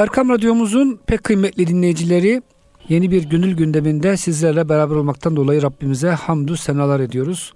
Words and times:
Erkam 0.00 0.28
Radyomuzun 0.28 1.00
pek 1.06 1.24
kıymetli 1.24 1.66
dinleyicileri 1.66 2.42
Yeni 2.90 3.10
bir 3.10 3.22
gönül 3.24 3.56
gündeminde 3.56 4.16
sizlerle 4.16 4.68
beraber 4.68 4.94
olmaktan 4.94 5.36
dolayı 5.36 5.62
Rabbimize 5.62 6.10
hamdü 6.10 6.56
senalar 6.56 7.00
ediyoruz. 7.00 7.52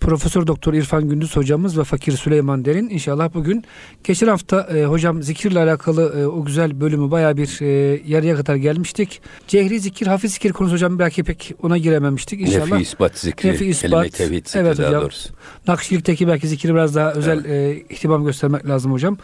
Profesör 0.00 0.46
Doktor 0.46 0.74
İrfan 0.74 1.08
Gündüz 1.08 1.36
hocamız 1.36 1.78
ve 1.78 1.84
Fakir 1.84 2.12
Süleyman 2.12 2.64
Derin 2.64 2.88
inşallah 2.88 3.34
bugün 3.34 3.64
geçen 4.04 4.28
hafta 4.28 4.60
e, 4.60 4.84
hocam 4.84 5.22
zikirle 5.22 5.58
alakalı 5.58 6.20
e, 6.20 6.26
o 6.26 6.44
güzel 6.44 6.80
bölümü 6.80 7.10
baya 7.10 7.36
bir 7.36 7.58
e, 7.60 8.00
yarıya 8.06 8.36
kadar 8.36 8.56
gelmiştik. 8.56 9.20
Cehri 9.48 9.80
zikir, 9.80 10.06
hafif 10.06 10.30
zikir 10.30 10.52
konusu 10.52 10.74
hocam 10.74 10.98
belki 10.98 11.24
pek 11.24 11.54
ona 11.62 11.78
girememiştik 11.78 12.40
inşallah. 12.40 12.70
Nefi 12.70 12.82
ispat 12.82 13.18
zikri, 13.18 13.48
Nefi 13.48 13.66
ispat, 13.66 13.90
kelime 13.90 14.10
tevhid 14.10 14.46
zikri 14.46 14.60
evet 14.60 14.78
daha 14.78 14.88
hocam. 14.88 15.02
doğrusu. 15.02 15.28
Nakşilikteki 15.68 16.28
belki 16.28 16.48
zikri 16.48 16.74
biraz 16.74 16.94
daha 16.94 17.12
özel 17.12 17.44
e, 17.44 17.82
ihtimam 17.90 18.24
göstermek 18.24 18.68
lazım 18.68 18.92
hocam. 18.92 19.18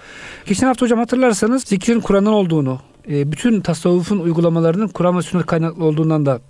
Geçen 0.47 0.67
hafta 0.67 0.87
hocam 0.87 0.99
hatırlarsanız 0.99 1.65
zikrin 1.65 2.01
Kur'an'dan 2.01 2.33
olduğunu, 2.33 2.81
e, 3.11 3.33
bütün 3.33 3.61
tasavvufun 3.61 4.19
uygulamalarının 4.19 4.89
Kur'an 4.89 5.19
ve 5.19 5.23
sünnet 5.23 5.47
kaynaklı 5.47 5.85
olduğundan 5.85 6.27
da 6.27 6.41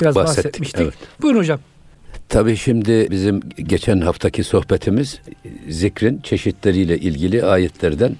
biraz 0.00 0.14
Bahsettik, 0.14 0.44
bahsetmiştik. 0.44 0.80
evet. 0.80 0.94
Buyurun 1.22 1.38
hocam. 1.38 1.60
Tabii 2.28 2.56
şimdi 2.56 3.06
bizim 3.10 3.40
geçen 3.56 4.00
haftaki 4.00 4.44
sohbetimiz 4.44 5.20
zikrin 5.68 6.20
çeşitleriyle 6.20 6.98
ilgili 6.98 7.44
ayetlerden 7.44 8.16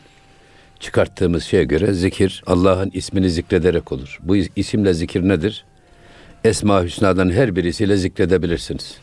çıkarttığımız 0.80 1.44
şeye 1.44 1.64
göre 1.64 1.92
zikir 1.92 2.42
Allah'ın 2.46 2.90
ismini 2.94 3.30
zikrederek 3.30 3.92
olur. 3.92 4.18
Bu 4.22 4.36
isimle 4.36 4.94
zikir 4.94 5.28
nedir? 5.28 5.64
Esma 6.44 6.84
Hüsna'dan 6.84 7.30
her 7.30 7.56
birisiyle 7.56 7.96
zikredebilirsiniz. 7.96 8.98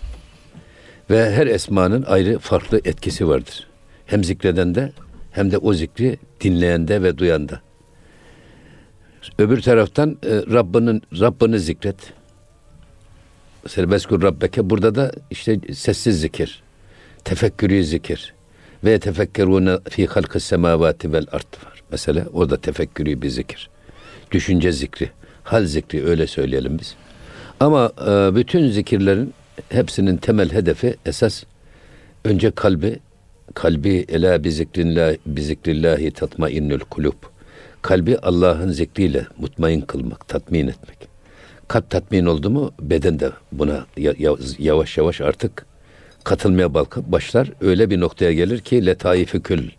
Ve 1.09 1.31
her 1.31 1.47
esmanın 1.47 2.03
ayrı 2.03 2.39
farklı 2.39 2.81
etkisi 2.85 3.27
vardır. 3.27 3.67
Hem 4.05 4.23
zikredende 4.23 4.91
hem 5.31 5.51
de 5.51 5.57
o 5.57 5.73
zikri 5.73 6.17
dinleyende 6.41 7.03
ve 7.03 7.17
duyanda. 7.17 7.61
Öbür 9.37 9.61
taraftan 9.61 10.17
e, 10.23 10.29
Rabbinin 10.29 11.01
Rabbini 11.19 11.59
zikret. 11.59 12.13
Serbeskur 13.67 14.21
Rabbeke 14.21 14.69
burada 14.69 14.95
da 14.95 15.11
işte 15.31 15.59
sessiz 15.73 16.21
zikir, 16.21 16.63
tefekkürü 17.23 17.83
zikir 17.83 18.33
ve 18.83 18.99
tefekkerune 18.99 19.77
fi 19.89 20.07
halkı 20.07 20.39
semavati 20.39 21.13
vel 21.13 21.25
art 21.31 21.65
var. 21.65 21.83
Mesela 21.91 22.25
o 22.33 22.49
da 22.49 22.57
tefekkürü 22.57 23.21
bir 23.21 23.29
zikir. 23.29 23.69
Düşünce 24.31 24.71
zikri, 24.71 25.09
hal 25.43 25.65
zikri 25.65 26.05
öyle 26.05 26.27
söyleyelim 26.27 26.79
biz. 26.79 26.95
Ama 27.59 27.91
e, 28.01 28.35
bütün 28.35 28.69
zikirlerin 28.69 29.33
hepsinin 29.69 30.17
temel 30.17 30.51
hedefi 30.53 30.95
esas 31.05 31.43
önce 32.25 32.51
kalbi 32.51 32.99
kalbi 33.53 34.05
ela 34.09 34.43
bi 34.43 34.51
zikrillah 34.51 35.15
bi 35.25 35.41
zikrillahi 35.41 36.11
tatmainnül 36.11 36.79
kulub. 36.79 37.13
Kalbi 37.81 38.17
Allah'ın 38.17 38.71
zikriyle 38.71 39.27
mutmain 39.37 39.81
kılmak, 39.81 40.27
tatmin 40.27 40.67
etmek. 40.67 40.97
Kalp 41.67 41.89
tatmin 41.89 42.25
oldu 42.25 42.49
mu 42.49 42.71
beden 42.81 43.19
de 43.19 43.31
buna 43.51 43.85
ya- 43.97 44.13
ya- 44.17 44.35
yavaş 44.59 44.97
yavaş 44.97 45.21
artık 45.21 45.65
katılmaya 46.23 46.73
başlar. 46.73 47.51
Öyle 47.61 47.89
bir 47.89 47.99
noktaya 47.99 48.33
gelir 48.33 48.59
ki 48.59 48.85
letaifi 48.85 49.39
kül. 49.41 49.69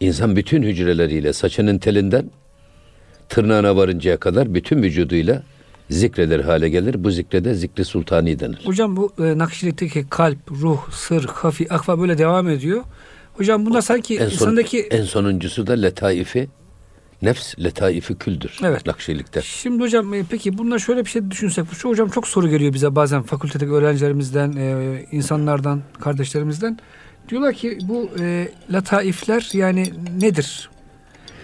İnsan 0.00 0.36
bütün 0.36 0.62
hücreleriyle 0.62 1.32
saçının 1.32 1.78
telinden 1.78 2.30
tırnağına 3.28 3.76
varıncaya 3.76 4.16
kadar 4.16 4.54
bütün 4.54 4.82
vücuduyla 4.82 5.42
zikreder 5.90 6.40
hale 6.40 6.68
gelir. 6.68 7.04
Bu 7.04 7.10
zikrede 7.10 7.54
zikri 7.54 7.84
sultani 7.84 8.40
denir. 8.40 8.60
Hocam 8.64 8.96
bu 8.96 9.12
e, 9.18 9.38
Nakşilikteki 9.38 10.06
kalp, 10.10 10.50
ruh, 10.50 10.90
sır, 10.92 11.24
hafi, 11.24 11.72
akfa 11.74 12.00
böyle 12.00 12.18
devam 12.18 12.48
ediyor. 12.48 12.82
Hocam 13.34 13.66
bunda 13.66 13.82
sanki 13.82 14.14
En, 14.16 14.28
son, 14.28 14.32
insandaki 14.32 14.80
en 14.82 15.02
sonuncusu 15.04 15.66
da 15.66 15.72
letaifi 15.72 16.48
nefs 17.24 17.58
letaifi 17.58 18.14
küldür. 18.14 18.58
Evet. 18.64 18.86
Nakşilikte. 18.86 19.42
Şimdi 19.42 19.82
hocam 19.82 20.14
e, 20.14 20.24
peki 20.30 20.58
bunda 20.58 20.78
şöyle 20.78 21.04
bir 21.04 21.10
şey 21.10 21.30
düşünsek. 21.30 21.64
Şu 21.72 21.88
hocam 21.88 22.08
çok 22.08 22.28
soru 22.28 22.48
geliyor 22.48 22.72
bize 22.72 22.94
bazen 22.94 23.22
fakültedeki 23.22 23.72
öğrencilerimizden, 23.72 24.52
e, 24.56 25.06
insanlardan, 25.12 25.82
kardeşlerimizden. 26.00 26.78
Diyorlar 27.28 27.54
ki 27.54 27.78
bu 27.82 28.10
e, 28.20 28.48
lataifler 28.70 29.50
yani 29.52 29.92
nedir? 30.20 30.70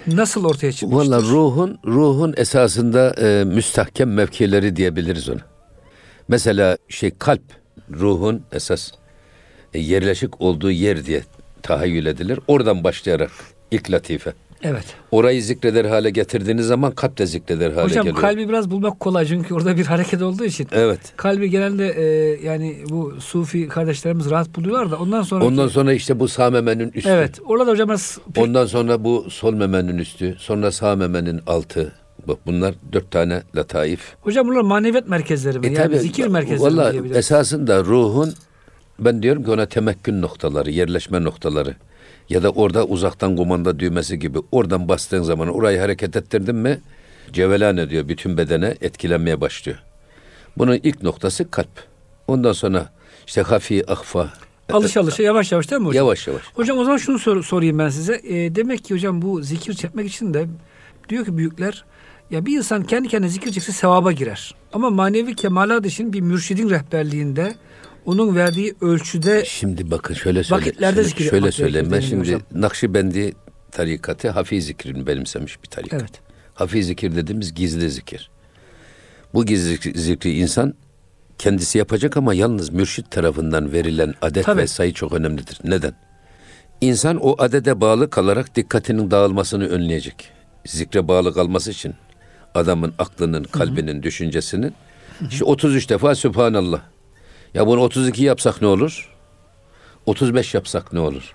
Nasıl 0.07 0.45
ortaya 0.45 0.73
çıkmıştır? 0.73 1.11
Valla 1.11 1.23
ruhun 1.23 1.79
ruhun 1.87 2.35
esasında 2.37 3.15
e, 3.15 3.45
müstahkem 3.45 4.15
mevkileri 4.15 4.77
diyebiliriz 4.77 5.29
ona. 5.29 5.41
Mesela 6.29 6.79
şey 6.89 7.11
kalp 7.19 7.43
ruhun 7.91 8.43
esas 8.53 8.93
e, 9.75 9.79
yerleşik 9.79 10.41
olduğu 10.41 10.71
yer 10.71 11.07
diye 11.07 11.23
tahayyül 11.63 12.07
edilir. 12.07 12.41
Oradan 12.49 12.85
başlayarak 12.85 13.31
ilk 13.71 13.91
latife. 13.91 14.33
Evet. 14.63 14.85
Orayı 15.11 15.43
zikreder 15.43 15.85
hale 15.85 16.11
getirdiğiniz 16.11 16.67
zaman 16.67 16.93
kalp 16.93 17.19
de 17.19 17.27
zikreder 17.27 17.71
hale 17.71 17.85
Hocam 17.85 18.05
geliyor. 18.05 18.21
kalbi 18.21 18.49
biraz 18.49 18.71
bulmak 18.71 19.01
kolay 19.01 19.27
çünkü 19.27 19.55
orada 19.55 19.77
bir 19.77 19.87
hareket 19.87 20.23
olduğu 20.23 20.45
için. 20.45 20.69
Evet. 20.73 21.01
Kalbi 21.17 21.51
genelde 21.51 21.89
e, 21.89 22.05
yani 22.47 22.77
bu 22.91 23.15
sufi 23.21 23.69
kardeşlerimiz 23.69 24.31
rahat 24.31 24.57
buluyorlar 24.57 24.91
da 24.91 24.97
ondan 24.99 25.23
sonra 25.23 25.45
Ondan 25.45 25.69
sonra 25.69 25.93
işte 25.93 26.21
bu 26.21 26.29
sağ 26.29 26.51
memenin 26.51 26.93
üstü. 26.95 27.11
Evet. 27.11 27.39
Orada 27.47 27.67
da 27.67 27.71
hocam 27.71 27.89
pek- 27.89 28.45
Ondan 28.45 28.67
sonra 28.67 29.05
bu 29.05 29.27
sol 29.31 29.55
memenin 29.55 29.99
üstü. 29.99 30.37
Sonra 30.39 30.73
sağ 30.73 30.97
memenin 30.97 31.41
altı. 31.47 31.93
Bak 32.29 32.39
bunlar 32.47 32.75
dört 32.93 33.11
tane 33.11 33.43
lataif. 33.57 34.01
hocam 34.21 34.49
bunlar 34.49 34.61
maneviyat 34.61 35.09
merkezleri 35.09 35.59
mi? 35.59 35.67
E 35.67 35.71
yani 35.73 35.77
tabii, 35.77 35.99
zikir 35.99 36.27
merkezleri 36.27 36.73
mi 36.73 36.79
Valla 36.79 36.93
esasında 37.15 37.85
ruhun 37.85 38.35
ben 38.99 39.23
diyorum 39.23 39.45
ki 39.45 39.51
ona 39.51 39.67
temekkün 39.67 40.23
noktaları, 40.23 40.71
yerleşme 40.71 41.25
noktaları 41.25 41.75
ya 42.31 42.43
da 42.43 42.51
orada 42.51 42.85
uzaktan 42.87 43.37
kumanda 43.37 43.79
düğmesi 43.81 44.19
gibi 44.19 44.39
oradan 44.53 44.89
bastığın 44.89 45.23
zaman 45.23 45.49
orayı 45.49 45.79
hareket 45.81 46.17
ettirdin 46.17 46.57
mi 46.57 46.81
cevelan 47.33 47.77
ediyor 47.77 48.09
bütün 48.09 48.37
bedene 48.37 48.75
etkilenmeye 48.81 49.41
başlıyor. 49.41 49.79
Bunun 50.59 50.81
ilk 50.83 51.03
noktası 51.03 51.51
kalp. 51.51 51.85
Ondan 52.29 52.53
sonra 52.53 52.93
işte 53.27 53.43
hafi, 53.43 53.91
ahfa. 53.91 54.33
Alışa 54.73 55.01
alışa 55.01 55.23
yavaş 55.23 55.53
yavaş 55.53 55.71
değil 55.71 55.81
mi 55.83 55.87
hocam? 55.87 56.05
Yavaş 56.05 56.27
yavaş. 56.29 56.43
Hocam 56.55 56.79
o 56.79 56.85
zaman 56.85 56.97
şunu 56.97 57.19
sor- 57.19 57.43
sorayım 57.43 57.79
ben 57.79 57.89
size. 57.89 58.21
E, 58.25 58.55
demek 58.55 58.85
ki 58.85 58.95
hocam 58.95 59.23
bu 59.23 59.43
zikir 59.43 59.75
çekmek 59.75 60.09
için 60.09 60.35
de 60.35 60.47
diyor 61.09 61.25
ki 61.25 61.37
büyükler 61.37 61.85
ya 62.31 62.47
bir 62.47 62.57
insan 62.59 62.83
kendi 62.85 63.09
kendine 63.09 63.31
zikir 63.31 63.53
çekse 63.53 63.73
sevaba 63.73 64.13
girer. 64.13 64.55
Ama 64.73 64.91
manevi 64.91 65.35
kemalat 65.35 65.87
için 65.87 66.13
bir 66.13 66.21
mürşidin 66.21 66.71
rehberliğinde 66.71 67.55
onun 68.11 68.37
verdiği 68.37 68.75
ölçüde 68.81 69.45
Şimdi 69.45 69.91
bakın 69.91 70.15
şöyle 70.15 70.45
söyle. 70.45 70.61
Vakitlerde 70.63 71.05
şöyle, 71.05 71.31
şöyle 71.31 71.53
söyleyeyim. 71.53 71.89
Ben 71.93 72.01
şimdi 72.01 72.21
hocam. 72.21 72.41
Nakşibendi 72.55 73.35
tarikatı 73.71 74.31
hafi 74.31 74.63
zikrini 74.63 75.07
benimsemiş 75.07 75.63
bir 75.63 75.69
tarikat. 75.69 76.01
Evet. 76.01 76.21
Hafi 76.55 76.85
zikir 76.85 77.17
dediğimiz 77.17 77.55
gizli 77.55 77.91
zikir. 77.91 78.31
Bu 79.35 79.47
gizli 79.47 79.75
zikri- 79.75 80.33
insan 80.33 80.75
kendisi 81.39 81.79
yapacak 81.79 82.17
ama 82.17 82.35
yalnız 82.35 82.71
mürşit 82.71 83.11
tarafından 83.11 83.73
verilen 83.73 84.15
adet 84.23 84.45
Tabii. 84.45 84.61
ve 84.61 84.67
sayı 84.67 84.93
çok 84.93 85.13
önemlidir. 85.13 85.59
Neden? 85.65 85.95
İnsan 86.81 87.17
o 87.17 87.35
adede 87.39 87.81
bağlı 87.81 88.11
kalarak 88.11 88.57
dikkatinin 88.57 89.11
dağılmasını 89.11 89.69
önleyecek. 89.69 90.31
Zikre 90.67 91.09
bağlı 91.09 91.35
kalması 91.35 91.71
için 91.71 91.95
adamın 92.55 92.95
aklının, 92.99 93.45
kalbinin, 93.45 94.03
düşüncesinin 94.03 94.75
işte 95.31 95.45
33 95.45 95.91
defa 95.91 96.15
Sübhanallah. 96.15 96.81
Ya 97.55 97.67
bunu 97.67 97.81
32 97.81 98.25
yapsak 98.25 98.63
ne 98.63 98.69
olur? 98.69 99.09
35 100.07 100.55
yapsak 100.55 100.93
ne 100.93 101.01
olur? 101.01 101.35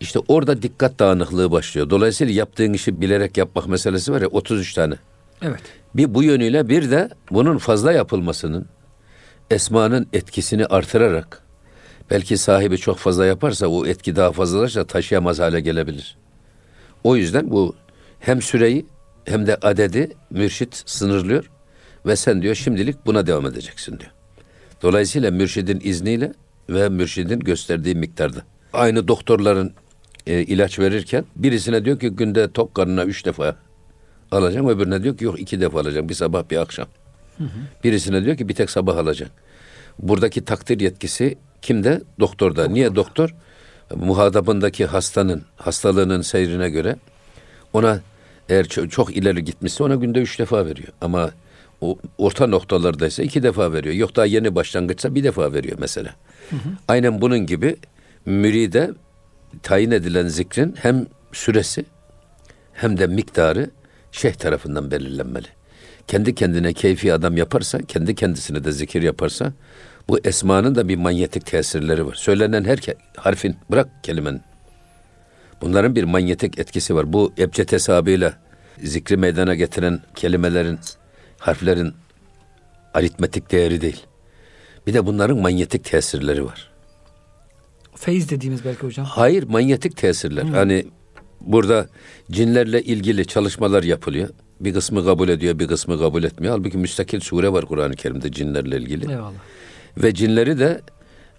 İşte 0.00 0.18
orada 0.28 0.62
dikkat 0.62 0.98
dağınıklığı 0.98 1.50
başlıyor. 1.50 1.90
Dolayısıyla 1.90 2.34
yaptığın 2.34 2.72
işi 2.72 3.00
bilerek 3.00 3.36
yapmak 3.36 3.68
meselesi 3.68 4.12
var 4.12 4.20
ya 4.20 4.28
33 4.28 4.74
tane. 4.74 4.94
evet. 5.42 5.62
Bir 5.94 6.14
bu 6.14 6.22
yönüyle 6.22 6.68
bir 6.68 6.90
de 6.90 7.08
bunun 7.30 7.58
fazla 7.58 7.92
yapılmasının 7.92 8.66
esmanın 9.50 10.06
etkisini 10.12 10.66
artırarak 10.66 11.42
belki 12.10 12.38
sahibi 12.38 12.78
çok 12.78 12.98
fazla 12.98 13.26
yaparsa 13.26 13.66
o 13.66 13.86
etki 13.86 14.16
daha 14.16 14.32
fazlalaşsa 14.32 14.84
taşıyamaz 14.84 15.38
hale 15.38 15.60
gelebilir. 15.60 16.16
O 17.04 17.16
yüzden 17.16 17.50
bu 17.50 17.74
hem 18.20 18.42
süreyi 18.42 18.86
hem 19.24 19.46
de 19.46 19.56
adedi 19.56 20.12
mürşit 20.30 20.82
sınırlıyor 20.86 21.50
ve 22.06 22.16
sen 22.16 22.42
diyor 22.42 22.54
şimdilik 22.54 23.06
buna 23.06 23.26
devam 23.26 23.46
edeceksin 23.46 23.98
diyor. 23.98 24.10
Dolayısıyla 24.82 25.30
mürşidin 25.30 25.80
izniyle 25.84 26.32
ve 26.70 26.88
mürşidin 26.88 27.40
gösterdiği 27.40 27.94
miktarda. 27.94 28.42
Aynı 28.72 29.08
doktorların 29.08 29.72
e, 30.26 30.42
ilaç 30.42 30.78
verirken 30.78 31.24
birisine 31.36 31.84
diyor 31.84 32.00
ki 32.00 32.08
günde 32.08 32.52
tok 32.52 32.74
karnına 32.74 33.04
üç 33.04 33.24
defa 33.26 33.56
alacağım. 34.30 34.68
Öbürüne 34.68 35.02
diyor 35.02 35.16
ki 35.16 35.24
yok 35.24 35.40
iki 35.40 35.60
defa 35.60 35.80
alacağım. 35.80 36.08
Bir 36.08 36.14
sabah 36.14 36.50
bir 36.50 36.56
akşam. 36.56 36.86
Birisine 37.84 38.24
diyor 38.24 38.36
ki 38.36 38.48
bir 38.48 38.54
tek 38.54 38.70
sabah 38.70 38.96
alacağım. 38.96 39.32
Buradaki 39.98 40.44
takdir 40.44 40.80
yetkisi 40.80 41.38
kimde? 41.62 42.02
Doktorda. 42.20 42.68
Niye 42.68 42.94
doktor? 42.94 43.34
Muhatabındaki 43.94 44.86
hastanın, 44.86 45.42
hastalığının 45.56 46.22
seyrine 46.22 46.70
göre 46.70 46.96
ona 47.72 48.00
eğer 48.48 48.64
ço- 48.64 48.88
çok 48.88 49.16
ileri 49.16 49.44
gitmişse 49.44 49.84
ona 49.84 49.94
günde 49.94 50.18
üç 50.18 50.38
defa 50.38 50.66
veriyor. 50.66 50.88
Ama 51.00 51.30
o 51.80 51.98
orta 52.18 52.46
noktalardaysa 52.46 53.22
iki 53.22 53.42
defa 53.42 53.72
veriyor. 53.72 53.94
Yok 53.94 54.16
daha 54.16 54.26
yeni 54.26 54.54
başlangıçsa 54.54 55.14
bir 55.14 55.24
defa 55.24 55.52
veriyor 55.52 55.76
mesela. 55.80 56.14
Aynen 56.88 57.20
bunun 57.20 57.46
gibi 57.46 57.76
müride 58.26 58.90
tayin 59.62 59.90
edilen 59.90 60.28
zikrin 60.28 60.74
hem 60.78 61.06
süresi 61.32 61.84
hem 62.72 62.98
de 62.98 63.06
miktarı 63.06 63.70
şeyh 64.12 64.34
tarafından 64.34 64.90
belirlenmeli. 64.90 65.46
Kendi 66.06 66.34
kendine 66.34 66.72
keyfi 66.72 67.14
adam 67.14 67.36
yaparsa, 67.36 67.78
kendi 67.78 68.14
kendisine 68.14 68.64
de 68.64 68.72
zikir 68.72 69.02
yaparsa 69.02 69.52
bu 70.08 70.18
esmanın 70.18 70.74
da 70.74 70.88
bir 70.88 70.96
manyetik 70.96 71.46
tesirleri 71.46 72.06
var. 72.06 72.14
Söylenen 72.14 72.64
her 72.64 72.78
harfin 73.16 73.56
bırak 73.70 73.88
kelimenin. 74.02 74.40
Bunların 75.60 75.94
bir 75.96 76.04
manyetik 76.04 76.58
etkisi 76.58 76.94
var. 76.94 77.12
Bu 77.12 77.32
ebced 77.38 77.72
hesabıyla 77.72 78.34
zikri 78.82 79.16
meydana 79.16 79.54
getiren 79.54 80.00
kelimelerin, 80.14 80.78
harflerin 81.38 81.94
aritmetik 82.94 83.52
değeri 83.52 83.80
değil. 83.80 84.02
Bir 84.86 84.94
de 84.94 85.06
bunların 85.06 85.38
manyetik 85.38 85.84
tesirleri 85.84 86.44
var. 86.44 86.70
Feyiz 87.94 88.30
dediğimiz 88.30 88.64
belki 88.64 88.82
hocam. 88.82 89.06
Hayır, 89.06 89.42
manyetik 89.42 89.96
tesirler. 89.96 90.42
Hani 90.42 90.86
burada 91.40 91.88
cinlerle 92.30 92.82
ilgili 92.82 93.26
çalışmalar 93.26 93.82
yapılıyor. 93.82 94.28
Bir 94.60 94.74
kısmı 94.74 95.04
kabul 95.04 95.28
ediyor, 95.28 95.58
bir 95.58 95.68
kısmı 95.68 95.98
kabul 95.98 96.24
etmiyor. 96.24 96.54
Halbuki 96.54 96.78
müstakil 96.78 97.20
sure 97.20 97.52
var 97.52 97.66
Kur'an-ı 97.66 97.94
Kerim'de 97.94 98.32
cinlerle 98.32 98.76
ilgili. 98.76 99.10
Eyvallah. 99.10 99.32
Ve 99.96 100.14
cinleri 100.14 100.58
de 100.58 100.80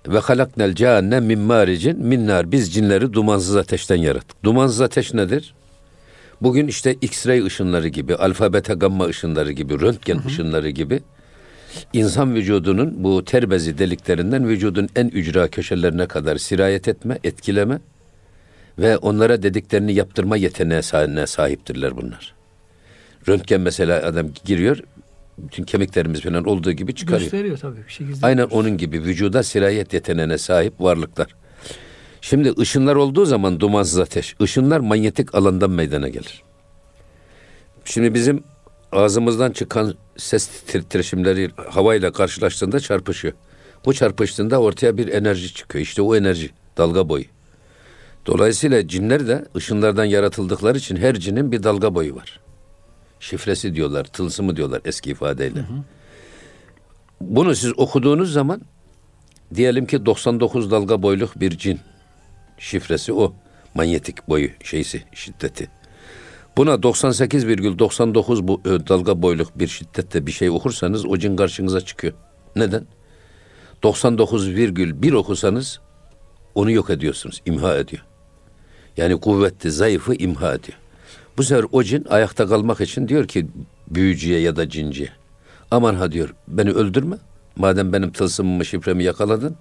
ve 0.07 0.19
halaknel 0.19 0.73
cehennem 0.75 1.25
min 1.25 1.39
maricin 1.39 1.99
min 1.99 2.27
nar. 2.27 2.51
Biz 2.51 2.73
cinleri 2.73 3.13
dumansız 3.13 3.55
ateşten 3.55 3.95
yarattık. 3.95 4.43
Dumansız 4.43 4.81
ateş 4.81 5.13
nedir? 5.13 5.53
Bugün 6.41 6.67
işte 6.67 6.93
X-ray 6.93 7.45
ışınları 7.45 7.87
gibi, 7.87 8.15
alfa 8.15 8.53
beta 8.53 8.73
gamma 8.73 9.05
ışınları 9.05 9.51
gibi, 9.51 9.81
röntgen 9.81 10.21
ışınları 10.27 10.69
gibi 10.69 10.99
insan 11.93 12.35
vücudunun 12.35 13.03
bu 13.03 13.25
ter 13.25 13.49
bezi 13.49 13.77
deliklerinden 13.77 14.47
vücudun 14.47 14.89
en 14.95 15.07
ücra 15.07 15.47
köşelerine 15.47 16.05
kadar 16.07 16.37
sirayet 16.37 16.87
etme, 16.87 17.19
etkileme 17.23 17.79
ve 18.79 18.97
onlara 18.97 19.43
dediklerini 19.43 19.93
yaptırma 19.93 20.37
yeteneğine 20.37 20.81
sahip- 20.81 21.27
sahiptirler 21.27 21.97
bunlar. 21.97 22.33
Röntgen 23.27 23.61
mesela 23.61 24.05
adam 24.05 24.27
giriyor, 24.45 24.79
bütün 25.37 25.63
kemiklerimiz 25.63 26.21
falan 26.21 26.43
olduğu 26.43 26.71
gibi 26.71 26.95
çıkarıyor. 26.95 27.21
Gösteriyor 27.21 27.57
tabii 27.57 27.85
bir 27.87 27.91
şey. 27.91 28.07
Aynen 28.21 28.43
onun 28.45 28.77
gibi 28.77 29.01
vücuda 29.03 29.43
sirayet 29.43 29.93
yeteneğine 29.93 30.37
sahip 30.37 30.81
varlıklar. 30.81 31.35
Şimdi 32.21 32.53
ışınlar 32.59 32.95
olduğu 32.95 33.25
zaman 33.25 33.59
dumansız 33.59 33.99
ateş. 33.99 34.35
Işınlar 34.39 34.79
manyetik 34.79 35.35
alandan 35.35 35.71
meydana 35.71 36.07
gelir. 36.07 36.43
Şimdi 37.85 38.13
bizim 38.13 38.43
ağzımızdan 38.91 39.51
çıkan 39.51 39.95
ses 40.17 40.47
titreşimleri 40.47 41.51
havayla 41.69 42.11
karşılaştığında 42.11 42.79
çarpışıyor. 42.79 43.33
Bu 43.85 43.93
çarpıştığında 43.93 44.61
ortaya 44.61 44.97
bir 44.97 45.07
enerji 45.07 45.53
çıkıyor. 45.53 45.83
İşte 45.83 46.01
o 46.01 46.15
enerji 46.15 46.49
dalga 46.77 47.09
boyu. 47.09 47.25
Dolayısıyla 48.25 48.87
cinler 48.87 49.27
de 49.27 49.45
ışınlardan 49.55 50.05
yaratıldıkları 50.05 50.77
için 50.77 50.95
her 50.95 51.15
cinin 51.15 51.51
bir 51.51 51.63
dalga 51.63 51.95
boyu 51.95 52.15
var. 52.15 52.39
Şifresi 53.19 53.75
diyorlar, 53.75 54.03
tılsımı 54.03 54.55
diyorlar 54.55 54.81
eski 54.85 55.09
ifadeyle. 55.09 55.65
Bunu 57.21 57.55
siz 57.55 57.79
okuduğunuz 57.79 58.33
zaman 58.33 58.61
diyelim 59.55 59.85
ki 59.85 60.05
99 60.05 60.71
dalga 60.71 61.01
boyluk 61.01 61.39
bir 61.39 61.57
cin 61.57 61.79
şifresi 62.57 63.13
o. 63.13 63.33
Manyetik 63.73 64.29
boyu 64.29 64.49
şeysi 64.63 65.03
şiddeti. 65.13 65.69
Buna 66.57 66.73
98,99 66.73 68.47
bu 68.47 68.61
e, 68.65 68.87
dalga 68.87 69.21
boyluk 69.21 69.59
bir 69.59 69.67
şiddette 69.67 70.25
bir 70.25 70.31
şey 70.31 70.49
okursanız 70.49 71.05
o 71.05 71.17
cin 71.17 71.35
karşınıza 71.35 71.81
çıkıyor. 71.81 72.13
Neden? 72.55 72.85
99,1 73.83 75.15
okusanız 75.15 75.79
onu 76.55 76.71
yok 76.71 76.89
ediyorsunuz, 76.89 77.41
imha 77.45 77.75
ediyor. 77.77 78.03
Yani 78.97 79.19
kuvvetli, 79.19 79.71
zayıfı 79.71 80.13
imha 80.15 80.53
ediyor. 80.53 80.77
Bu 81.37 81.43
sefer 81.43 81.65
o 81.71 81.83
cin 81.83 82.05
ayakta 82.09 82.47
kalmak 82.47 82.81
için 82.81 83.07
diyor 83.07 83.27
ki 83.27 83.47
büyücüye 83.87 84.39
ya 84.39 84.55
da 84.55 84.69
cinciye. 84.69 85.09
Aman 85.71 85.95
ha 85.95 86.11
diyor 86.11 86.35
beni 86.47 86.71
öldürme. 86.71 87.17
Madem 87.55 87.93
benim 87.93 88.11
tılsımımı 88.11 88.65
şifremi 88.65 89.03
yakaladın. 89.03 89.55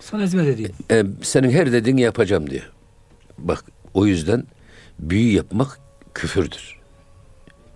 Sana 0.00 0.22
hizmet 0.22 0.46
edeyim. 0.46 0.72
e, 0.90 1.04
senin 1.22 1.50
her 1.50 1.72
dediğini 1.72 2.00
yapacağım 2.00 2.50
diyor. 2.50 2.70
Bak 3.38 3.64
o 3.94 4.06
yüzden 4.06 4.44
büyü 4.98 5.32
yapmak 5.32 5.80
küfürdür. 6.14 6.76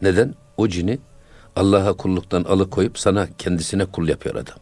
Neden? 0.02 0.34
O 0.56 0.68
cini 0.68 0.98
Allah'a 1.56 1.92
kulluktan 1.92 2.44
alıkoyup 2.44 2.98
sana 2.98 3.28
kendisine 3.38 3.84
kul 3.84 4.08
yapıyor 4.08 4.34
adam. 4.34 4.56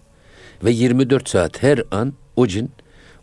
Ve 0.64 0.70
24 0.70 1.28
saat 1.28 1.62
her 1.62 1.82
an 1.90 2.12
o 2.36 2.46
cin 2.46 2.70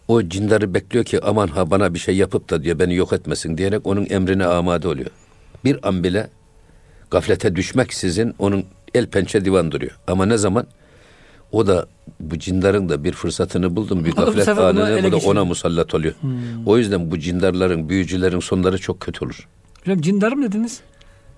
o 0.07 0.21
cinleri 0.23 0.73
bekliyor 0.73 1.05
ki 1.05 1.23
aman 1.23 1.47
ha 1.47 1.71
bana 1.71 1.93
bir 1.93 1.99
şey 1.99 2.17
yapıp 2.17 2.49
da 2.49 2.63
diyor 2.63 2.79
beni 2.79 2.95
yok 2.95 3.13
etmesin 3.13 3.57
diyerek 3.57 3.87
onun 3.87 4.07
emrine 4.09 4.45
amade 4.45 4.87
oluyor. 4.87 5.09
Bir 5.65 5.87
an 5.87 6.03
bile 6.03 6.29
gaflete 7.11 7.55
düşmek 7.55 7.93
sizin 7.93 8.35
onun 8.39 8.65
el 8.93 9.07
pençe 9.07 9.45
divan 9.45 9.71
duruyor. 9.71 9.99
Ama 10.07 10.25
ne 10.25 10.37
zaman 10.37 10.67
o 11.51 11.67
da 11.67 11.87
bu 12.19 12.39
cindarın 12.39 12.89
da 12.89 13.03
bir 13.03 13.11
fırsatını 13.11 13.75
buldum 13.75 14.05
bir 14.05 14.11
gaflet 14.15 14.47
ele 14.47 15.03
bu 15.03 15.11
da 15.11 15.17
ona 15.17 15.45
musallat 15.45 15.93
oluyor. 15.93 16.13
O 16.65 16.77
yüzden 16.77 17.11
bu 17.11 17.19
cindarların, 17.19 17.89
büyücülerin 17.89 18.39
sonları 18.39 18.77
çok 18.77 18.99
kötü 18.99 19.25
olur. 19.25 19.47
Hocam 19.83 20.01
cindar 20.01 20.31
mı 20.31 20.43
dediniz? 20.43 20.81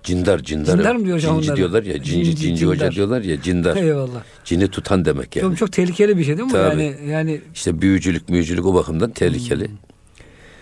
Cindar, 0.02 0.42
cindar. 0.42 0.76
Cindar 0.76 0.96
mı 0.96 1.04
diyor 1.04 1.16
hocam 1.16 1.40
Cinci 1.40 1.56
diyorlar 1.56 1.82
ya, 1.82 2.02
cinci, 2.02 2.24
Cinci, 2.24 2.36
cinci, 2.36 2.66
hoca 2.66 2.92
diyorlar 2.92 3.22
ya, 3.22 3.42
cindar. 3.42 3.76
Eyvallah. 3.76 4.22
Cini 4.44 4.68
tutan 4.68 5.04
demek 5.04 5.36
yani. 5.36 5.44
Hocam 5.46 5.56
çok 5.56 5.72
tehlikeli 5.72 6.18
bir 6.18 6.24
şey 6.24 6.36
değil 6.36 6.46
mi? 6.46 6.52
Tabii. 6.52 6.82
Yani 6.82 7.10
yani 7.10 7.40
İşte 7.54 7.80
büyücülük, 7.80 8.28
büyücülük 8.28 8.66
o 8.66 8.74
bakımdan 8.74 9.10
tehlikeli. 9.10 9.70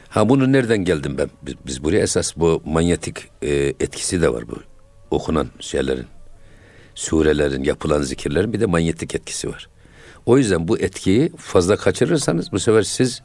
Ha 0.09 0.29
bunu 0.29 0.53
nereden 0.53 0.85
geldim 0.85 1.15
ben? 1.19 1.31
Biz, 1.43 1.55
biz 1.67 1.85
buraya 1.85 1.99
esas 1.99 2.37
bu 2.37 2.63
manyetik 2.65 3.17
e, 3.43 3.49
etkisi 3.81 4.23
de 4.23 4.33
var 4.33 4.45
bu 4.49 4.57
okunan 5.11 5.47
şeylerin. 5.61 6.07
Surelerin, 6.95 7.65
yapılan 7.65 8.03
zikirlerin 8.03 8.53
bir 8.53 8.61
de 8.61 8.67
manyetik 8.67 9.15
etkisi 9.15 9.49
var. 9.49 9.69
O 10.27 10.39
yüzden 10.39 10.69
bu 10.69 10.79
etkiyi 10.79 11.33
fazla 11.37 11.77
kaçırırsanız 11.77 12.53
bu 12.53 12.59
sefer 12.59 12.83
siz 12.83 13.23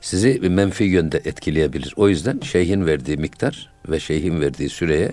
sizi 0.00 0.42
bir 0.42 0.48
menfi 0.48 0.84
yönde 0.84 1.22
etkileyebilir. 1.24 1.94
O 1.96 2.08
yüzden 2.08 2.40
şeyhin 2.40 2.86
verdiği 2.86 3.16
miktar 3.16 3.72
ve 3.88 4.00
şeyhin 4.00 4.40
verdiği 4.40 4.68
süreye 4.68 5.12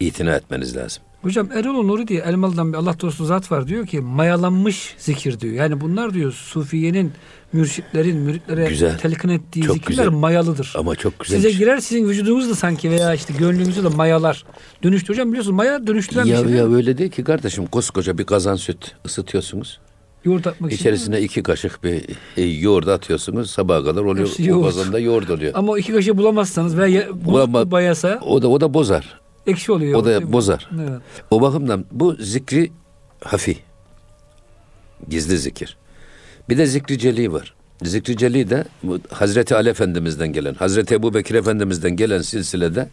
itina 0.00 0.36
etmeniz 0.36 0.76
lazım. 0.76 1.02
Hocam 1.26 1.48
Erol 1.54 1.82
Nuri 1.82 2.08
diye 2.08 2.20
Elmalı'dan 2.20 2.72
bir 2.72 2.78
Allah 2.78 3.00
dostu 3.00 3.24
zat 3.24 3.52
var 3.52 3.68
diyor 3.68 3.86
ki 3.86 4.00
mayalanmış 4.00 4.94
zikir 4.98 5.40
diyor. 5.40 5.54
Yani 5.54 5.80
bunlar 5.80 6.14
diyor 6.14 6.32
Sufiye'nin, 6.32 7.12
mürşitlerin, 7.52 8.16
müritlere 8.16 8.68
Güzel. 8.68 8.98
telkin 8.98 9.28
ettiği 9.28 9.62
Çok 9.62 9.74
zikirler 9.76 10.04
güzel. 10.04 10.18
mayalıdır. 10.18 10.74
Ama 10.78 10.96
çok 10.96 11.18
güzel. 11.20 11.36
Size 11.36 11.48
bir 11.48 11.52
şey. 11.52 11.58
girer 11.58 11.78
sizin 11.78 12.08
vücudunuz 12.08 12.50
da 12.50 12.54
sanki 12.54 12.90
veya 12.90 13.14
işte 13.14 13.34
gönlünüzü 13.38 13.84
de 13.84 13.88
mayalar 13.88 14.44
dönüştü. 14.82 15.12
Hocam 15.12 15.28
biliyorsunuz 15.28 15.56
maya 15.56 15.86
dönüştüren 15.86 16.24
bir 16.24 16.30
Ya, 16.30 16.36
şey 16.36 16.46
değil 16.48 16.58
ya 16.58 16.66
mi? 16.66 16.76
öyle 16.76 16.98
değil 16.98 17.10
ki 17.10 17.24
kardeşim 17.24 17.66
koskoca 17.66 18.18
bir 18.18 18.24
kazan 18.24 18.56
süt 18.56 18.92
ısıtıyorsunuz. 19.06 19.78
Yoğurt 20.24 20.46
atmak 20.46 20.72
için. 20.72 20.80
İçerisine 20.80 21.20
iki 21.20 21.42
kaşık 21.42 21.84
bir 21.84 22.02
e, 22.36 22.42
yoğurt 22.42 22.88
atıyorsunuz 22.88 23.50
sabaha 23.50 23.84
kadar 23.84 24.02
oluyor. 24.02 24.28
Hepsi 24.28 24.42
O 24.42 24.46
yoğurt. 24.46 24.66
kazanda 24.74 24.98
yoğurt 24.98 25.30
oluyor. 25.30 25.52
Ama 25.54 25.72
o 25.72 25.78
iki 25.78 25.92
kaşığı 25.92 26.16
bulamazsanız 26.18 26.76
veya 26.78 26.88
ya- 26.88 27.24
Bulama- 27.24 27.70
bayasa 27.70 28.20
O 28.26 28.42
da 28.42 28.48
o 28.48 28.60
da 28.60 28.74
bozar. 28.74 29.20
Ekşi 29.46 29.72
oluyor. 29.72 29.98
O 30.00 30.04
da 30.04 30.32
bozar. 30.32 30.70
Evet. 30.74 31.00
O 31.30 31.40
bakımdan 31.40 31.84
bu 31.90 32.14
zikri 32.14 32.72
hafi. 33.24 33.58
Gizli 35.08 35.38
zikir. 35.38 35.76
Bir 36.48 36.58
de 36.58 36.66
zikri 36.66 36.98
celi 36.98 37.32
var. 37.32 37.54
Zikri 37.82 38.16
celi 38.16 38.50
de 38.50 38.64
bu 38.82 38.98
Hazreti 39.10 39.54
Ali 39.54 39.68
Efendimiz'den 39.68 40.32
gelen, 40.32 40.54
Hazreti 40.54 40.94
Ebu 40.94 41.14
Bekir 41.14 41.34
Efendimiz'den 41.34 41.96
gelen 41.96 42.22
silsilede 42.22 42.88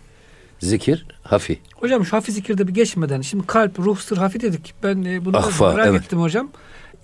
zikir 0.60 1.05
hafi. 1.24 1.60
Hocam 1.75 2.05
şu 2.05 2.17
hafif 2.17 2.36
zikirde 2.36 2.67
bir 2.67 2.74
geçmeden 2.74 3.22
şimdi 3.22 3.48
kalp, 3.48 3.79
ruh, 3.79 3.98
sır, 3.98 4.17
hafif 4.17 4.41
dedik. 4.41 4.74
Ben 4.83 5.03
e, 5.03 5.25
bunu 5.25 5.38
Ahfa, 5.38 5.74
merak 5.74 5.88
evet. 5.88 6.01
ettim 6.01 6.22
hocam. 6.22 6.51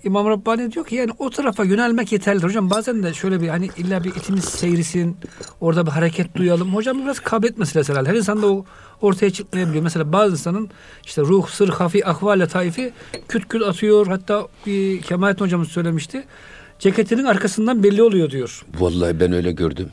İmam 0.04 0.26
Rabbani 0.26 0.72
diyor 0.72 0.86
ki 0.86 0.94
yani 0.94 1.10
o 1.18 1.30
tarafa 1.30 1.64
yönelmek 1.64 2.12
yeterlidir. 2.12 2.44
Hocam 2.44 2.70
bazen 2.70 3.02
de 3.02 3.14
şöyle 3.14 3.40
bir 3.40 3.48
hani 3.48 3.68
illa 3.76 4.04
bir 4.04 4.10
etimiz 4.16 4.44
seyrisin, 4.44 5.16
orada 5.60 5.86
bir 5.86 5.90
hareket 5.90 6.36
duyalım. 6.36 6.74
Hocam 6.74 7.02
biraz 7.02 7.20
kabiliyet 7.20 7.58
meselesi 7.58 7.92
herhalde. 7.92 8.08
Her 8.08 8.14
insan 8.14 8.42
da 8.42 8.46
o 8.46 8.64
ortaya 9.00 9.30
çıkmayabiliyor. 9.30 9.82
Mesela 9.82 10.12
bazı 10.12 10.32
insanın 10.32 10.70
işte 11.04 11.22
ruh, 11.22 11.48
sır, 11.48 11.68
hafi, 11.68 12.06
ahvale 12.06 12.46
taifi 12.46 12.92
küt 13.28 13.48
küt 13.48 13.62
atıyor. 13.62 14.06
Hatta 14.06 14.48
bir 14.66 15.02
Kemalettin 15.02 15.44
hocamız 15.44 15.68
söylemişti. 15.68 16.24
Ceketinin 16.78 17.24
arkasından 17.24 17.82
belli 17.82 18.02
oluyor 18.02 18.30
diyor. 18.30 18.64
Vallahi 18.78 19.20
ben 19.20 19.32
öyle 19.32 19.52
gördüm. 19.52 19.88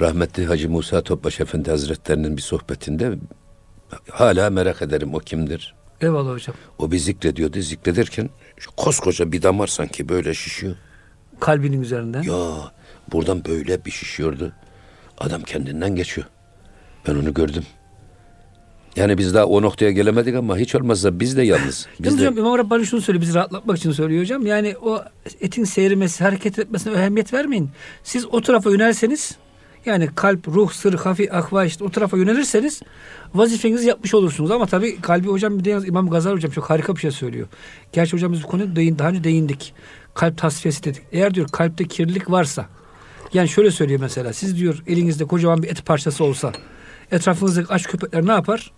Rahmetli 0.00 0.46
Hacı 0.46 0.70
Musa 0.70 1.02
Topbaş 1.02 1.40
Efendi 1.40 1.70
Hazretlerinin 1.70 2.36
bir 2.36 2.42
sohbetinde 2.42 3.18
hala 4.10 4.50
merak 4.50 4.82
ederim 4.82 5.14
o 5.14 5.18
kimdir. 5.18 5.74
Eyvallah 6.02 6.32
hocam. 6.32 6.56
O 6.78 6.90
bir 6.92 6.98
zikrediyordu. 6.98 7.60
Zikrederken 7.60 8.30
şu 8.58 8.70
koskoca 8.76 9.32
bir 9.32 9.42
damar 9.42 9.66
sanki 9.66 10.08
böyle 10.08 10.34
şişiyor. 10.34 10.76
Kalbinin 11.40 11.82
üzerinden. 11.82 12.22
Ya 12.22 12.72
buradan 13.12 13.44
böyle 13.44 13.84
bir 13.84 13.90
şişiyordu. 13.90 14.52
Adam 15.18 15.42
kendinden 15.42 15.96
geçiyor. 15.96 16.26
Ben 17.08 17.14
onu 17.14 17.34
gördüm. 17.34 17.64
Yani 18.96 19.18
biz 19.18 19.34
daha 19.34 19.46
o 19.46 19.62
noktaya 19.62 19.90
gelemedik 19.90 20.34
ama 20.34 20.58
hiç 20.58 20.74
olmazsa 20.74 21.20
biz 21.20 21.36
de 21.36 21.42
yalnız. 21.42 21.86
Biz 22.00 22.06
Yalnız 22.06 22.20
de 22.20 22.26
hocam 22.26 22.38
İmam 22.38 22.58
Rabbani 22.58 22.86
şunu 22.86 23.00
söylüyor 23.00 23.22
bizi 23.22 23.34
rahatlatmak 23.34 23.76
için 23.78 23.92
söylüyor 23.92 24.22
hocam. 24.22 24.46
Yani 24.46 24.76
o 24.82 25.04
etin 25.40 25.64
seyirmesi, 25.64 26.24
hareket 26.24 26.58
etmesine 26.58 26.92
önemiyet 26.92 27.32
vermeyin. 27.32 27.70
Siz 28.02 28.26
o 28.26 28.40
tarafa 28.40 28.70
yönelseniz 28.70 29.36
Yani 29.86 30.08
kalp, 30.14 30.48
ruh, 30.48 30.70
sır, 30.72 30.94
hafi, 30.94 31.32
akva 31.32 31.64
işte 31.64 31.84
o 31.84 31.90
tarafa 31.90 32.16
yönelirseniz 32.16 32.82
vazifenizi 33.34 33.88
yapmış 33.88 34.14
olursunuz. 34.14 34.50
Ama 34.50 34.66
tabii 34.66 35.00
kalbi 35.00 35.28
hocam 35.28 35.58
bir 35.58 35.64
de 35.64 35.70
yalnız 35.70 35.88
İmam 35.88 36.10
Gazali 36.10 36.34
hocam 36.34 36.50
çok 36.50 36.70
harika 36.70 36.96
bir 36.96 37.00
şey 37.00 37.10
söylüyor. 37.10 37.48
Gerçi 37.92 38.12
hocam 38.12 38.32
biz 38.32 38.42
bu 38.42 38.46
konuya 38.46 38.76
değin, 38.76 38.98
daha 38.98 39.08
önce 39.08 39.24
değindik. 39.24 39.74
Kalp 40.14 40.38
tasfiyesi 40.38 40.84
dedik. 40.84 41.02
Eğer 41.12 41.34
diyor 41.34 41.48
kalpte 41.48 41.84
kirlilik 41.88 42.30
varsa 42.30 42.66
yani 43.32 43.48
şöyle 43.48 43.70
söylüyor 43.70 44.00
mesela 44.00 44.32
siz 44.32 44.56
diyor 44.56 44.82
elinizde 44.86 45.24
kocaman 45.24 45.62
bir 45.62 45.68
et 45.68 45.86
parçası 45.86 46.24
olsa 46.24 46.52
etrafınızdaki 47.12 47.72
aç 47.72 47.82
köpekler 47.82 48.26
ne 48.26 48.32
yapar? 48.32 48.72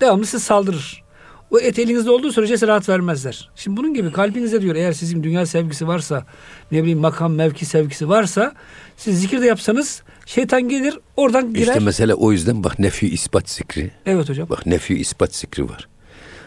Devamlı 0.00 0.26
size 0.26 0.38
saldırır. 0.38 1.04
O 1.50 1.58
et 1.58 1.78
elinizde 1.78 2.10
olduğu 2.10 2.32
sürece 2.32 2.56
size 2.56 2.66
rahat 2.66 2.88
vermezler. 2.88 3.50
Şimdi 3.56 3.76
bunun 3.76 3.94
gibi 3.94 4.12
kalbinizde 4.12 4.62
diyor 4.62 4.74
eğer 4.74 4.92
sizin 4.92 5.22
dünya 5.22 5.46
sevgisi 5.46 5.88
varsa 5.88 6.26
ne 6.72 6.82
bileyim 6.82 6.98
makam 6.98 7.34
mevki 7.34 7.66
sevgisi 7.66 8.08
varsa 8.08 8.54
siz 8.96 9.20
zikir 9.20 9.40
de 9.40 9.46
yapsanız 9.46 10.02
şeytan 10.28 10.68
gelir 10.68 10.98
oradan 11.16 11.54
girer. 11.54 11.66
İşte 11.66 11.80
mesela 11.80 12.14
o 12.14 12.32
yüzden 12.32 12.64
bak 12.64 12.78
nefi 12.78 13.08
ispat 13.08 13.50
zikri. 13.50 13.90
Evet 14.06 14.28
hocam. 14.28 14.48
Bak 14.48 14.66
nefi 14.66 14.94
ispat 14.94 15.34
zikri 15.34 15.68
var. 15.68 15.88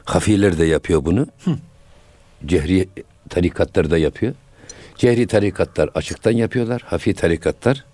Hafiler 0.05 0.57
de 0.57 0.65
yapıyor 0.65 1.05
bunu. 1.05 1.27
Cehri 2.45 2.89
tarikatlar 3.29 3.91
da 3.91 3.97
yapıyor. 3.97 4.33
Cehri 4.97 5.27
tarikatlar 5.27 5.89
açıktan 5.95 6.31
yapıyorlar. 6.31 6.81
Hafi 6.85 7.13
tarikatlar 7.13 7.85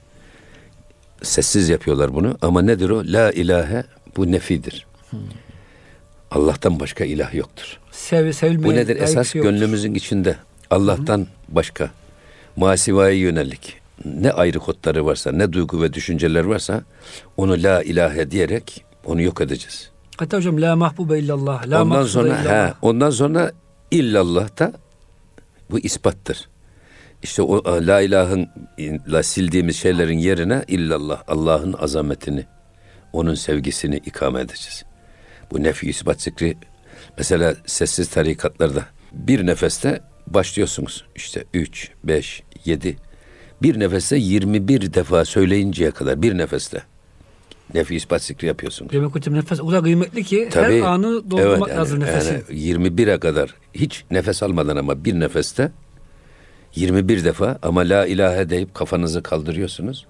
sessiz 1.22 1.70
yapıyorlar 1.70 2.14
bunu. 2.14 2.38
Ama 2.42 2.62
nedir 2.62 2.90
o? 2.90 3.04
La 3.06 3.32
ilahe 3.32 3.84
bu 4.18 4.32
nefidir. 4.32 4.88
Allah'tan 6.32 6.80
başka 6.80 7.06
ilah 7.06 7.34
yoktur. 7.34 7.80
Sev, 7.92 8.34
Bu 8.64 8.74
nedir? 8.74 8.96
Esas 8.96 9.32
şey 9.32 9.40
yoktur. 9.40 9.54
gönlümüzün 9.54 9.94
içinde 9.94 10.36
Allah'tan 10.70 11.28
başka 11.50 11.92
masivaya 12.56 13.14
yönelik 13.14 13.77
ne 14.06 14.32
ayrı 14.32 14.60
kodları 14.60 15.06
varsa, 15.06 15.32
ne 15.32 15.54
duygu 15.54 15.82
ve 15.82 15.94
düşünceler 15.94 16.44
varsa 16.44 16.84
onu 17.38 17.64
la 17.64 17.84
ilahe 17.84 18.32
diyerek 18.32 18.86
onu 19.06 19.22
yok 19.22 19.42
edeceğiz. 19.42 19.92
Hatta 20.18 20.38
hocam 20.38 20.62
la 20.62 20.76
mahbube 20.76 21.20
illallah. 21.20 21.68
La 21.68 21.84
ondan 21.84 22.04
sonra 22.04 22.28
illallah. 22.28 22.70
he, 22.70 22.74
ondan 22.82 23.10
sonra 23.10 23.52
illallah 23.92 24.60
da 24.60 24.74
bu 25.72 25.80
ispattır. 25.80 26.50
İşte 27.24 27.42
o 27.42 27.78
e, 27.78 27.86
la 27.86 28.02
ilahın 28.02 28.50
la 29.08 29.24
sildiğimiz 29.24 29.76
şeylerin 29.76 30.18
yerine 30.18 30.64
illallah 30.68 31.24
Allah'ın 31.28 31.74
azametini, 31.74 32.46
onun 33.14 33.36
sevgisini 33.36 33.98
ikame 33.98 34.42
edeceğiz. 34.42 34.86
Bu 35.52 35.64
nefi 35.64 35.90
ispat 35.90 36.22
zikri 36.22 36.58
mesela 37.18 37.56
sessiz 37.66 38.10
tarikatlarda 38.10 38.86
bir 39.12 39.46
nefeste 39.46 40.02
başlıyorsunuz. 40.28 41.06
İşte 41.16 41.44
3, 41.54 41.92
5, 42.04 42.44
7 42.66 42.98
bir 43.62 43.80
nefeste 43.80 44.18
21 44.18 44.94
defa 44.94 45.26
söyleyinceye 45.26 45.92
kadar 45.92 46.22
bir 46.22 46.38
nefeste 46.38 46.84
nefi 47.74 47.96
ispat 47.96 48.24
zikri 48.24 48.48
yapıyorsunuz. 48.48 48.92
Demek 48.92 49.16
hocam 49.16 49.36
nefes 49.36 49.60
o 49.60 49.68
kadar 49.68 49.84
kıymetli 49.84 50.24
ki 50.24 50.50
Tabii, 50.52 50.82
her 50.82 50.82
anı 50.82 51.32
doldurmak 51.32 51.70
evet, 51.70 51.80
lazım 51.80 52.02
yani, 52.02 52.12
nefesi. 52.12 52.44
yani 52.50 52.88
21'e 52.90 53.20
kadar 53.20 53.56
hiç 53.74 54.04
nefes 54.12 54.44
almadan 54.44 54.78
ama 54.78 55.06
bir 55.06 55.20
nefeste 55.20 55.72
21 56.76 57.24
defa 57.24 57.60
ama 57.62 57.82
la 57.82 58.06
ilahe 58.06 58.50
deyip 58.50 58.74
kafanızı 58.74 59.24
kaldırıyorsunuz. 59.24 60.06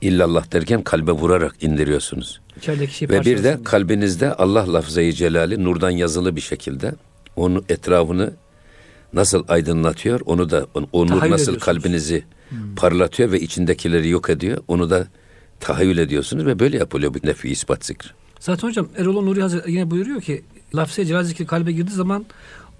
İllallah 0.00 0.52
derken 0.52 0.82
kalbe 0.82 1.12
vurarak 1.12 1.62
indiriyorsunuz. 1.62 2.40
Şey 2.60 3.08
Ve 3.08 3.24
bir 3.24 3.44
de 3.44 3.58
kalbinizde 3.64 4.34
Allah 4.34 4.72
lafzayı 4.72 5.12
celali 5.12 5.64
nurdan 5.64 5.90
yazılı 5.90 6.36
bir 6.36 6.40
şekilde 6.40 6.92
onun 7.36 7.64
etrafını 7.68 8.32
nasıl 9.12 9.44
aydınlatıyor 9.48 10.20
onu 10.26 10.50
da 10.50 10.66
o 10.92 11.06
nur 11.06 11.30
nasıl 11.30 11.52
ediyorsunuz. 11.52 12.24
Kalbinizi 12.52 12.74
parlatıyor 12.74 13.32
ve 13.32 13.40
içindekileri 13.40 14.08
yok 14.08 14.30
ediyor 14.30 14.58
onu 14.68 14.90
da 14.90 15.06
tahayyül 15.60 15.98
ediyorsunuz 15.98 16.46
ve 16.46 16.58
böyle 16.58 16.78
yapılıyor 16.78 17.14
bu 17.14 17.26
nefi 17.26 17.48
ispat 17.48 17.84
zikri. 17.84 18.08
Zaten 18.40 18.68
hocam 18.68 18.88
Erol 18.96 19.22
Nuri 19.22 19.42
Hazretleri 19.42 19.72
yine 19.72 19.90
buyuruyor 19.90 20.20
ki 20.20 20.42
lafz-ı 20.74 21.04
celal 21.04 21.24
zikri 21.24 21.46
kalbe 21.46 21.72
girdiği 21.72 21.92
zaman 21.94 22.26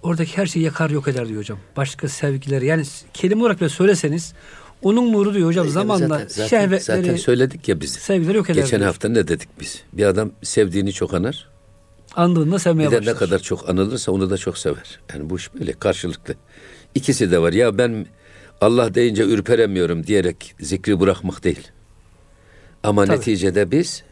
oradaki 0.02 0.36
her 0.36 0.46
şeyi 0.46 0.64
yakar 0.64 0.90
yok 0.90 1.08
eder 1.08 1.28
diyor 1.28 1.40
hocam. 1.40 1.58
Başka 1.76 2.08
sevgileri 2.08 2.66
yani 2.66 2.84
kelime 3.14 3.42
olarak 3.42 3.60
bile 3.60 3.68
söyleseniz 3.68 4.34
onun 4.82 5.12
nuru 5.12 5.34
diyor 5.34 5.48
hocam 5.48 5.68
zamanla 5.68 6.08
zaten, 6.08 6.26
zaten, 6.28 6.46
şehvetleri 6.48 7.02
zaten 7.02 7.16
söyledik 7.16 7.68
ya 7.68 7.80
biz. 7.80 7.92
sevgileri 7.92 8.36
yok 8.36 8.50
eder 8.50 8.62
Geçen 8.62 8.78
diyor. 8.80 8.86
hafta 8.86 9.08
ne 9.08 9.28
dedik 9.28 9.48
biz? 9.60 9.82
Bir 9.92 10.04
adam 10.04 10.30
sevdiğini 10.42 10.92
çok 10.92 11.14
anar. 11.14 11.48
andığında 12.16 12.58
sevmeye 12.58 12.86
Bir 12.86 12.92
de 12.92 13.00
başlar. 13.00 13.14
ne 13.14 13.18
kadar 13.18 13.38
çok 13.38 13.68
anılırsa 13.68 14.12
onu 14.12 14.30
da 14.30 14.38
çok 14.38 14.58
sever. 14.58 15.00
Yani 15.14 15.30
bu 15.30 15.36
iş 15.36 15.54
böyle 15.54 15.72
karşılıklı. 15.72 16.34
İkisi 16.94 17.30
de 17.30 17.38
var. 17.42 17.52
Ya 17.52 17.78
ben 17.78 18.06
Allah 18.62 18.94
deyince 18.94 19.24
ürperemiyorum 19.24 20.06
diyerek 20.06 20.54
zikri 20.60 21.00
bırakmak 21.00 21.44
değil. 21.44 21.68
Ama 22.82 23.06
Tabii. 23.06 23.16
neticede 23.16 23.70
biz 23.70 24.02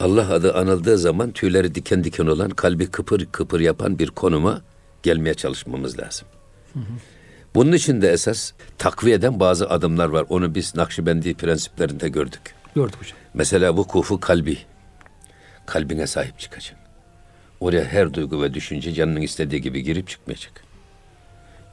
Allah 0.00 0.32
adı 0.32 0.54
anıldığı 0.54 0.98
zaman 0.98 1.32
tüyleri 1.32 1.74
diken 1.74 2.04
diken 2.04 2.26
olan, 2.26 2.50
kalbi 2.50 2.86
kıpır 2.86 3.26
kıpır 3.26 3.60
yapan 3.60 3.98
bir 3.98 4.08
konuma 4.08 4.62
gelmeye 5.02 5.34
çalışmamız 5.34 5.98
lazım. 5.98 6.28
Bunun 7.54 7.72
için 7.72 8.02
de 8.02 8.12
esas 8.12 8.52
takviye 8.78 9.16
eden 9.16 9.40
bazı 9.40 9.70
adımlar 9.70 10.08
var. 10.08 10.26
Onu 10.28 10.54
biz 10.54 10.74
Nakşibendi 10.76 11.34
prensiplerinde 11.34 12.08
gördük. 12.08 12.54
Gördük 12.74 13.00
hocam. 13.00 13.18
Mesela 13.34 13.76
vukufu 13.76 14.20
kalbi. 14.20 14.58
Kalbine 15.66 16.06
sahip 16.06 16.38
çıkacaksın. 16.38 16.78
Oraya 17.60 17.84
her 17.84 18.14
duygu 18.14 18.42
ve 18.42 18.54
düşünce 18.54 18.94
canının 18.94 19.20
istediği 19.20 19.60
gibi 19.60 19.82
girip 19.82 20.08
çıkmayacak. 20.08 20.63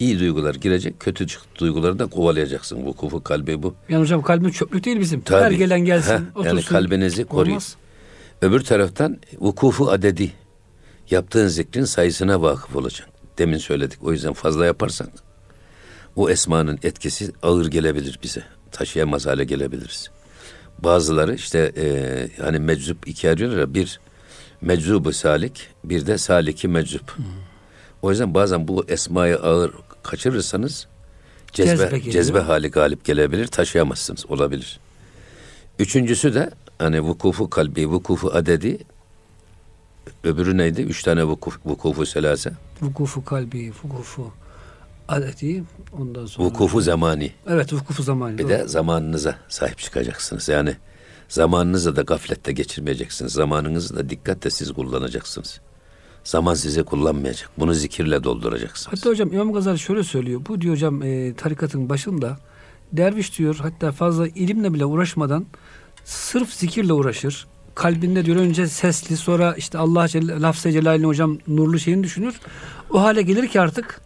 İyi 0.01 0.19
duygular 0.19 0.55
girecek, 0.55 0.99
kötü 0.99 1.25
duyguları 1.59 1.99
da 1.99 2.07
kovalayacaksın. 2.07 2.85
Vukufu 2.85 3.23
kalbi 3.23 3.63
bu. 3.63 3.75
Yani 3.89 4.01
hocam 4.01 4.21
kalbimiz 4.21 4.53
çöplük 4.55 4.85
değil 4.85 4.99
bizim. 4.99 5.21
Tabii. 5.21 5.43
Her 5.43 5.51
gelen 5.51 5.79
gelsin, 5.79 6.13
Heh, 6.13 6.19
otursun. 6.35 6.55
yani 6.55 6.65
kalbinizi 6.65 7.25
koruyun. 7.25 7.51
Olmaz. 7.51 7.75
Öbür 8.41 8.59
taraftan 8.59 9.17
vukufu 9.39 9.89
adedi. 9.89 10.31
Yaptığın 11.11 11.47
zikrin 11.47 11.83
sayısına 11.83 12.41
vakıf 12.41 12.75
olacaksın. 12.75 13.13
Demin 13.37 13.57
söyledik. 13.57 14.03
O 14.03 14.11
yüzden 14.11 14.33
fazla 14.33 14.65
yaparsan 14.65 15.07
o 16.15 16.29
esmanın 16.29 16.79
etkisi 16.83 17.31
ağır 17.43 17.65
gelebilir 17.65 18.19
bize. 18.23 18.43
Taşıyamaz 18.71 19.25
hale 19.25 19.43
gelebiliriz. 19.43 20.09
Bazıları 20.79 21.35
işte 21.35 21.71
e, 21.77 22.41
hani 22.41 22.59
meczup 22.59 23.07
iki 23.07 23.29
arıyorlar 23.29 23.57
ya 23.59 23.73
bir 23.73 23.99
meczubu 24.61 25.13
salik 25.13 25.67
bir 25.83 26.07
de 26.07 26.17
saliki 26.17 26.67
meczup. 26.67 27.17
O 28.01 28.09
yüzden 28.11 28.33
bazen 28.33 28.67
bu 28.67 28.85
esmayı 28.87 29.37
ağır 29.37 29.71
kaçırırsanız 30.03 30.87
cezbe, 31.53 31.77
Cezbe 31.77 32.11
cezbe 32.11 32.39
hali 32.39 32.71
galip 32.71 33.05
gelebilir 33.05 33.47
taşıyamazsınız 33.47 34.25
olabilir. 34.25 34.79
Üçüncüsü 35.79 36.33
de 36.33 36.51
hani 36.79 37.01
vukufu 37.01 37.49
kalbi, 37.49 37.89
vukufu 37.89 38.31
adedi 38.33 38.77
öbürü 40.23 40.57
neydi? 40.57 40.81
Üç 40.81 41.03
tane 41.03 41.23
vukuf, 41.23 41.59
vukufu 41.65 42.05
selase. 42.05 42.51
Vukufu 42.81 43.25
kalbi, 43.25 43.71
vukufu 43.83 44.31
adeti 45.07 45.63
ondan 45.99 46.25
sonra. 46.25 46.47
Vukufu 46.47 46.81
zamani. 46.81 47.31
Evet 47.47 47.73
vukufu 47.73 48.03
zamanı. 48.03 48.37
Bir 48.37 48.43
doğru. 48.43 48.49
de 48.49 48.67
zamanınıza 48.67 49.35
sahip 49.49 49.79
çıkacaksınız. 49.79 50.49
Yani 50.49 50.75
zamanınızı 51.29 51.95
da 51.95 52.01
gaflette 52.01 52.51
geçirmeyeceksiniz. 52.51 53.33
Zamanınızı 53.33 53.95
da 53.95 54.09
dikkatle 54.09 54.49
siz 54.49 54.71
kullanacaksınız. 54.73 55.61
Zaman 56.23 56.53
sizi 56.53 56.83
kullanmayacak. 56.83 57.49
Bunu 57.57 57.73
zikirle 57.73 58.23
dolduracaksınız. 58.23 58.97
Hatta 58.97 59.09
hocam 59.09 59.33
İmam 59.33 59.53
Gazali 59.53 59.79
şöyle 59.79 60.03
söylüyor. 60.03 60.41
Bu 60.47 60.61
diyor 60.61 60.73
hocam 60.73 61.03
e, 61.03 61.33
tarikatın 61.33 61.89
başında 61.89 62.37
derviş 62.93 63.39
diyor 63.39 63.55
hatta 63.61 63.91
fazla 63.91 64.27
ilimle 64.27 64.73
bile 64.73 64.85
uğraşmadan 64.85 65.45
sırf 66.05 66.53
zikirle 66.53 66.93
uğraşır. 66.93 67.47
Kalbinde 67.75 68.25
diyor 68.25 68.37
önce 68.37 68.67
sesli 68.67 69.17
sonra 69.17 69.55
işte 69.57 69.77
Allah 69.77 70.07
Celle, 70.07 70.41
lafz-ı 70.41 70.71
celalini 70.71 71.05
hocam 71.05 71.37
nurlu 71.47 71.79
şeyini 71.79 72.03
düşünür. 72.03 72.39
O 72.89 73.01
hale 73.01 73.21
gelir 73.21 73.47
ki 73.47 73.61
artık 73.61 74.01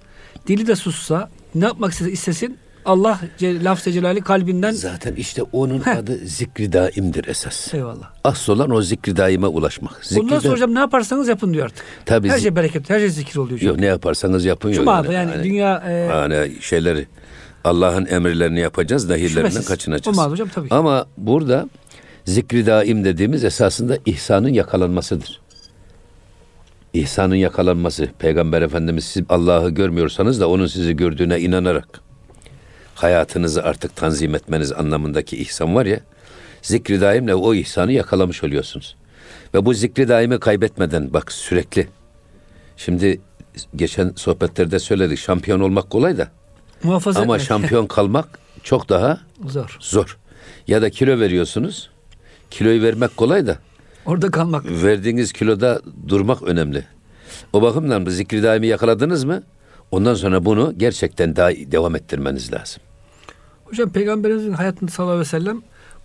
dili 0.47 0.67
de 0.67 0.75
sussa 0.75 1.29
ne 1.55 1.65
yapmak 1.65 1.93
istesin 1.93 2.57
Allah 2.85 3.19
lafz-ı 3.41 3.91
celali 3.91 4.21
kalbinden 4.21 4.71
Zaten 4.71 5.15
işte 5.15 5.43
onun 5.43 5.79
Heh. 5.85 5.97
adı 5.97 6.17
zikri 6.17 6.73
daimdir 6.73 7.27
esas. 7.27 7.73
eyvallah. 7.73 8.11
Asıl 8.23 8.53
olan 8.53 8.71
o 8.71 8.81
zikri 8.81 9.17
daime 9.17 9.47
ulaşmak. 9.47 10.05
Zikri 10.05 10.21
Bundan 10.21 10.39
sonra 10.39 10.53
hocam 10.53 10.75
ne 10.75 10.79
yaparsanız 10.79 11.27
yapın 11.27 11.53
diyor 11.53 11.65
artık. 11.65 11.85
Tabii 12.05 12.29
her 12.29 12.39
şey 12.39 12.55
bereket, 12.55 12.89
her 12.89 12.99
şey 12.99 13.09
zikir 13.09 13.37
oluyor 13.37 13.57
hocam. 13.57 13.69
Yok 13.69 13.79
ne 13.79 13.85
yaparsanız 13.85 14.45
yapın. 14.45 14.69
yok 14.69 14.75
Cuma'da 14.77 15.13
yani 15.13 15.43
dünya, 15.43 15.83
e, 15.87 15.91
yani 15.91 16.51
şeyleri 16.61 17.07
Allah'ın 17.63 18.05
emirlerini 18.05 18.59
yapacağız, 18.59 19.09
nehirlerinden 19.09 19.63
kaçınacağız. 19.63 20.17
Olmaz 20.17 20.31
hocam, 20.31 20.47
tabii. 20.55 20.67
Ama 20.71 21.05
burada 21.17 21.69
zikri 22.25 22.65
daim 22.65 23.03
dediğimiz 23.05 23.43
esasında 23.43 23.97
ihsanın 24.05 24.49
yakalanmasıdır. 24.49 25.41
İhsanın 26.93 27.35
yakalanması. 27.35 28.07
Peygamber 28.19 28.61
Efendimiz 28.61 29.05
siz 29.05 29.23
Allah'ı 29.29 29.69
görmüyorsanız 29.69 30.39
da 30.39 30.49
onun 30.49 30.67
sizi 30.67 30.95
gördüğüne 30.95 31.39
inanarak 31.39 32.04
hayatınızı 32.95 33.63
artık 33.63 33.95
tanzim 33.95 34.35
etmeniz 34.35 34.71
anlamındaki 34.71 35.37
ihsan 35.37 35.75
var 35.75 35.85
ya 35.85 35.99
zikri 36.61 37.01
daimle 37.01 37.35
o 37.35 37.53
ihsanı 37.53 37.91
yakalamış 37.91 38.43
oluyorsunuz. 38.43 38.95
Ve 39.53 39.65
bu 39.65 39.73
zikri 39.73 40.07
daimi 40.07 40.39
kaybetmeden 40.39 41.13
bak 41.13 41.31
sürekli 41.31 41.87
şimdi 42.77 43.21
geçen 43.75 44.13
sohbetlerde 44.15 44.79
söyledik 44.79 45.19
şampiyon 45.19 45.59
olmak 45.59 45.89
kolay 45.89 46.17
da 46.17 46.27
Muhafaza 46.83 47.21
ama 47.21 47.35
etmek 47.35 47.47
şampiyon 47.47 47.87
kalmak 47.87 48.39
çok 48.63 48.89
daha 48.89 49.19
zor. 49.45 49.77
zor. 49.79 50.17
Ya 50.67 50.81
da 50.81 50.89
kilo 50.89 51.19
veriyorsunuz 51.19 51.89
Kiloyu 52.51 52.81
vermek 52.81 53.17
kolay 53.17 53.47
da 53.47 53.57
Orada 54.05 54.31
kalmak. 54.31 54.65
verdiğiniz 54.65 55.33
kiloda 55.33 55.81
durmak 56.07 56.43
önemli. 56.43 56.83
O 57.53 57.61
bakımdan 57.61 58.05
bu 58.05 58.09
zikri 58.11 58.43
daimi 58.43 58.67
yakaladınız 58.67 59.23
mı? 59.23 59.43
Ondan 59.91 60.13
sonra 60.13 60.45
bunu 60.45 60.73
gerçekten 60.77 61.35
daha 61.35 61.49
devam 61.51 61.95
ettirmeniz 61.95 62.53
lazım. 62.53 62.81
Hocam 63.65 63.89
peygamberimizin 63.89 64.53
hayatında 64.53 64.91
sallallahu 64.91 65.13
aleyhi 65.13 65.27
ve 65.27 65.39
sellem 65.39 65.61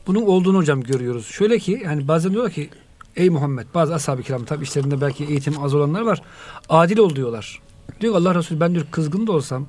bunun 0.07 0.23
olduğunu 0.23 0.59
hocam 0.59 0.83
görüyoruz. 0.83 1.27
Şöyle 1.27 1.59
ki 1.59 1.83
yani 1.85 2.09
bazen 2.09 2.33
diyorlar 2.33 2.53
ki 2.53 2.71
ey 3.17 3.31
Muhammed 3.31 3.67
bazı 3.75 3.95
ashab-ı 3.95 4.23
kiram 4.23 4.45
tabi 4.45 4.65
işlerinde 4.65 5.01
belki 5.01 5.25
eğitim 5.25 5.63
az 5.63 5.75
olanlar 5.75 6.01
var. 6.01 6.23
Adil 6.69 6.99
ol 6.99 7.17
diyorlar. 7.17 7.61
Diyor 8.01 8.15
Allah 8.15 8.35
Resulü 8.35 8.61
ben 8.61 8.75
diyor 8.75 8.87
kızgın 8.91 9.27
da 9.27 9.33
olsam 9.33 9.67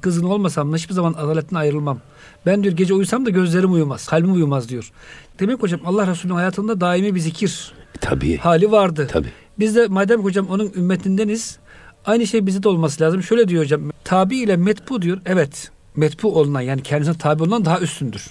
kızgın 0.00 0.26
olmasam 0.26 0.72
da 0.72 0.76
hiçbir 0.76 0.94
zaman 0.94 1.12
adaletten 1.12 1.56
ayrılmam. 1.56 1.98
Ben 2.46 2.62
diyor 2.62 2.76
gece 2.76 2.94
uyusam 2.94 3.26
da 3.26 3.30
gözlerim 3.30 3.72
uyumaz, 3.72 4.08
kalbim 4.08 4.32
uyumaz 4.32 4.68
diyor. 4.68 4.92
Demek 5.38 5.62
hocam 5.62 5.80
Allah 5.84 6.06
Resulü'nün 6.06 6.36
hayatında 6.36 6.80
daimi 6.80 7.14
bir 7.14 7.20
zikir 7.20 7.72
Tabii. 8.00 8.36
hali 8.36 8.72
vardı. 8.72 9.08
Tabii. 9.12 9.32
Biz 9.58 9.76
de 9.76 9.86
madem 9.88 10.24
hocam 10.24 10.46
onun 10.50 10.72
ümmetindeniz 10.76 11.58
aynı 12.06 12.26
şey 12.26 12.46
bize 12.46 12.62
de 12.62 12.68
olması 12.68 13.02
lazım. 13.04 13.22
Şöyle 13.22 13.48
diyor 13.48 13.62
hocam 13.62 13.90
tabi 14.04 14.36
ile 14.36 14.56
metbu 14.56 15.02
diyor. 15.02 15.18
Evet 15.26 15.70
metbu 15.96 16.38
olunan 16.38 16.60
yani 16.60 16.82
kendisine 16.82 17.18
tabi 17.18 17.42
olan 17.42 17.64
daha 17.64 17.80
üstündür. 17.80 18.26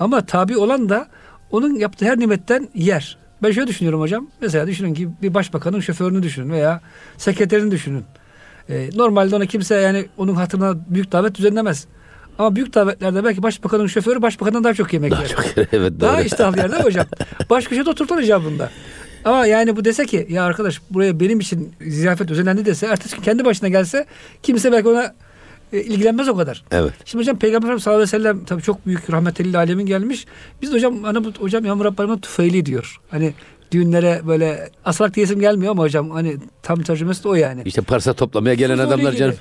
Ama 0.00 0.26
tabi 0.26 0.56
olan 0.56 0.88
da 0.88 1.08
onun 1.50 1.74
yaptığı 1.74 2.04
her 2.04 2.18
nimetten 2.18 2.68
yer. 2.74 3.18
Ben 3.42 3.52
şöyle 3.52 3.66
düşünüyorum 3.68 4.00
hocam. 4.00 4.26
Mesela 4.40 4.66
düşünün 4.66 4.94
ki 4.94 5.08
bir 5.22 5.34
başbakanın 5.34 5.80
şoförünü 5.80 6.22
düşünün 6.22 6.50
veya 6.50 6.80
sekreterini 7.16 7.70
düşünün. 7.70 8.04
Ee, 8.70 8.90
normalde 8.94 9.36
ona 9.36 9.46
kimse 9.46 9.74
yani 9.74 10.06
onun 10.16 10.34
hatırına 10.34 10.74
büyük 10.88 11.12
davet 11.12 11.34
düzenlemez. 11.34 11.86
Ama 12.38 12.56
büyük 12.56 12.74
davetlerde 12.74 13.24
belki 13.24 13.42
başbakanın 13.42 13.86
şoförü 13.86 14.22
başbakandan 14.22 14.64
daha 14.64 14.74
çok 14.74 14.92
yemek 14.92 15.10
Daha 15.12 15.22
yer. 15.22 15.28
çok 15.28 15.44
evet 15.72 15.92
Daha 16.00 16.16
doğru. 16.18 16.22
iştahlı 16.24 16.56
yer 16.58 16.70
değil 16.72 16.80
mi 16.80 16.86
hocam? 16.86 17.06
Baş 17.50 17.64
köşede 17.66 17.90
oturtur 17.90 18.18
icabında. 18.18 18.70
Ama 19.24 19.46
yani 19.46 19.76
bu 19.76 19.84
dese 19.84 20.06
ki 20.06 20.26
ya 20.30 20.44
arkadaş 20.44 20.80
buraya 20.90 21.20
benim 21.20 21.40
için 21.40 21.72
ziyafet 21.86 22.28
düzenlendi 22.28 22.64
dese 22.66 22.86
ertesi 22.86 23.16
gün 23.16 23.22
kendi 23.22 23.44
başına 23.44 23.68
gelse 23.68 24.06
kimse 24.42 24.72
belki 24.72 24.88
ona 24.88 25.14
e, 25.72 25.80
ilgilenmez 25.82 26.28
o 26.28 26.36
kadar. 26.36 26.64
Evet. 26.70 26.92
Şimdi 27.04 27.22
hocam 27.22 27.38
Peygamber 27.38 27.66
Efendimiz 27.66 27.82
sallallahu 27.82 28.02
aleyhi 28.02 28.16
ve 28.16 28.18
sellem 28.22 28.44
tabii 28.44 28.62
çok 28.62 28.86
büyük 28.86 29.10
rahmetli 29.10 29.58
alemin 29.58 29.86
gelmiş. 29.86 30.26
Biz 30.62 30.70
de 30.70 30.74
hocam 30.76 31.02
hani 31.02 31.24
bu 31.24 31.32
hocam 31.38 31.64
Yağmur 31.64 31.84
Rabbani'nin 31.84 32.18
tüfeğli 32.18 32.66
diyor. 32.66 32.96
Hani 33.10 33.34
düğünlere 33.72 34.20
böyle 34.26 34.70
asalak 34.84 35.14
diyesim 35.14 35.40
gelmiyor 35.40 35.70
ama 35.72 35.82
hocam 35.82 36.10
hani 36.10 36.36
tam 36.62 36.82
tercümesi 36.82 37.24
de 37.24 37.28
o 37.28 37.34
yani. 37.34 37.62
İşte 37.64 37.82
parsa 37.82 38.12
toplamaya 38.12 38.54
gelen 38.54 38.76
Sus 38.76 38.84
adamlar 38.86 39.12
canım. 39.12 39.34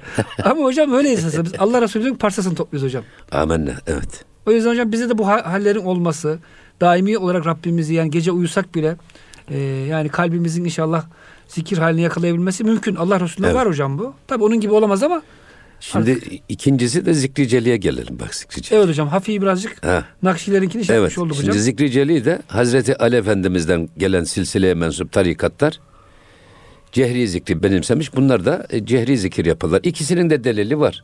ama 0.43 0.63
hocam 0.63 0.93
öyle 0.93 1.09
esasında 1.13 1.45
biz 1.45 1.51
Allah 1.59 1.81
Resulü'nün 1.81 2.15
parsasını 2.15 2.55
topluyoruz 2.55 2.87
hocam. 2.89 3.03
Amenna. 3.31 3.71
Evet. 3.87 4.25
O 4.45 4.51
yüzden 4.51 4.69
hocam 4.69 4.91
bize 4.91 5.09
de 5.09 5.17
bu 5.17 5.27
ha- 5.27 5.51
hallerin 5.51 5.79
olması, 5.85 6.39
daimi 6.81 7.17
olarak 7.17 7.45
Rabbimizi 7.45 7.93
yani 7.93 8.09
gece 8.11 8.31
uyusak 8.31 8.75
bile 8.75 8.95
e, 9.51 9.57
yani 9.59 10.09
kalbimizin 10.09 10.65
inşallah 10.65 11.05
zikir 11.47 11.77
halini 11.77 12.01
yakalayabilmesi 12.01 12.63
mümkün. 12.63 12.95
Allah 12.95 13.19
Resulü'nde 13.19 13.47
Evet. 13.47 13.55
var 13.59 13.67
hocam 13.67 13.97
bu. 13.99 14.13
Tabi 14.27 14.43
onun 14.43 14.59
gibi 14.59 14.73
olamaz 14.73 15.03
ama 15.03 15.21
Şimdi 15.79 16.19
ikincisi 16.49 17.05
de 17.05 17.13
zikriceliğe 17.13 17.77
gelelim 17.77 18.19
bak 18.19 18.35
zikriceli. 18.35 18.79
evet 18.79 18.89
hocam 18.89 19.07
hafif 19.07 19.41
birazcık 19.41 19.85
Ha. 19.85 20.05
Nakşilerinkini 20.23 20.85
şey 20.85 20.95
Evet. 20.97 21.17
olduk 21.17 21.35
Şimdi 21.35 21.47
hocam. 21.49 21.61
zikriceli 21.63 22.25
de 22.25 22.41
Hazreti 22.47 22.97
Ali 22.97 23.15
Efendimiz'den 23.15 23.89
gelen 23.97 24.23
silsileye 24.23 24.73
mensup 24.73 25.11
tarikatlar 25.11 25.79
cehri 26.91 27.27
zikri 27.27 27.63
benimsemiş. 27.63 28.15
Bunlar 28.15 28.45
da 28.45 28.67
e, 28.69 28.85
cehri 28.85 29.17
zikir 29.17 29.45
yaparlar. 29.45 29.79
İkisinin 29.83 30.29
de 30.29 30.43
delili 30.43 30.79
var. 30.79 31.03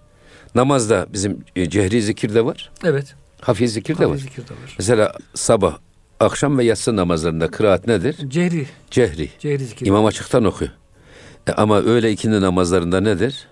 Namazda 0.55 1.07
bizim 1.13 1.39
e, 1.55 1.69
cehri 1.69 2.01
zikir 2.01 2.33
de 2.35 2.45
var. 2.45 2.71
Evet. 2.83 3.15
Hafif 3.41 3.69
zikir 3.71 3.97
de 3.97 4.05
var. 4.05 4.11
Hafif 4.11 4.23
zikir 4.23 4.43
de 4.47 4.51
var. 4.51 4.75
Mesela 4.77 5.13
sabah, 5.33 5.77
akşam 6.23 6.57
ve 6.57 6.63
yatsı 6.63 6.95
namazlarında 6.95 7.47
kıraat 7.51 7.87
nedir? 7.87 8.15
Cehri. 8.27 8.65
Cehri. 8.91 9.29
Cehri 9.39 9.65
zikir. 9.65 9.85
İmam 9.85 10.05
açıktan 10.05 10.45
okuyor. 10.45 10.71
E, 11.47 11.51
ama 11.51 11.81
öyle 11.81 12.11
ikindi 12.11 12.41
namazlarında 12.41 12.99
nedir? 13.01 13.47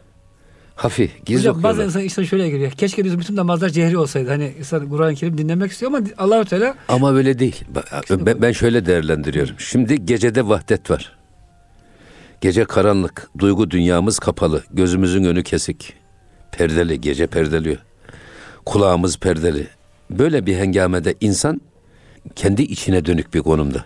Hafif, 0.75 1.25
gizli 1.25 1.40
Hocam 1.40 1.55
bazen 1.55 1.70
okuyorlar. 1.70 1.86
insan, 1.86 2.03
insan 2.03 2.24
şöyle 2.24 2.50
geliyor. 2.50 2.72
Keşke 2.72 3.03
diyorsun 3.03 3.22
bütün 3.22 3.36
namazlar 3.36 3.70
cehri 3.70 3.98
olsaydı. 3.98 4.29
Hani 4.29 4.53
insan 4.60 4.90
Kur'an-ı 4.90 5.16
Kerim 5.16 5.38
dinlemek 5.38 5.72
istiyor 5.72 5.92
ama 5.94 6.05
Allahu 6.18 6.46
Teala 6.46 6.75
Ama 6.88 7.14
öyle 7.14 7.40
değil. 7.40 7.64
Ben, 8.10 8.42
ben 8.42 8.51
şöyle 8.51 8.86
değerlendiriyorum. 8.86 9.55
Şimdi 9.57 10.05
gecede 10.05 10.48
vahdet 10.48 10.92
var. 10.92 11.18
Gece 12.42 12.66
karanlık, 12.66 13.29
duygu 13.40 13.72
dünyamız 13.72 14.20
kapalı, 14.20 14.64
gözümüzün 14.74 15.24
önü 15.24 15.44
kesik. 15.44 15.94
Perdeli, 16.51 17.01
gece 17.01 17.27
perdeliyor. 17.27 17.77
Kulağımız 18.66 19.18
perdeli. 19.18 19.68
Böyle 20.10 20.46
bir 20.46 20.55
hengamede 20.55 21.16
insan 21.22 21.62
kendi 22.36 22.62
içine 22.62 23.05
dönük 23.05 23.34
bir 23.34 23.40
konumda. 23.40 23.86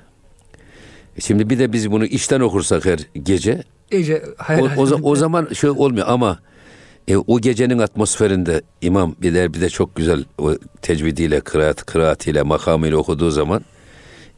Şimdi 1.19 1.49
bir 1.49 1.59
de 1.59 1.73
biz 1.73 1.91
bunu 1.91 2.05
işten 2.05 2.39
okursak 2.39 2.85
her 2.85 2.99
gece 3.23 3.63
iyice 3.91 4.23
hayal 4.37 4.77
o, 4.77 4.83
o, 4.83 4.99
o 5.03 5.15
zaman 5.15 5.47
şey 5.53 5.69
olmuyor 5.69 6.05
ama 6.09 6.39
e, 7.07 7.17
o 7.17 7.39
gecenin 7.39 7.79
atmosferinde 7.79 8.61
imam 8.81 9.15
bir 9.21 9.33
de 9.33 9.53
bir 9.53 9.61
de 9.61 9.69
çok 9.69 9.95
güzel 9.95 10.23
o 10.37 10.55
tecvidiyle, 10.81 11.41
kıraat, 11.41 11.85
kıraatiyle, 11.85 12.41
makamıyla 12.41 12.97
okuduğu 12.97 13.31
zaman 13.31 13.61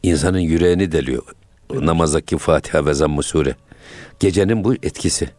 insanın 0.02 0.38
yüreğini 0.38 0.92
deliyor. 0.92 1.22
O 1.68 1.86
namazdaki 1.86 2.38
Fatiha 2.38 2.86
ve 2.86 2.94
Zamm-ı 2.94 3.22
Sure. 3.22 3.54
Gecenin 4.20 4.64
bu 4.64 4.74
etkisi. 4.74 5.30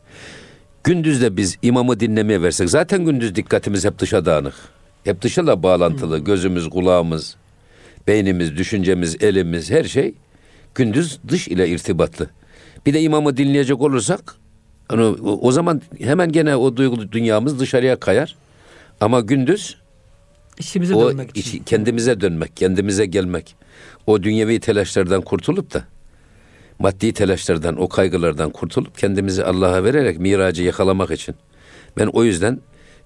Gündüz 0.83 1.21
de 1.21 1.37
biz 1.37 1.57
imamı 1.61 1.99
dinlemeye 1.99 2.41
versek 2.41 2.69
zaten 2.69 3.05
gündüz 3.05 3.35
dikkatimiz 3.35 3.85
hep 3.85 3.99
dışa 3.99 4.25
dağınık. 4.25 4.53
Hep 5.03 5.21
dışla 5.21 5.63
bağlantılı. 5.63 6.19
Gözümüz, 6.19 6.69
kulağımız, 6.69 7.35
beynimiz, 8.09 8.57
düşüncemiz, 8.57 9.23
elimiz 9.23 9.71
her 9.71 9.83
şey 9.83 10.13
gündüz 10.75 11.19
dış 11.27 11.47
ile 11.47 11.69
irtibatlı. 11.69 12.29
Bir 12.85 12.93
de 12.93 13.01
imamı 13.01 13.37
dinleyecek 13.37 13.81
olursak 13.81 14.35
hani 14.87 15.03
o, 15.03 15.51
zaman 15.51 15.81
hemen 15.99 16.31
gene 16.31 16.55
o 16.55 16.75
duygu 16.77 17.11
dünyamız 17.11 17.59
dışarıya 17.59 17.99
kayar. 17.99 18.35
Ama 19.01 19.19
gündüz 19.21 19.77
içimize 20.59 20.95
o 20.95 21.09
dönmek 21.09 21.29
için. 21.37 21.41
içi- 21.41 21.63
kendimize 21.63 22.21
dönmek, 22.21 22.57
kendimize 22.57 23.05
gelmek. 23.05 23.55
O 24.07 24.23
dünyevi 24.23 24.59
telaşlardan 24.59 25.21
kurtulup 25.21 25.73
da 25.73 25.83
maddi 26.79 27.13
telaşlardan, 27.13 27.81
o 27.81 27.89
kaygılardan 27.89 28.49
kurtulup 28.49 28.97
kendimizi 28.97 29.43
Allah'a 29.43 29.83
vererek 29.83 30.19
miracı 30.19 30.63
yakalamak 30.63 31.11
için. 31.11 31.35
Ben 31.97 32.07
o 32.07 32.23
yüzden 32.23 32.59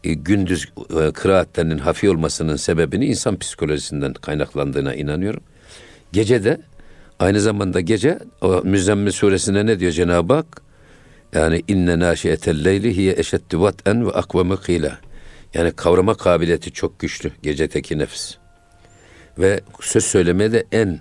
e, 0.04 0.14
gündüz 0.14 0.66
e, 1.02 1.12
kıraatlerinin 1.12 1.78
hafif 1.78 2.10
olmasının 2.10 2.56
sebebini 2.56 3.06
insan 3.06 3.40
psikolojisinden 3.40 4.14
kaynaklandığına 4.14 4.94
inanıyorum. 4.94 5.44
Gece 6.12 6.44
de 6.44 6.62
aynı 7.20 7.42
zamanda 7.42 7.80
gece 7.80 8.20
o 8.42 8.62
Müzzemmil 8.64 9.12
suresinde 9.12 9.66
ne 9.66 9.80
diyor 9.80 9.92
Cenab-ı 9.92 10.34
Hak? 10.34 10.62
Yani 11.34 11.64
inne 11.68 12.00
naşiyetel 12.00 12.66
leyli 12.66 12.98
hiye 12.98 13.14
eşeddu 13.14 13.62
vat'en 13.62 14.06
ve 14.06 14.12
akvame 14.12 14.56
kıyla. 14.56 15.00
Yani 15.54 15.72
kavrama 15.72 16.14
kabiliyeti 16.14 16.72
çok 16.72 17.00
güçlü 17.00 17.32
gecedeki 17.44 17.98
nefis. 17.98 18.38
Ve 19.40 19.62
söz 19.82 20.06
söylemeye 20.06 20.52
de 20.52 20.66
en 20.72 21.00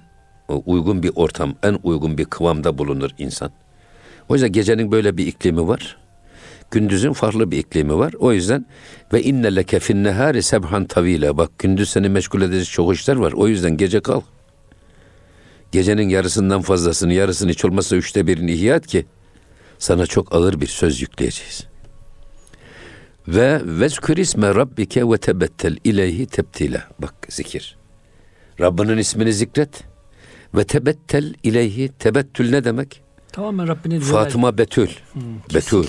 uygun 0.49 1.03
bir 1.03 1.13
ortam, 1.15 1.55
en 1.63 1.79
uygun 1.83 2.19
bir 2.19 2.25
kıvamda 2.25 2.79
bulunur 2.79 3.11
insan. 3.19 3.51
O 4.29 4.35
yüzden 4.35 4.53
gecenin 4.53 4.93
böyle 4.93 5.17
bir 5.17 5.27
iklimi 5.27 5.69
var. 5.69 6.02
Gündüzün 6.73 7.13
farklı 7.13 7.51
bir 7.51 7.59
iklimi 7.59 7.99
var. 7.99 8.15
O 8.19 8.33
yüzden 8.33 8.67
ve 9.13 9.23
inne 9.23 9.57
leke 9.57 9.81
fin 9.81 10.05
nehari 10.05 10.43
sebhan 10.43 10.85
tavile. 10.85 11.37
Bak 11.37 11.59
gündüz 11.59 11.91
seni 11.91 12.09
meşgul 12.09 12.43
edecek 12.43 12.69
çok 12.73 12.95
işler 12.95 13.17
var. 13.17 13.33
O 13.33 13.49
yüzden 13.49 13.77
gece 13.77 14.01
kalk. 14.01 14.25
Gecenin 15.73 16.09
yarısından 16.09 16.63
fazlasını, 16.63 17.13
yarısını 17.13 17.51
hiç 17.51 17.65
olmazsa 17.65 17.97
üçte 17.97 18.27
birini 18.27 18.53
ihya 18.53 18.77
et 18.77 18.87
ki 18.87 19.07
sana 19.79 20.07
çok 20.07 20.35
ağır 20.35 20.61
bir 20.61 20.67
söz 20.67 21.03
yükleyeceğiz. 21.03 21.67
Ve 23.29 23.61
vezkür 23.65 24.17
isme 24.17 24.55
rabbike 24.55 25.11
ve 25.11 25.19
tebettel 25.19 25.77
ileyhi 25.85 26.27
tebtile. 26.27 26.83
Bak 26.99 27.15
zikir. 27.29 27.77
Rabbinin 28.61 28.99
ismini 28.99 29.33
zikret. 29.33 29.83
Ve 30.55 30.65
tebettel 30.65 31.35
ileyhi. 31.43 31.89
Tebettül 31.99 32.51
ne 32.51 32.65
demek? 32.65 33.03
Tamamen 33.33 33.69
Rabbine. 33.69 34.01
Fatıma 34.01 34.59
Betül. 34.59 34.89
Betül. 35.55 35.87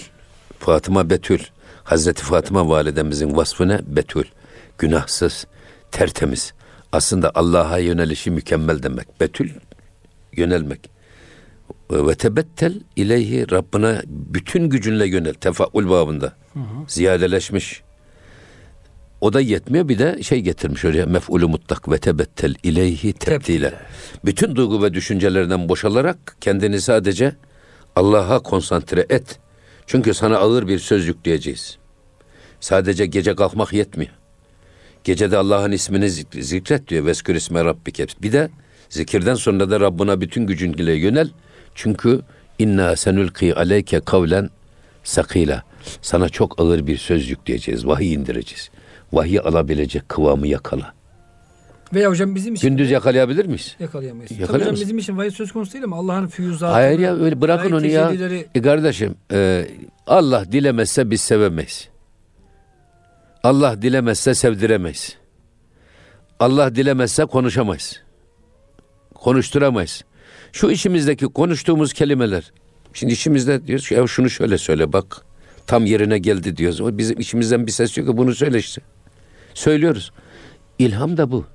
Fatıma 0.63 1.09
Betül. 1.09 1.39
Hazreti 1.83 2.23
Fatıma 2.23 2.69
validemizin 2.69 3.35
vasfı 3.35 3.67
ne? 3.67 3.79
Betül. 3.87 4.23
Günahsız, 4.77 5.47
tertemiz. 5.91 6.53
Aslında 6.91 7.31
Allah'a 7.35 7.77
yönelişi 7.77 8.31
mükemmel 8.31 8.83
demek. 8.83 9.21
Betül 9.21 9.49
yönelmek. 10.33 10.89
Ve 11.91 12.15
tebettel 12.15 12.79
ileyhi 12.95 13.51
Rabbine 13.51 14.01
bütün 14.07 14.69
gücünle 14.69 15.07
yönel. 15.07 15.33
Tefaul 15.33 15.89
babında. 15.89 16.33
Ziyadeleşmiş. 16.87 17.81
O 19.21 19.33
da 19.33 19.41
yetmiyor 19.41 19.87
bir 19.87 19.99
de 19.99 20.23
şey 20.23 20.41
getirmiş 20.41 20.85
oraya 20.85 21.05
mef'ulü 21.05 21.45
mutlak 21.45 21.91
ve 21.91 21.97
tebettel 21.97 22.55
ileyhi 22.63 23.13
tebdile. 23.13 23.73
Bütün 24.25 24.55
duygu 24.55 24.83
ve 24.83 24.93
düşüncelerden 24.93 25.69
boşalarak 25.69 26.35
kendini 26.41 26.81
sadece 26.81 27.35
Allah'a 27.95 28.39
konsantre 28.39 29.05
et. 29.09 29.39
Çünkü 29.87 30.13
sana 30.13 30.37
ağır 30.37 30.67
bir 30.67 30.79
söz 30.79 31.07
yükleyeceğiz. 31.07 31.77
Sadece 32.59 33.05
gece 33.05 33.35
kalkmak 33.35 33.73
yetmiyor. 33.73 34.11
Gecede 35.03 35.37
Allah'ın 35.37 35.71
ismini 35.71 36.05
zik- 36.05 36.41
zikret 36.41 36.87
diyor. 36.87 37.05
Veskür 37.05 37.35
isme 37.35 37.65
rabbike. 37.65 38.07
Bir 38.21 38.31
de 38.31 38.49
Zikirden 38.93 39.35
sonra 39.35 39.69
da 39.69 39.79
Rabbına 39.79 40.21
bütün 40.21 40.47
gücünle 40.47 40.93
yönel. 40.93 41.29
Çünkü 41.75 42.21
inna 42.59 42.95
senülki 42.95 43.55
aleyke 43.55 43.99
kavlen 43.99 44.49
sakila. 45.03 45.63
Sana 46.01 46.29
çok 46.29 46.61
ağır 46.61 46.87
bir 46.87 46.97
söz 46.97 47.29
yükleyeceğiz. 47.29 47.87
Vahiy 47.87 48.13
indireceğiz. 48.13 48.69
Vahiy 49.13 49.39
alabilecek 49.39 50.09
kıvamı 50.09 50.47
yakala. 50.47 50.93
Veya 51.93 52.09
hocam 52.09 52.35
bizim 52.35 52.53
için 52.55 52.67
Gündüz 52.69 52.91
yakalayabilir 52.91 53.45
miyiz? 53.45 53.75
yakalayamayız. 53.79 54.29
Tabii 54.29 54.41
Yakalayamaz. 54.41 54.71
hocam 54.71 54.81
bizim 54.83 54.97
için 54.97 55.17
vahiy 55.17 55.31
söz 55.31 55.51
konusu 55.51 55.73
değil 55.73 55.83
ama 55.83 55.95
Allah'ın 55.97 56.27
füyüzatı. 56.27 56.73
Hayır 56.73 56.99
ya 56.99 57.15
öyle 57.15 57.41
bırakın 57.41 57.71
onu 57.71 57.85
ya. 57.85 58.11
E 58.55 58.61
kardeşim 58.61 59.15
e, 59.31 59.67
Allah 60.07 60.51
dilemezse 60.51 61.09
biz 61.11 61.21
sevemeyiz. 61.21 61.89
Allah 63.43 63.81
dilemezse 63.81 64.33
sevdiremeyiz. 64.33 65.15
Allah 66.39 66.75
dilemezse 66.75 67.25
konuşamayız. 67.25 68.01
Konuşturamayız. 69.15 70.03
Şu 70.51 70.71
içimizdeki 70.71 71.25
konuştuğumuz 71.25 71.93
kelimeler. 71.93 72.51
Şimdi 72.93 73.13
içimizde 73.13 73.67
diyoruz 73.67 73.87
ki 73.89 73.93
"Ya 73.93 74.07
şunu 74.07 74.29
şöyle 74.29 74.57
söyle 74.57 74.93
bak. 74.93 75.21
Tam 75.67 75.85
yerine 75.85 76.17
geldi 76.17 76.57
diyoruz. 76.57 76.81
O 76.81 76.97
bizim 76.97 77.19
içimizden 77.19 77.67
bir 77.67 77.71
ses 77.71 77.95
diyor 77.95 78.07
ki 78.07 78.17
bunu 78.17 78.35
söyle 78.35 78.57
işte. 78.57 78.81
Söylüyoruz. 79.53 80.11
İlham 80.79 81.17
da 81.17 81.31
bu. 81.31 81.45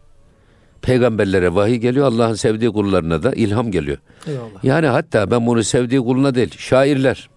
Peygamberlere 0.82 1.54
vahiy 1.54 1.76
geliyor. 1.76 2.06
Allah'ın 2.06 2.34
sevdiği 2.34 2.72
kullarına 2.72 3.22
da 3.22 3.32
ilham 3.32 3.70
geliyor. 3.70 3.98
Eyvallah. 4.26 4.64
Yani 4.64 4.86
hatta 4.86 5.30
ben 5.30 5.46
bunu 5.46 5.64
sevdiği 5.64 6.00
kuluna 6.00 6.34
değil, 6.34 6.54
şairler. 6.58 7.28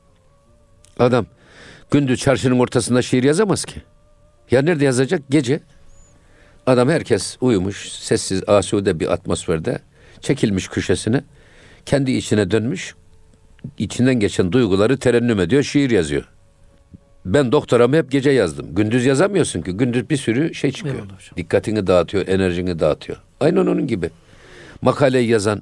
Adam 0.99 1.25
gündüz 1.91 2.19
çarşının 2.19 2.59
ortasında 2.59 3.01
şiir 3.01 3.23
yazamaz 3.23 3.65
ki. 3.65 3.81
Ya 4.51 4.61
nerede 4.61 4.85
yazacak? 4.85 5.21
Gece. 5.29 5.59
Adam 6.65 6.89
herkes 6.89 7.37
uyumuş, 7.41 7.89
sessiz, 7.89 8.43
asude 8.47 8.99
bir 8.99 9.13
atmosferde 9.13 9.79
çekilmiş 10.21 10.67
köşesine, 10.67 11.23
kendi 11.85 12.11
içine 12.11 12.51
dönmüş, 12.51 12.95
içinden 13.77 14.15
geçen 14.15 14.51
duyguları 14.51 14.97
terennüm 14.97 15.39
ediyor, 15.39 15.63
şiir 15.63 15.89
yazıyor. 15.89 16.29
Ben 17.25 17.51
doktoramı 17.51 17.95
hep 17.95 18.11
gece 18.11 18.31
yazdım. 18.31 18.75
Gündüz 18.75 19.05
yazamıyorsun 19.05 19.61
ki. 19.61 19.71
Gündüz 19.71 20.09
bir 20.09 20.17
sürü 20.17 20.53
şey 20.53 20.71
çıkıyor. 20.71 20.95
Dikkatini 21.37 21.87
dağıtıyor, 21.87 22.27
enerjini 22.27 22.79
dağıtıyor. 22.79 23.17
Aynen 23.39 23.57
onun 23.57 23.87
gibi. 23.87 24.09
Makaleyi 24.81 25.29
yazan 25.29 25.61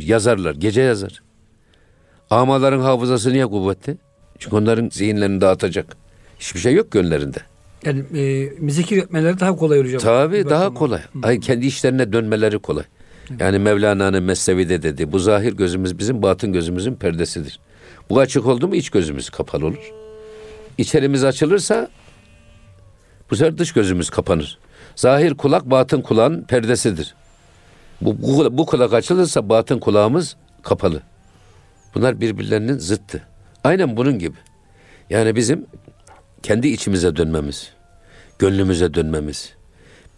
yazarlar, 0.00 0.54
gece 0.54 0.80
yazar. 0.80 1.22
Amaların 2.30 2.80
hafızası 2.80 3.32
niye 3.32 3.46
kuvvetli? 3.46 3.96
Çünkü 4.38 4.56
onların 4.56 4.88
zihinlerini 4.92 5.40
dağıtacak. 5.40 5.96
Hiçbir 6.38 6.60
şey 6.60 6.74
yok 6.74 6.90
gönüllerinde. 6.90 7.38
Yani 7.84 8.04
e, 8.18 8.70
zikir 8.70 8.96
etmeleri 8.98 9.40
daha 9.40 9.56
kolay 9.56 9.80
hocam. 9.80 10.00
Tabii 10.00 10.48
daha 10.48 10.74
kolay. 10.74 11.00
Ay 11.22 11.40
kendi 11.40 11.66
işlerine 11.66 12.12
dönmeleri 12.12 12.58
kolay. 12.58 12.84
Yani 13.40 13.58
Mevlana'nın 13.58 14.22
Mesnevi'de 14.22 14.82
dedi. 14.82 15.12
Bu 15.12 15.18
zahir 15.18 15.52
gözümüz 15.52 15.98
bizim 15.98 16.22
batın 16.22 16.52
gözümüzün 16.52 16.94
perdesidir. 16.94 17.60
Bu 18.10 18.18
açık 18.20 18.46
oldu 18.46 18.68
mu 18.68 18.76
iç 18.76 18.90
gözümüz 18.90 19.30
kapalı 19.30 19.66
olur. 19.66 19.92
İçerimiz 20.78 21.24
açılırsa 21.24 21.88
bu 23.30 23.36
sefer 23.36 23.58
dış 23.58 23.72
gözümüz 23.72 24.10
kapanır. 24.10 24.58
Zahir 24.96 25.34
kulak 25.34 25.70
batın 25.70 26.00
kulağın 26.00 26.42
perdesidir. 26.42 27.14
Bu, 28.00 28.22
bu, 28.22 28.58
bu 28.58 28.66
kulak 28.66 28.92
açılırsa 28.94 29.48
batın 29.48 29.78
kulağımız 29.78 30.36
kapalı. 30.62 31.02
Bunlar 31.94 32.20
birbirlerinin 32.20 32.78
zıttı. 32.78 33.22
Aynen 33.64 33.96
bunun 33.96 34.18
gibi. 34.18 34.36
Yani 35.10 35.36
bizim 35.36 35.66
kendi 36.42 36.68
içimize 36.68 37.16
dönmemiz, 37.16 37.72
gönlümüze 38.38 38.94
dönmemiz, 38.94 39.52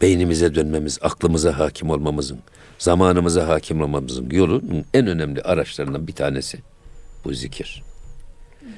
beynimize 0.01 0.55
dönmemiz, 0.55 0.99
aklımıza 1.01 1.59
hakim 1.59 1.89
olmamızın, 1.89 2.39
zamanımıza 2.79 3.47
hakim 3.47 3.81
olmamızın 3.81 4.29
yolunun 4.29 4.85
en 4.93 5.07
önemli 5.07 5.41
araçlarından 5.41 6.07
bir 6.07 6.13
tanesi 6.13 6.59
bu 7.25 7.33
zikir. 7.33 7.83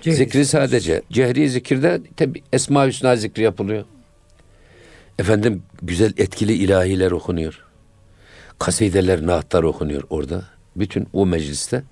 Cehri. 0.01 0.15
Zikri 0.15 0.45
sadece 0.45 1.01
cehri 1.11 1.49
zikirde 1.49 2.01
tabi 2.17 2.43
Esma 2.53 2.87
Hüsna 2.87 3.15
zikri 3.15 3.43
yapılıyor. 3.43 3.85
Efendim 5.19 5.63
güzel 5.81 6.13
etkili 6.17 6.53
ilahiler 6.53 7.11
okunuyor. 7.11 7.65
Kasideler, 8.59 9.25
naatlar 9.27 9.63
okunuyor 9.63 10.03
orada. 10.09 10.45
Bütün 10.75 11.07
o 11.13 11.25
mecliste 11.25 11.83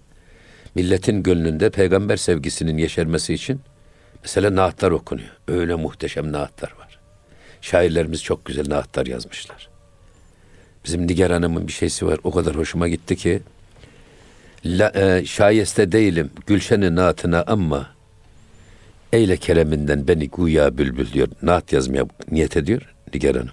milletin 0.75 1.23
gönlünde 1.23 1.69
peygamber 1.69 2.17
sevgisinin 2.17 2.77
yeşermesi 2.77 3.33
için 3.33 3.61
mesela 4.23 4.55
naatlar 4.55 4.91
okunuyor. 4.91 5.29
Öyle 5.47 5.75
muhteşem 5.75 6.31
naatlar 6.31 6.73
var. 6.79 6.99
Şairlerimiz 7.61 8.23
çok 8.23 8.45
güzel 8.45 8.69
naatlar 8.69 9.05
yazmışlar. 9.05 9.69
Bizim 10.85 11.07
Nigar 11.07 11.31
Hanım'ın 11.31 11.67
bir 11.67 11.71
şeysi 11.73 12.05
var. 12.05 12.19
O 12.23 12.31
kadar 12.31 12.55
hoşuma 12.55 12.87
gitti 12.87 13.15
ki 13.15 13.41
La, 14.65 14.91
e, 14.95 15.25
şayeste 15.25 15.91
değilim 15.91 16.29
Gülşen'in 16.47 16.95
naatına 16.95 17.43
ama 17.47 17.89
eyle 19.13 19.37
kereminden 19.37 20.07
beni 20.07 20.29
güya 20.29 20.77
bülbül 20.77 21.11
diyor. 21.13 21.27
Naat 21.41 21.73
yazmaya 21.73 22.05
niyet 22.31 22.57
ediyor 22.57 22.93
Nigar 23.13 23.35
Hanım. 23.35 23.49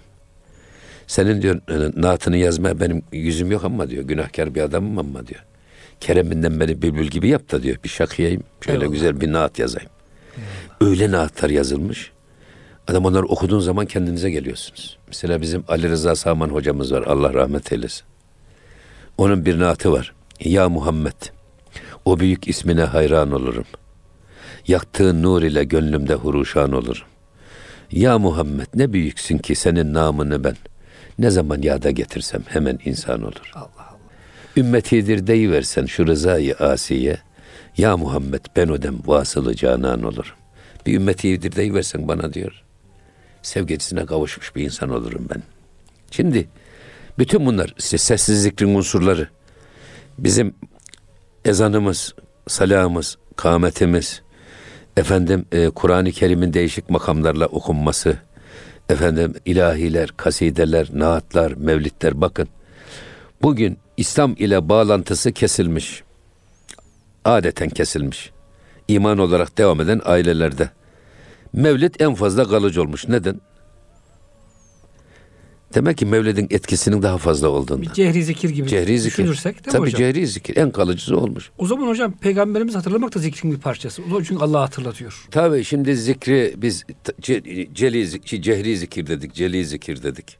Senin 1.07 1.41
diyor 1.41 1.55
e, 1.55 2.01
naatını 2.01 2.37
yazmaya 2.37 2.79
benim 2.79 3.03
yüzüm 3.11 3.51
yok 3.51 3.63
ama 3.63 3.89
diyor. 3.89 4.03
Günahkar 4.03 4.55
bir 4.55 4.61
adamım 4.61 4.97
ama 4.99 5.27
diyor. 5.27 5.45
Kereminden 5.99 6.59
beni 6.59 6.81
bülbül 6.81 7.07
gibi 7.07 7.27
yap 7.27 7.51
da 7.51 7.63
diyor. 7.63 7.77
Bir 7.83 7.89
şakıyayım. 7.89 8.43
Şöyle 8.61 8.79
Eyvallah. 8.79 8.93
güzel 8.93 9.21
bir 9.21 9.31
naat 9.31 9.59
yazayım. 9.59 9.89
Öyle 10.81 11.11
naatlar 11.11 11.49
yazılmış. 11.49 12.11
Adam 12.87 13.05
onları 13.05 13.25
okuduğun 13.25 13.59
zaman 13.59 13.85
kendinize 13.85 14.31
geliyorsunuz. 14.31 14.97
Mesela 15.07 15.41
bizim 15.41 15.63
Ali 15.67 15.89
Rıza 15.89 16.15
Saman 16.15 16.49
hocamız 16.49 16.91
var. 16.93 17.03
Allah 17.03 17.33
rahmet 17.33 17.71
eylesin. 17.71 18.03
Onun 19.17 19.45
bir 19.45 19.59
naatı 19.59 19.91
var. 19.91 20.13
Ya 20.39 20.69
Muhammed, 20.69 21.21
o 22.05 22.19
büyük 22.19 22.47
ismine 22.47 22.83
hayran 22.83 23.31
olurum. 23.31 23.65
Yaktığın 24.67 25.23
nur 25.23 25.43
ile 25.43 25.63
gönlümde 25.63 26.13
huruşan 26.13 26.71
olurum. 26.71 27.07
Ya 27.91 28.19
Muhammed 28.19 28.67
ne 28.75 28.93
büyüksün 28.93 29.37
ki 29.37 29.55
senin 29.55 29.93
namını 29.93 30.43
ben 30.43 30.55
ne 31.19 31.29
zaman 31.29 31.61
yada 31.61 31.91
getirsem 31.91 32.43
hemen 32.47 32.79
insan 32.85 33.23
olur. 33.23 33.51
Allah 33.55 33.69
Allah. 33.77 33.97
Ümmetidir 34.57 35.27
deyiversen 35.27 35.85
şu 35.85 36.07
rızayı 36.07 36.55
asiye. 36.55 37.17
Ya 37.77 37.97
Muhammed 37.97 38.45
ben 38.55 38.69
ödem 38.69 38.97
vasılı 39.05 39.55
canan 39.55 40.03
olurum. 40.03 40.35
Bir 40.85 40.93
ümmetidir 40.93 41.55
deyiversen 41.55 42.07
bana 42.07 42.33
diyor. 42.33 42.63
Sevgilisine 43.41 44.05
kavuşmuş 44.05 44.55
bir 44.55 44.63
insan 44.63 44.89
olurum 44.89 45.27
ben. 45.35 45.43
Şimdi 46.11 46.49
bütün 47.17 47.45
bunlar 47.45 47.73
işte 47.77 47.97
sessiz 47.97 48.43
zikrin 48.43 48.75
unsurları. 48.75 49.27
Bizim 50.23 50.53
ezanımız, 51.45 52.15
salamız, 52.47 53.17
kâmetimiz, 53.35 54.21
efendim 54.97 55.45
e, 55.51 55.69
Kur'an-ı 55.69 56.11
Kerim'in 56.11 56.53
değişik 56.53 56.89
makamlarla 56.89 57.45
okunması, 57.45 58.17
efendim 58.89 59.33
ilahiler, 59.45 60.09
kasideler, 60.17 60.89
naatlar, 60.93 61.51
mevlitler 61.51 62.21
bakın. 62.21 62.47
Bugün 63.41 63.77
İslam 63.97 64.35
ile 64.37 64.69
bağlantısı 64.69 65.31
kesilmiş. 65.31 66.03
Adeten 67.25 67.69
kesilmiş. 67.69 68.31
İman 68.87 69.17
olarak 69.17 69.57
devam 69.57 69.81
eden 69.81 70.01
ailelerde. 70.05 70.69
Mevlid 71.53 71.95
en 71.99 72.13
fazla 72.13 72.47
kalıcı 72.49 72.81
olmuş. 72.81 73.07
Neden? 73.07 73.41
Demek 75.73 75.97
ki 75.97 76.05
Mevlid'in 76.05 76.47
etkisinin 76.49 77.01
daha 77.01 77.17
fazla 77.17 77.47
olduğundan. 77.49 77.81
Bir 77.81 77.89
cehri 77.93 78.23
zikir 78.23 78.49
gibi 78.49 78.67
Cehri 78.67 78.99
zikir. 78.99 79.17
düşünürsek 79.17 79.55
değil 79.55 79.65
mi 79.67 79.71
Tabii 79.71 79.81
hocam? 79.81 79.99
cehri 79.99 80.27
zikir 80.27 80.57
en 80.57 80.71
kalıcısı 80.71 81.17
olmuş. 81.17 81.51
O 81.57 81.65
zaman 81.67 81.87
hocam 81.87 82.11
peygamberimiz 82.11 82.75
hatırlamak 82.75 83.15
da 83.15 83.19
zikrin 83.19 83.51
bir 83.51 83.57
parçası. 83.57 84.01
O 84.15 84.23
çünkü 84.23 84.43
Allah 84.43 84.61
hatırlatıyor. 84.61 85.25
Tabii 85.31 85.63
şimdi 85.63 85.95
zikri 85.95 86.53
biz 86.57 86.83
ce- 87.21 87.73
celi, 87.73 88.03
zik- 88.07 88.41
cehri 88.41 88.77
zikir 88.77 89.07
dedik, 89.07 89.33
celi 89.33 89.65
zikir 89.65 90.03
dedik. 90.03 90.37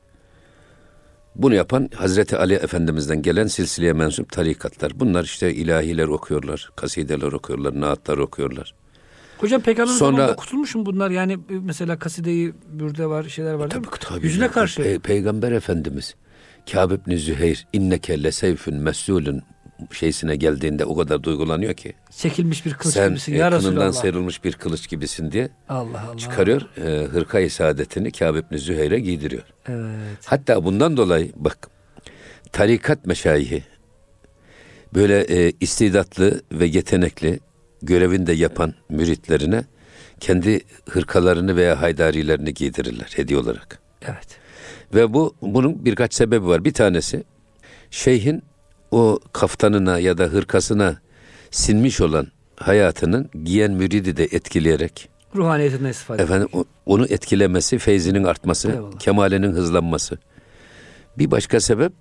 Bunu 1.35 1.55
yapan 1.55 1.89
Hazreti 1.95 2.37
Ali 2.37 2.53
Efendimiz'den 2.53 3.21
gelen 3.21 3.47
silsileye 3.47 3.93
mensup 3.93 4.31
tarikatlar. 4.31 4.99
Bunlar 4.99 5.23
işte 5.23 5.53
ilahiler 5.53 6.07
okuyorlar, 6.07 6.69
kasideler 6.75 7.31
okuyorlar, 7.31 7.81
naatlar 7.81 8.17
okuyorlar. 8.17 8.73
Hocam 9.39 9.61
peygamberimiz 9.61 9.97
Sonra- 9.99 10.11
zamanında 10.11 10.33
okutulmuş 10.33 10.75
mu 10.75 10.85
bunlar? 10.85 11.09
Yani 11.11 11.33
e, 11.33 11.37
mesela 11.63 11.99
kasideyi, 11.99 12.53
bürde 12.67 13.05
var, 13.05 13.23
şeyler 13.23 13.53
var 13.53 13.65
mi? 13.65 13.69
Tabii, 13.69 13.87
tabii. 13.99 14.25
Yüzüne 14.25 14.43
Ya, 14.43 14.51
karşı. 14.51 14.81
Pe- 14.81 14.99
Peygamber 14.99 15.51
Efendimiz 15.51 16.15
Kâb 16.71 16.91
ibn 16.91 17.15
Züheyr 17.15 17.67
inneke 17.73 18.23
leseyfün 18.23 18.75
mesulün 18.75 19.41
şeysine 19.91 20.35
geldiğinde 20.35 20.85
o 20.85 20.95
kadar 20.97 21.23
duygulanıyor 21.23 21.73
ki. 21.73 21.93
çekilmiş 22.11 22.65
bir 22.65 22.73
kılıç 22.73 22.93
sen 22.93 23.09
gibisin 23.09 23.33
e, 23.33 23.37
ya 23.37 23.49
kınından 23.49 23.69
Resulallah. 23.71 23.93
sıyrılmış 23.93 24.43
bir 24.43 24.53
kılıç 24.53 24.89
gibisin 24.89 25.31
diye 25.31 25.49
Allah 25.69 26.05
Allah. 26.09 26.17
çıkarıyor. 26.17 26.61
E, 26.77 27.05
hırka-i 27.05 27.49
saadetini 27.49 28.11
Kâb 28.11 28.35
ibn 28.35 28.57
Züheyr'e 28.57 28.99
giydiriyor. 28.99 29.43
Evet. 29.67 30.17
Hatta 30.25 30.63
bundan 30.65 30.97
dolayı 30.97 31.31
bak 31.35 31.57
tarikat 32.51 33.05
meşayihi 33.05 33.63
böyle 34.93 35.19
e, 35.21 35.53
istidatlı 35.59 36.41
ve 36.51 36.65
yetenekli 36.65 37.39
görevini 37.81 38.27
de 38.27 38.33
yapan 38.33 38.73
müritlerine 38.89 39.63
kendi 40.19 40.59
hırkalarını 40.89 41.55
veya 41.55 41.81
haydarilerini 41.81 42.53
giydirirler 42.53 43.11
hediye 43.15 43.39
olarak. 43.39 43.79
Evet. 44.01 44.27
Ve 44.95 45.13
bu 45.13 45.35
bunun 45.41 45.85
birkaç 45.85 46.13
sebebi 46.13 46.45
var. 46.47 46.65
Bir 46.65 46.73
tanesi 46.73 47.23
şeyhin 47.91 48.43
o 48.91 49.19
kaftanına 49.33 49.99
ya 49.99 50.17
da 50.17 50.23
hırkasına 50.23 50.97
sinmiş 51.51 52.01
olan 52.01 52.27
hayatının 52.55 53.29
giyen 53.43 53.71
müridi 53.71 54.17
de 54.17 54.23
etkileyerek 54.23 55.09
ruhaniyetinden 55.35 55.89
istifade 55.89 56.23
efendim 56.23 56.47
o- 56.53 56.65
onu 56.85 57.05
etkilemesi, 57.05 57.77
feyzinin 57.77 58.23
artması, 58.23 58.71
Eyvallah. 58.71 58.99
kemalinin 58.99 59.51
hızlanması. 59.51 60.17
Bir 61.17 61.31
başka 61.31 61.59
sebep 61.59 61.91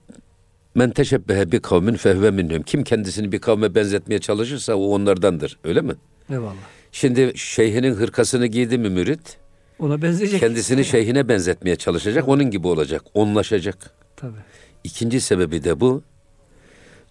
men 0.78 0.90
teşebbehe 0.90 1.52
bir 1.52 1.60
kavmin 1.60 1.94
fehve 1.96 2.30
minhum. 2.30 2.62
Kim 2.62 2.84
kendisini 2.84 3.32
bir 3.32 3.38
kavme 3.38 3.74
benzetmeye 3.74 4.18
çalışırsa 4.20 4.74
o 4.74 4.82
onlardandır. 4.84 5.58
Öyle 5.64 5.80
mi? 5.80 5.92
Eyvallah. 6.30 6.52
Şimdi 6.92 7.32
şeyhinin 7.34 7.94
hırkasını 7.94 8.46
giydi 8.46 8.78
mi 8.78 8.88
mürit, 8.88 9.36
Ona 9.78 10.02
benzeyecek. 10.02 10.40
kendisini 10.40 10.84
şeyhine 10.84 11.28
benzetmeye 11.28 11.76
çalışacak, 11.76 12.28
onun 12.28 12.44
gibi 12.50 12.66
olacak, 12.66 13.02
onlaşacak. 13.14 13.90
Tabii. 14.16 14.38
İkinci 14.84 15.20
sebebi 15.20 15.64
de 15.64 15.80
bu. 15.80 16.02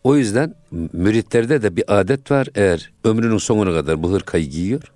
O 0.03 0.15
yüzden 0.15 0.55
müritlerde 0.93 1.63
de 1.63 1.75
bir 1.75 1.83
adet 1.99 2.31
var. 2.31 2.47
Eğer 2.55 2.91
ömrünün 3.03 3.37
sonuna 3.37 3.73
kadar 3.73 4.03
bu 4.03 4.11
hırkayı 4.11 4.45
giyiyor. 4.49 4.91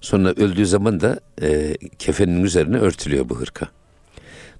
Sonra 0.00 0.30
öldüğü 0.30 0.66
zaman 0.66 1.00
da 1.00 1.20
e, 1.42 1.76
kefenin 1.98 2.44
üzerine 2.44 2.78
örtülüyor 2.78 3.28
bu 3.28 3.40
hırka. 3.40 3.68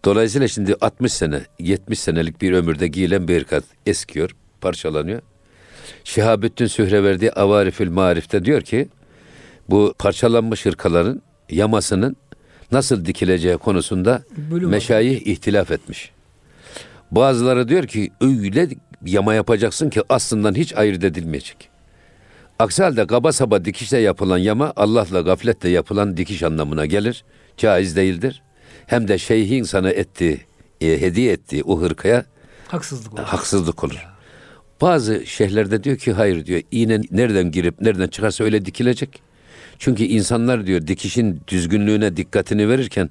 Dolayısıyla 0.05 0.49
şimdi 0.49 0.75
60 0.81 1.13
sene, 1.13 1.41
70 1.59 1.99
senelik 1.99 2.43
bir 2.43 2.53
ömürde 2.53 2.89
giyilen 2.89 3.29
bir 3.29 3.37
hırka 3.37 3.61
eskiyor, 3.87 4.37
parçalanıyor. 4.61 5.23
Şihabettin 6.05 6.67
Sühreverdi 6.67 7.31
Avarifül 7.31 7.91
Marif'te 7.91 8.45
diyor 8.45 8.63
ki 8.63 8.89
bu 9.71 9.95
parçalanmış 9.99 10.67
hırkaların 10.67 11.23
yamasının 11.51 12.17
nasıl 12.73 13.05
dikileceği 13.05 13.57
konusunda 13.57 14.23
Bölüm 14.51 14.67
var. 14.67 14.71
meşayih 14.71 15.27
ihtilaf 15.27 15.71
etmiş. 15.71 16.11
Bazıları 17.11 17.69
diyor 17.69 17.87
ki 17.87 18.11
öyle 18.21 18.69
yama 19.07 19.35
yapacaksın 19.35 19.91
ki 19.91 20.03
aslından 20.09 20.55
hiç 20.55 20.75
ayırt 20.75 21.05
edilmeyecek. 21.05 21.69
Aksi 22.59 22.83
halde 22.83 23.07
kaba 23.07 23.33
saba 23.33 23.65
dikişle 23.65 23.99
yapılan 23.99 24.39
yama 24.39 24.73
Allah'la 24.77 25.21
gafletle 25.21 25.69
yapılan 25.69 26.17
dikiş 26.17 26.43
anlamına 26.43 26.87
gelir. 26.87 27.25
Caiz 27.57 27.97
değildir. 27.97 28.43
Hem 28.87 29.09
de 29.09 29.19
şeyhin 29.19 29.63
sana 29.63 29.91
ettiği, 29.91 30.41
e, 30.81 31.01
hediye 31.01 31.33
ettiği 31.33 31.63
o 31.63 31.81
hırkaya 31.81 32.25
Haksızlık 32.69 33.13
olur. 33.15 33.23
haksızlık 33.23 33.85
olur. 33.85 34.07
Bazı 34.81 35.27
şeyhlerde 35.27 35.85
diyor 35.85 35.97
ki 35.97 36.13
hayır 36.13 36.47
diyor 36.47 36.63
iğne 36.71 37.01
nereden 37.11 37.51
girip 37.51 37.81
nereden 37.81 38.07
çıkarsa 38.09 38.45
öyle 38.45 38.65
dikilecek. 38.65 39.23
Çünkü 39.79 40.05
insanlar 40.05 40.67
diyor 40.67 40.87
dikişin 40.87 41.41
düzgünlüğüne 41.49 42.17
dikkatini 42.17 42.69
verirken 42.69 43.11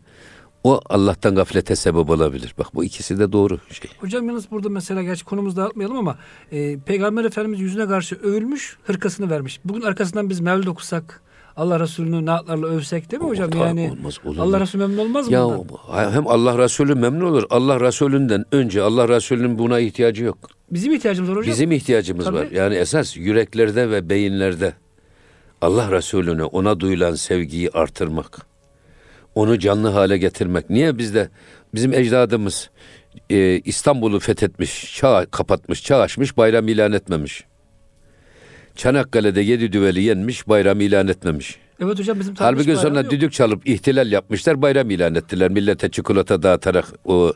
o 0.64 0.82
Allah'tan 0.86 1.36
gaflete 1.36 1.76
sebep 1.76 2.10
olabilir. 2.10 2.56
Bak 2.58 2.68
bu 2.76 2.84
ikisi 2.84 3.20
de 3.20 3.32
doğru 3.32 3.60
şey. 3.72 3.92
Hocam 4.00 4.28
yalnız 4.28 4.52
burada 4.52 4.70
mesela 4.70 5.04
gerçi 5.04 5.26
konumuzu 5.26 5.56
dağıtmayalım 5.56 5.98
ama 5.98 6.18
e, 6.52 6.80
Peygamber 6.80 7.26
Efendimiz 7.26 7.60
yüzüne 7.60 7.88
karşı 7.88 8.16
övülmüş, 8.16 8.78
hırkasını 8.84 9.30
vermiş. 9.30 9.60
Bugün 9.66 9.82
arkasından 9.82 10.30
biz 10.30 10.40
mevlid 10.40 10.68
okusak, 10.68 11.22
Allah 11.58 11.80
Resulü'nü 11.80 12.26
naatlarla 12.26 12.68
övsek 12.68 13.12
değil 13.12 13.24
mi 13.24 13.30
hocam? 13.30 13.50
Tabii, 13.50 13.62
yani 13.64 13.92
olmaz, 13.92 14.20
olur 14.26 14.38
Allah? 14.38 14.60
Resulü 14.60 14.82
memnun 14.82 14.98
olmaz 14.98 15.28
mı 15.28 15.34
Ya 15.34 15.44
bundan? 15.46 16.12
hem 16.12 16.28
Allah 16.28 16.58
Resulü 16.58 16.96
memnun 16.96 17.26
olur. 17.26 17.44
Allah 17.50 17.80
Resulünden 17.80 18.46
önce 18.52 18.82
Allah 18.82 19.08
Resulü'nün 19.10 19.58
buna 19.60 19.80
ihtiyacı 19.80 20.24
yok. 20.24 20.38
Bizim 20.72 20.94
ihtiyacımız 20.94 21.30
var 21.32 21.38
hocam. 21.38 21.52
Bizim 21.52 21.72
ihtiyacımız 21.72 22.26
Tabii. 22.26 22.38
var. 22.38 22.48
Yani 22.52 22.76
esas 22.76 23.18
yüreklerde 23.18 23.90
ve 23.90 24.10
beyinlerde 24.10 24.74
Allah 25.62 25.92
Resulüne 25.92 26.44
ona 26.44 26.80
duyulan 26.80 27.16
sevgiyi 27.16 27.70
artırmak. 27.70 28.46
Onu 29.36 29.60
canlı 29.60 29.90
hale 29.90 30.18
getirmek. 30.18 30.70
Niye 30.70 30.98
bizde 30.98 31.30
bizim 31.76 31.94
ecdadımız 31.94 32.70
e, 33.30 33.60
İstanbul'u 33.66 34.20
fethetmiş, 34.20 34.96
çağ 34.98 35.26
kapatmış, 35.32 35.84
çağ 35.84 35.98
açmış, 35.98 36.38
bayram 36.38 36.68
ilan 36.68 36.94
etmemiş. 36.94 37.44
Çanakkale'de 38.76 39.42
yedi 39.42 39.74
düveli 39.74 40.02
yenmiş, 40.02 40.48
bayram 40.48 40.82
ilan 40.82 41.08
etmemiş. 41.08 41.58
Evet 41.80 42.00
hocam 42.00 42.20
bizim 42.20 42.36
Halbuki 42.38 42.76
sonra 42.76 42.84
bayramı 42.84 42.98
yok. 43.04 43.12
düdük 43.12 43.34
çalıp 43.34 43.68
ihtilal 43.70 44.12
yapmışlar, 44.12 44.62
bayram 44.62 44.90
ilan 44.90 45.16
ettiler. 45.16 45.52
Millete 45.52 45.90
çikolata 45.92 46.44
dağıtarak 46.44 46.86
o 47.06 47.34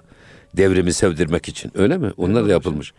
devrimi 0.57 0.93
sevdirmek 0.93 1.47
için. 1.47 1.71
Öyle 1.75 1.97
mi? 1.97 2.11
Onlar 2.17 2.45
da 2.47 2.51
yapılmış. 2.51 2.93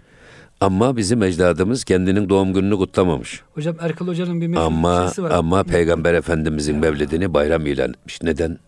Ama 0.60 0.96
bizim 0.96 1.22
ecdadımız 1.22 1.84
kendinin 1.84 2.28
doğum 2.28 2.52
gününü 2.52 2.76
kutlamamış. 2.76 3.42
Hocam 3.54 3.76
Erkal 3.80 4.06
Hoca'nın 4.06 4.40
bir 4.40 4.56
Ama 4.56 5.12
var. 5.18 5.30
ama 5.30 5.62
Peygamber 5.64 6.14
Efendimizin 6.14 6.76
mevlidini 6.76 7.34
bayram 7.34 7.66
ilan 7.66 7.90
etmiş. 7.90 8.22
Neden? 8.22 8.58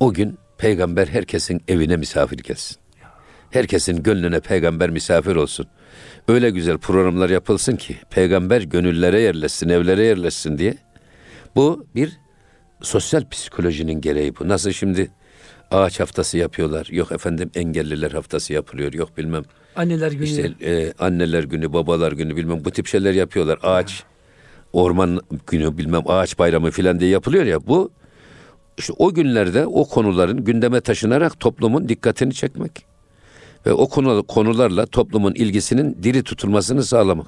O 0.00 0.12
gün 0.12 0.38
peygamber 0.58 1.06
herkesin 1.06 1.62
evine 1.68 1.96
misafir 1.96 2.38
gelsin. 2.38 2.76
Herkesin 3.50 4.02
gönlüne 4.02 4.40
peygamber 4.40 4.90
misafir 4.90 5.36
olsun. 5.36 5.66
Öyle 6.28 6.50
güzel 6.50 6.78
programlar 6.78 7.30
yapılsın 7.30 7.76
ki 7.76 7.96
peygamber 8.10 8.62
gönüllere 8.62 9.20
yerleşsin, 9.20 9.68
evlere 9.68 10.04
yerleşsin 10.04 10.58
diye. 10.58 10.74
Bu 11.56 11.86
bir 11.94 12.18
sosyal 12.82 13.28
psikolojinin 13.28 14.00
gereği 14.00 14.36
bu. 14.36 14.48
Nasıl 14.48 14.72
şimdi 14.72 15.10
ağaç 15.70 16.00
haftası 16.00 16.38
yapıyorlar. 16.38 16.88
Yok 16.90 17.12
efendim 17.12 17.50
engelliler 17.54 18.10
haftası 18.10 18.52
yapılıyor. 18.52 18.92
Yok 18.92 19.18
bilmem 19.18 19.42
Anneler 19.76 20.12
günü. 20.12 20.24
işte 20.24 20.52
e, 20.62 20.92
anneler 20.98 21.44
günü, 21.44 21.72
babalar 21.72 22.12
günü 22.12 22.36
bilmem 22.36 22.64
bu 22.64 22.70
tip 22.70 22.86
şeyler 22.86 23.14
yapıyorlar. 23.14 23.58
Ağaç, 23.62 24.02
orman 24.72 25.20
günü 25.46 25.78
bilmem 25.78 26.02
ağaç 26.06 26.38
bayramı 26.38 26.70
filan 26.70 27.00
diye 27.00 27.10
yapılıyor 27.10 27.44
ya. 27.44 27.66
Bu 27.66 27.90
işte 28.78 28.92
o 28.98 29.14
günlerde 29.14 29.66
o 29.66 29.84
konuların 29.88 30.44
gündeme 30.44 30.80
taşınarak 30.80 31.40
toplumun 31.40 31.88
dikkatini 31.88 32.34
çekmek 32.34 32.89
ve 33.66 33.72
o 33.72 33.88
konu, 33.88 34.22
konularla 34.22 34.86
toplumun 34.86 35.34
ilgisinin 35.34 35.98
diri 36.02 36.22
tutulmasını 36.22 36.84
sağlamak. 36.84 37.26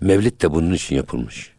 Mevlid 0.00 0.42
de 0.42 0.52
bunun 0.54 0.72
için 0.72 0.96
yapılmış. 0.96 1.52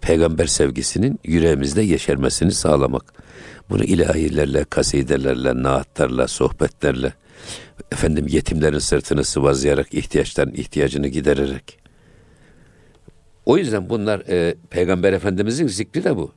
Peygamber 0.00 0.46
sevgisinin 0.46 1.20
yüreğimizde 1.24 1.82
yeşermesini 1.82 2.52
sağlamak. 2.52 3.14
Bunu 3.70 3.84
ilahilerle, 3.84 4.64
kasidelerle, 4.64 5.62
naatlarla, 5.62 6.28
sohbetlerle, 6.28 7.12
efendim 7.92 8.26
yetimlerin 8.28 8.78
sırtını 8.78 9.24
sıvazlayarak, 9.24 9.94
ihtiyaçların 9.94 10.54
ihtiyacını 10.54 11.08
gidererek. 11.08 11.78
O 13.46 13.58
yüzden 13.58 13.88
bunlar 13.88 14.20
e, 14.20 14.54
Peygamber 14.70 15.12
Efendimizin 15.12 15.66
zikri 15.66 16.04
de 16.04 16.16
bu. 16.16 16.32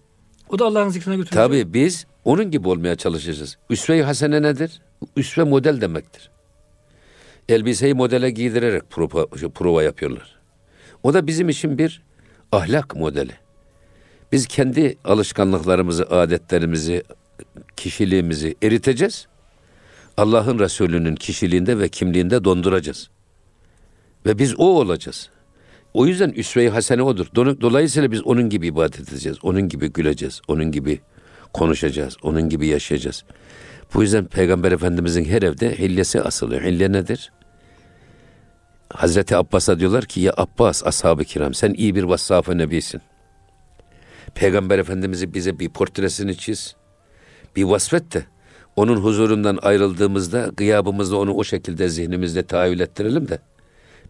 O 0.49 0.59
da 0.59 0.65
Allah'ın 0.65 0.89
zikrine 0.89 1.15
götürüyor. 1.15 1.45
Tabii 1.45 1.73
biz 1.73 2.05
onun 2.25 2.51
gibi 2.51 2.67
olmaya 2.69 2.95
çalışacağız. 2.95 3.57
Üsve-i 3.69 4.03
hasene 4.03 4.41
nedir? 4.41 4.81
Üsve 5.15 5.43
model 5.43 5.81
demektir. 5.81 6.29
Elbiseyi 7.49 7.93
modele 7.93 8.29
giydirerek 8.29 8.89
prova, 8.89 9.25
prova 9.27 9.83
yapıyorlar. 9.83 10.39
O 11.03 11.13
da 11.13 11.27
bizim 11.27 11.49
için 11.49 11.77
bir 11.77 12.01
ahlak 12.51 12.95
modeli. 12.95 13.33
Biz 14.31 14.47
kendi 14.47 14.97
alışkanlıklarımızı, 15.03 16.05
adetlerimizi, 16.05 17.03
kişiliğimizi 17.77 18.55
eriteceğiz. 18.63 19.27
Allah'ın 20.17 20.59
Resulü'nün 20.59 21.15
kişiliğinde 21.15 21.79
ve 21.79 21.89
kimliğinde 21.89 22.43
donduracağız. 22.43 23.09
Ve 24.25 24.39
biz 24.39 24.59
o 24.59 24.65
olacağız. 24.65 25.29
O 25.93 26.05
yüzden 26.05 26.29
üsve-i 26.29 26.69
hasene 26.69 27.01
odur. 27.01 27.27
Dolayısıyla 27.35 28.11
biz 28.11 28.23
onun 28.23 28.49
gibi 28.49 28.67
ibadet 28.67 28.99
edeceğiz. 28.99 29.37
Onun 29.41 29.69
gibi 29.69 29.93
güleceğiz. 29.93 30.41
Onun 30.47 30.71
gibi 30.71 30.99
konuşacağız. 31.53 32.17
Onun 32.23 32.49
gibi 32.49 32.67
yaşayacağız. 32.67 33.23
Bu 33.93 34.01
yüzden 34.01 34.25
Peygamber 34.25 34.71
Efendimizin 34.71 35.25
her 35.25 35.41
evde 35.41 35.79
hillesi 35.79 36.21
asılı. 36.21 36.59
Hille 36.61 36.91
nedir? 36.91 37.31
Hazreti 38.89 39.35
Abbas'a 39.35 39.79
diyorlar 39.79 40.05
ki 40.05 40.21
ya 40.21 40.33
Abbas 40.37 40.87
ashab-ı 40.87 41.23
kiram 41.23 41.53
sen 41.53 41.73
iyi 41.73 41.95
bir 41.95 42.03
vassaf-ı 42.03 42.57
nebisin. 42.57 43.01
Peygamber 44.35 44.79
Efendimiz'i 44.79 45.33
bize 45.33 45.59
bir 45.59 45.69
portresini 45.69 46.37
çiz. 46.37 46.75
Bir 47.55 47.63
vasfet 47.63 48.13
de 48.13 48.25
onun 48.75 48.97
huzurundan 48.97 49.59
ayrıldığımızda 49.61 50.51
gıyabımızda 50.57 51.17
onu 51.17 51.33
o 51.33 51.43
şekilde 51.43 51.89
zihnimizde 51.89 52.43
tahayyül 52.43 52.79
ettirelim 52.79 53.27
de 53.29 53.39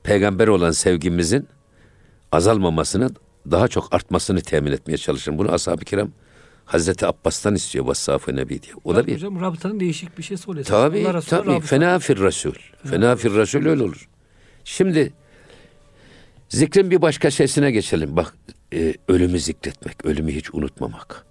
peygamber 0.04 0.48
olan 0.48 0.72
sevgimizin 0.72 1.48
azalmamasını 2.32 3.10
daha 3.52 3.68
çok 3.68 3.94
artmasını 3.94 4.42
temin 4.42 4.72
etmeye 4.72 4.98
çalışın. 4.98 5.38
Bunu 5.38 5.52
ashab-ı 5.52 5.86
kiram 5.86 6.10
Hazreti 6.66 7.06
Abbas'tan 7.06 7.56
istiyor 7.56 7.86
vassaf-ı 7.86 8.36
nebi 8.36 8.62
diye. 8.62 8.74
O 8.84 8.96
da 8.96 9.08
bir 9.08 9.14
Hocam 9.16 9.42
rabıtanın 9.42 9.80
değişik 9.80 10.18
bir 10.18 10.24
şeysi 10.24 10.52
oluyor. 10.52 10.66
Tabii 10.66 11.08
tabii. 11.30 11.60
Fena 11.60 12.00
fir 12.00 12.18
Resul. 12.18 12.54
Fena 12.84 13.16
fir 13.16 13.34
Resul 13.34 13.66
öyle 13.66 13.84
olur. 13.84 14.10
Şimdi 14.68 15.14
zikrin 16.50 16.92
bir 16.92 17.02
başka 17.02 17.32
şeysine 17.32 17.72
geçelim. 17.72 18.16
Bak 18.16 18.36
e, 18.74 18.94
ölümü 19.08 19.40
zikretmek, 19.40 20.06
ölümü 20.06 20.32
hiç 20.32 20.54
unutmamak. 20.54 21.26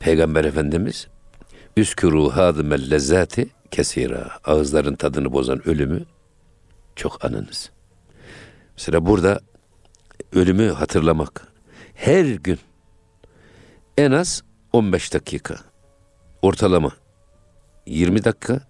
Peygamber 0.00 0.44
Efendimiz 0.44 1.08
Üskürû 1.76 2.30
hâzımel 2.30 2.90
lezzâti 2.90 3.48
kesira. 3.70 4.30
Ağızların 4.44 4.94
tadını 4.94 5.32
bozan 5.32 5.68
ölümü 5.68 6.04
çok 6.96 7.24
anınız. 7.24 7.70
Mesela 8.76 9.06
burada 9.06 9.40
ölümü 10.32 10.68
hatırlamak. 10.68 11.48
Her 11.94 12.24
gün 12.24 12.58
en 13.98 14.10
az 14.10 14.42
15 14.72 15.14
dakika 15.14 15.56
ortalama 16.42 16.92
20 17.86 18.24
dakika 18.24 18.60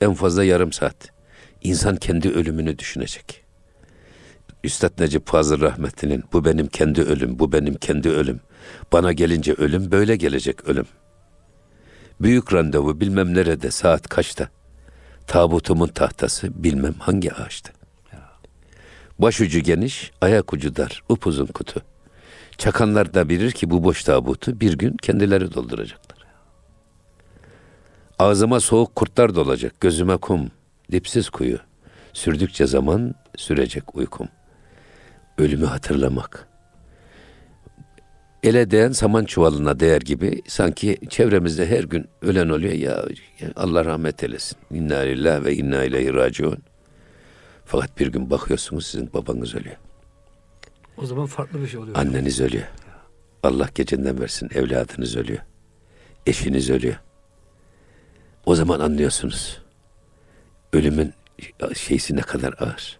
en 0.00 0.14
fazla 0.14 0.44
yarım 0.44 0.72
saat. 0.72 1.12
İnsan 1.62 1.96
kendi 1.96 2.30
ölümünü 2.30 2.78
düşünecek. 2.78 3.47
Üstad 4.64 5.00
Necip 5.00 5.26
Fazıl 5.26 5.60
Rahmetli'nin 5.60 6.24
bu 6.32 6.44
benim 6.44 6.66
kendi 6.66 7.02
ölüm, 7.02 7.38
bu 7.38 7.52
benim 7.52 7.74
kendi 7.74 8.08
ölüm. 8.08 8.40
Bana 8.92 9.12
gelince 9.12 9.52
ölüm 9.52 9.90
böyle 9.90 10.16
gelecek 10.16 10.68
ölüm. 10.68 10.86
Büyük 12.20 12.52
randevu 12.52 13.00
bilmem 13.00 13.34
nerede 13.34 13.70
saat 13.70 14.08
kaçta. 14.08 14.48
Tabutumun 15.26 15.88
tahtası 15.88 16.64
bilmem 16.64 16.94
hangi 16.98 17.34
ağaçta. 17.34 17.72
Başucu 19.18 19.60
geniş, 19.60 20.12
ayak 20.20 20.52
ucu 20.52 20.76
dar, 20.76 21.02
upuzun 21.08 21.46
kutu. 21.46 21.82
Çakanlar 22.58 23.14
da 23.14 23.28
bilir 23.28 23.52
ki 23.52 23.70
bu 23.70 23.84
boş 23.84 24.04
tabutu 24.04 24.60
bir 24.60 24.78
gün 24.78 24.96
kendileri 24.96 25.54
dolduracaklar. 25.54 26.18
Ağzıma 28.18 28.60
soğuk 28.60 28.96
kurtlar 28.96 29.34
dolacak, 29.34 29.80
gözüme 29.80 30.16
kum, 30.16 30.50
dipsiz 30.92 31.30
kuyu. 31.30 31.58
Sürdükçe 32.12 32.66
zaman 32.66 33.14
sürecek 33.36 33.94
uykum. 33.94 34.28
Ölümü 35.38 35.66
hatırlamak. 35.66 36.48
Ele 38.42 38.70
değen 38.70 38.92
saman 38.92 39.24
çuvalına 39.24 39.80
değer 39.80 40.00
gibi 40.00 40.42
sanki 40.46 40.98
çevremizde 41.08 41.66
her 41.66 41.84
gün 41.84 42.08
ölen 42.22 42.48
oluyor 42.48 42.72
ya, 42.72 43.04
Allah 43.56 43.84
rahmet 43.84 44.22
eylesin. 44.22 44.58
İnna 44.70 44.96
lillahi 44.98 45.44
ve 45.44 45.54
inna 45.54 45.84
ileyhi 45.84 46.14
raciun. 46.14 46.58
Fakat 47.64 47.98
bir 47.98 48.06
gün 48.06 48.30
bakıyorsunuz 48.30 48.86
sizin 48.86 49.12
babanız 49.12 49.54
ölüyor. 49.54 49.76
O 50.96 51.06
zaman 51.06 51.26
farklı 51.26 51.62
bir 51.62 51.66
şey 51.66 51.80
oluyor. 51.80 51.96
Anneniz 51.96 52.40
ölüyor. 52.40 52.64
Allah 53.42 53.68
gecinden 53.74 54.20
versin 54.20 54.50
evladınız 54.54 55.16
ölüyor. 55.16 55.40
Eşiniz 56.26 56.70
ölüyor. 56.70 56.96
O 58.46 58.54
zaman 58.54 58.80
anlıyorsunuz. 58.80 59.62
Ölümün 60.72 61.14
şeysi 61.74 62.16
ne 62.16 62.20
kadar 62.20 62.54
ağır. 62.58 62.98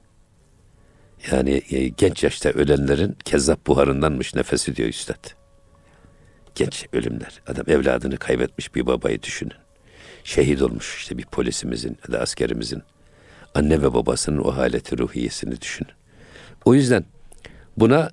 Yani 1.33 1.63
e, 1.71 1.89
genç 1.89 2.25
yaşta 2.25 2.49
ölenlerin 2.49 3.17
kezzap 3.25 3.67
buharındanmış 3.67 4.35
nefesi 4.35 4.77
diyor 4.77 4.89
üstad. 4.89 5.31
Genç 6.55 6.87
ölümler. 6.93 7.43
Adam 7.47 7.65
evladını 7.69 8.17
kaybetmiş 8.17 8.75
bir 8.75 8.87
babayı 8.87 9.23
düşünün. 9.23 9.53
Şehit 10.25 10.63
olmuş 10.63 10.97
işte 10.99 11.19
bir 11.19 11.25
polisimizin 11.25 11.99
ya 12.09 12.15
da 12.15 12.21
askerimizin 12.21 12.83
anne 13.55 13.83
ve 13.83 13.95
babasının 13.95 14.39
o 14.39 14.57
haleti 14.57 14.99
ruhiyesini 14.99 15.61
düşünün. 15.61 15.93
O 16.65 16.75
yüzden 16.75 17.05
buna 17.77 18.11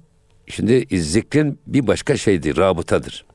şimdi 0.48 1.00
zikrin 1.00 1.60
bir 1.68 1.88
başka 1.88 2.18
şeydi, 2.18 2.58
rabıtadır. 2.58 3.26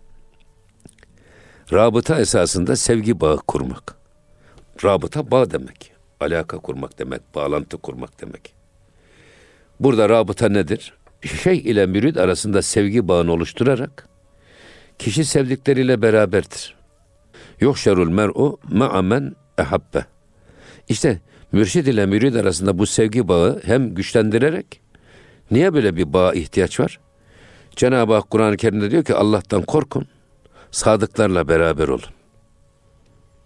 Rabıta 1.72 2.20
esasında 2.20 2.76
sevgi 2.76 3.20
bağı 3.20 3.36
kurmak. 3.36 3.96
Rabıta 4.84 5.30
bağ 5.30 5.50
demek. 5.50 5.92
Alaka 6.20 6.58
kurmak 6.58 6.98
demek, 6.98 7.34
bağlantı 7.34 7.78
kurmak 7.78 8.20
demek. 8.20 8.59
Burada 9.80 10.08
rabıta 10.08 10.48
nedir? 10.48 10.92
Şey 11.42 11.58
ile 11.58 11.86
mürid 11.86 12.16
arasında 12.16 12.62
sevgi 12.62 13.08
bağını 13.08 13.32
oluşturarak 13.32 14.08
kişi 14.98 15.24
sevdikleriyle 15.24 16.02
beraberdir. 16.02 16.74
Yok 17.60 17.78
şerul 17.78 18.08
mer'u 18.08 18.58
ma'amen 18.68 19.36
ehabbe. 19.58 20.04
İşte 20.88 21.20
mürşid 21.52 21.86
ile 21.86 22.06
mürid 22.06 22.34
arasında 22.34 22.78
bu 22.78 22.86
sevgi 22.86 23.28
bağı 23.28 23.60
hem 23.64 23.94
güçlendirerek 23.94 24.80
niye 25.50 25.74
böyle 25.74 25.96
bir 25.96 26.12
bağa 26.12 26.32
ihtiyaç 26.32 26.80
var? 26.80 27.00
Cenab-ı 27.76 28.14
Hak 28.14 28.30
Kur'an-ı 28.30 28.56
Kerim'de 28.56 28.90
diyor 28.90 29.04
ki 29.04 29.14
Allah'tan 29.14 29.62
korkun, 29.62 30.06
sadıklarla 30.70 31.48
beraber 31.48 31.88
olun. 31.88 32.10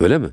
Öyle 0.00 0.18
mi? 0.18 0.28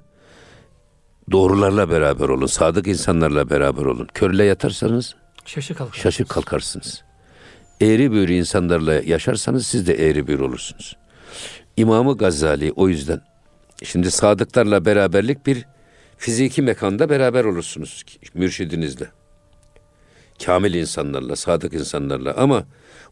Doğrularla 1.32 1.90
beraber 1.90 2.30
olun, 2.30 2.46
sadık 2.46 2.88
insanlarla 2.88 3.50
beraber 3.50 3.86
olun. 3.86 4.08
Körle 4.14 4.44
yatarsanız 4.44 5.16
Şaşı 5.46 5.74
kalkar. 5.74 6.00
şaşı 6.00 6.26
kalkarsınız. 6.26 7.04
Eğri 7.82 8.12
büğrü 8.12 8.34
insanlarla 8.34 8.94
yaşarsanız 8.94 9.68
siz 9.68 9.88
de 9.88 9.94
eğri 9.94 10.28
büğrü 10.28 10.44
olursunuz. 10.44 10.98
İmamı 11.78 12.18
Gazali 12.18 12.72
o 12.76 12.90
yüzden 12.90 13.22
şimdi 13.84 14.12
sadıklarla 14.12 14.86
beraberlik 14.86 15.46
bir 15.46 15.66
fiziki 16.18 16.62
mekanda 16.62 17.10
beraber 17.10 17.46
olursunuz 17.46 18.04
mürşidinizle. 18.34 19.08
Kamil 20.46 20.74
insanlarla, 20.74 21.36
sadık 21.36 21.74
insanlarla 21.74 22.34
ama 22.38 22.64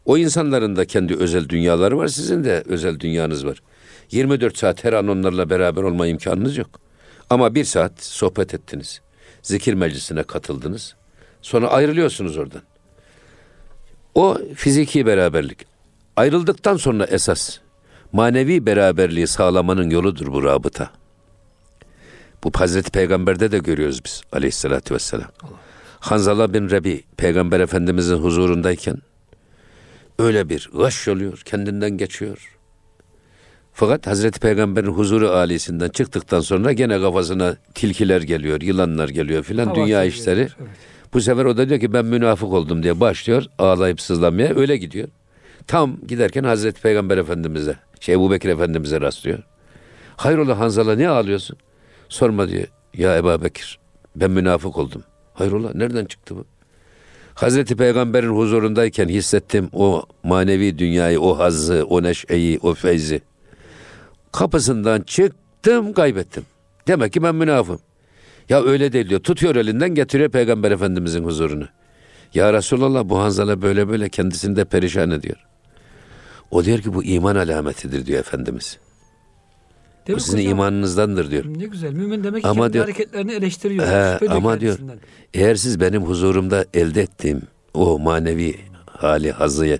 o 0.04 0.18
insanların 0.18 0.76
da 0.76 0.84
kendi 0.84 1.14
özel 1.14 1.48
dünyaları 1.48 1.98
var, 1.98 2.08
sizin 2.08 2.44
de 2.44 2.64
özel 2.66 3.00
dünyanız 3.00 3.46
var. 3.46 3.62
24 4.10 4.58
saat 4.58 4.84
her 4.84 4.92
an 4.92 5.08
onlarla 5.08 5.50
beraber 5.50 5.82
olma 5.82 6.06
imkanınız 6.06 6.56
yok. 6.56 6.80
Ama 7.30 7.54
bir 7.54 7.64
saat 7.64 8.02
sohbet 8.02 8.54
ettiniz. 8.54 9.00
Zikir 9.42 9.74
meclisine 9.74 10.22
katıldınız. 10.22 10.94
Sonra 11.42 11.68
ayrılıyorsunuz 11.68 12.36
oradan. 12.36 12.62
O 14.14 14.38
fiziki 14.54 15.06
beraberlik. 15.06 15.66
Ayrıldıktan 16.16 16.76
sonra 16.76 17.04
esas 17.04 17.58
manevi 18.12 18.66
beraberliği 18.66 19.26
sağlamanın 19.26 19.90
yoludur 19.90 20.32
bu 20.32 20.44
rabıta. 20.44 20.90
Bu 22.44 22.50
Hazreti 22.54 22.90
Peygamber'de 22.90 23.52
de 23.52 23.58
görüyoruz 23.58 24.04
biz 24.04 24.22
aleyhissalatü 24.32 24.94
vesselam. 24.94 25.30
Hanzala 26.00 26.54
bin 26.54 26.70
Rebi 26.70 27.04
Peygamber 27.16 27.60
Efendimizin 27.60 28.16
huzurundayken 28.16 28.96
öyle 30.18 30.48
bir 30.48 30.70
gaş 30.74 31.08
oluyor, 31.08 31.42
kendinden 31.44 31.90
geçiyor. 31.90 32.56
Fakat 33.72 34.06
Hazreti 34.06 34.40
Peygamber'in 34.40 34.86
huzuru 34.88 35.30
alisinden 35.30 35.88
çıktıktan 35.88 36.40
sonra 36.40 36.72
gene 36.72 37.00
kafasına 37.00 37.56
tilkiler 37.74 38.22
geliyor, 38.22 38.60
yılanlar 38.60 39.08
geliyor 39.08 39.42
filan 39.42 39.74
dünya 39.74 40.04
işleri. 40.04 40.40
evet. 40.40 40.70
Bu 41.12 41.20
sefer 41.20 41.44
o 41.44 41.56
da 41.56 41.68
diyor 41.68 41.80
ki 41.80 41.92
ben 41.92 42.04
münafık 42.04 42.52
oldum 42.52 42.82
diye 42.82 43.00
başlıyor 43.00 43.44
ağlayıp 43.58 44.00
sızlamaya 44.00 44.54
öyle 44.54 44.76
gidiyor. 44.76 45.08
Tam 45.66 45.96
giderken 46.08 46.44
Hazreti 46.44 46.82
Peygamber 46.82 47.18
Efendimiz'e, 47.18 47.76
şey 48.00 48.14
Ebu 48.14 48.30
Bekir 48.30 48.48
Efendimiz'e 48.48 49.00
rastlıyor. 49.00 49.38
Hayrola 50.16 50.58
Hanzala 50.58 50.96
niye 50.96 51.08
ağlıyorsun? 51.08 51.56
Sorma 52.08 52.48
diyor. 52.48 52.66
Ya 52.94 53.16
Ebu 53.16 53.44
Bekir 53.44 53.78
ben 54.16 54.30
münafık 54.30 54.78
oldum. 54.78 55.02
Hayrola 55.34 55.70
nereden 55.74 56.04
çıktı 56.04 56.36
bu? 56.36 56.44
Hazreti 57.34 57.76
Peygamber'in 57.76 58.36
huzurundayken 58.36 59.08
hissettim 59.08 59.68
o 59.72 60.02
manevi 60.22 60.78
dünyayı, 60.78 61.20
o 61.20 61.38
hazzı, 61.38 61.84
o 61.88 62.02
neşeyi, 62.02 62.58
o 62.62 62.74
feyzi. 62.74 63.20
Kapısından 64.32 65.00
çıktım 65.00 65.92
kaybettim. 65.92 66.44
Demek 66.88 67.12
ki 67.12 67.22
ben 67.22 67.34
münafım. 67.34 67.80
Ya 68.50 68.62
öyle 68.64 68.92
değil 68.92 69.08
diyor. 69.08 69.20
Tutuyor 69.20 69.56
elinden 69.56 69.94
getiriyor 69.94 70.30
Peygamber 70.30 70.70
Efendimizin 70.70 71.24
huzurunu. 71.24 71.68
Ya 72.34 72.52
Resulallah 72.52 73.08
bu 73.08 73.18
Hanzala 73.18 73.62
böyle 73.62 73.88
böyle 73.88 74.08
kendisini 74.08 74.56
de 74.56 74.64
perişan 74.64 75.10
ediyor. 75.10 75.36
O 76.50 76.64
diyor 76.64 76.78
ki 76.78 76.94
bu 76.94 77.04
iman 77.04 77.36
alametidir 77.36 78.06
diyor 78.06 78.18
Efendimiz. 78.20 78.78
Bu 80.02 80.06
Demek 80.06 80.22
sizin 80.22 80.38
hocam, 80.38 80.50
imanınızdandır 80.50 81.30
diyor. 81.30 81.44
Ne 81.46 81.64
güzel. 81.66 81.92
Mümin 81.92 82.24
demek 82.24 82.42
ki 82.42 82.48
Ama 82.48 82.60
kendi 82.62 82.72
diyor- 82.72 82.84
hareketlerini 82.84 83.32
eleştiriyor. 83.32 83.86
He, 83.86 84.28
ama 84.28 84.60
diyor 84.60 84.78
eğer 85.34 85.54
siz 85.54 85.80
benim 85.80 86.02
huzurumda 86.02 86.64
elde 86.74 87.02
ettiğim 87.02 87.42
o 87.74 87.98
manevi 87.98 88.56
hali 88.86 89.32
hazıyı 89.32 89.78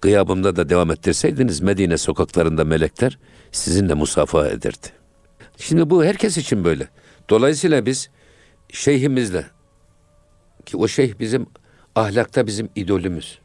gıyabımda 0.00 0.56
da 0.56 0.68
devam 0.68 0.90
ettirseydiniz 0.90 1.60
Medine 1.60 1.98
sokaklarında 1.98 2.64
melekler 2.64 3.18
sizinle 3.52 3.94
musafaha 3.94 4.48
ederdi. 4.48 4.86
Şimdi 5.58 5.90
bu 5.90 6.04
herkes 6.04 6.36
için 6.38 6.64
böyle. 6.64 6.88
Dolayısıyla 7.30 7.86
biz 7.86 8.10
şeyhimizle 8.72 9.46
ki 10.66 10.76
o 10.76 10.88
şeyh 10.88 11.18
bizim 11.18 11.46
ahlakta 11.94 12.46
bizim 12.46 12.68
idolümüz. 12.76 13.38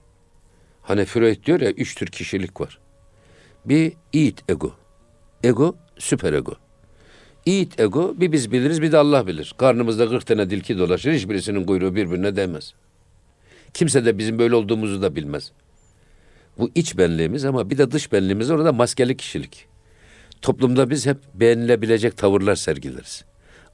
Hani 0.82 1.06
Freud 1.06 1.46
diyor 1.46 1.62
ya 1.62 1.72
üç 1.72 1.96
tür 1.96 2.08
kişilik 2.08 2.62
var. 2.62 2.80
Bir 3.66 3.94
id 4.14 4.38
ego. 4.50 4.74
Ego 5.44 5.76
süper 5.98 6.34
ego. 6.34 6.54
İt 7.46 7.80
ego 7.80 8.14
bir 8.18 8.32
biz 8.32 8.52
biliriz 8.52 8.82
bir 8.82 8.92
de 8.92 8.98
Allah 8.98 9.28
bilir. 9.28 9.56
Karnımızda 9.58 10.10
40 10.10 10.26
tane 10.26 10.50
dilki 10.50 10.78
dolaşır. 10.78 11.12
Hiçbirisinin 11.12 11.66
kuyruğu 11.66 11.96
birbirine 11.96 12.36
değmez. 12.36 12.74
Kimse 13.74 14.06
de 14.06 14.18
bizim 14.18 14.40
böyle 14.40 14.56
olduğumuzu 14.56 15.02
da 15.02 15.16
bilmez. 15.16 15.52
Bu 16.58 16.72
iç 16.76 16.98
benliğimiz 16.98 17.46
ama 17.46 17.70
bir 17.70 17.78
de 17.78 17.92
dış 17.92 18.12
benliğimiz 18.12 18.52
orada 18.52 18.74
maskeli 18.74 19.18
kişilik. 19.18 19.66
Toplumda 20.42 20.90
biz 20.90 21.06
hep 21.06 21.18
beğenilebilecek 21.34 22.18
tavırlar 22.18 22.56
sergileriz. 22.56 23.26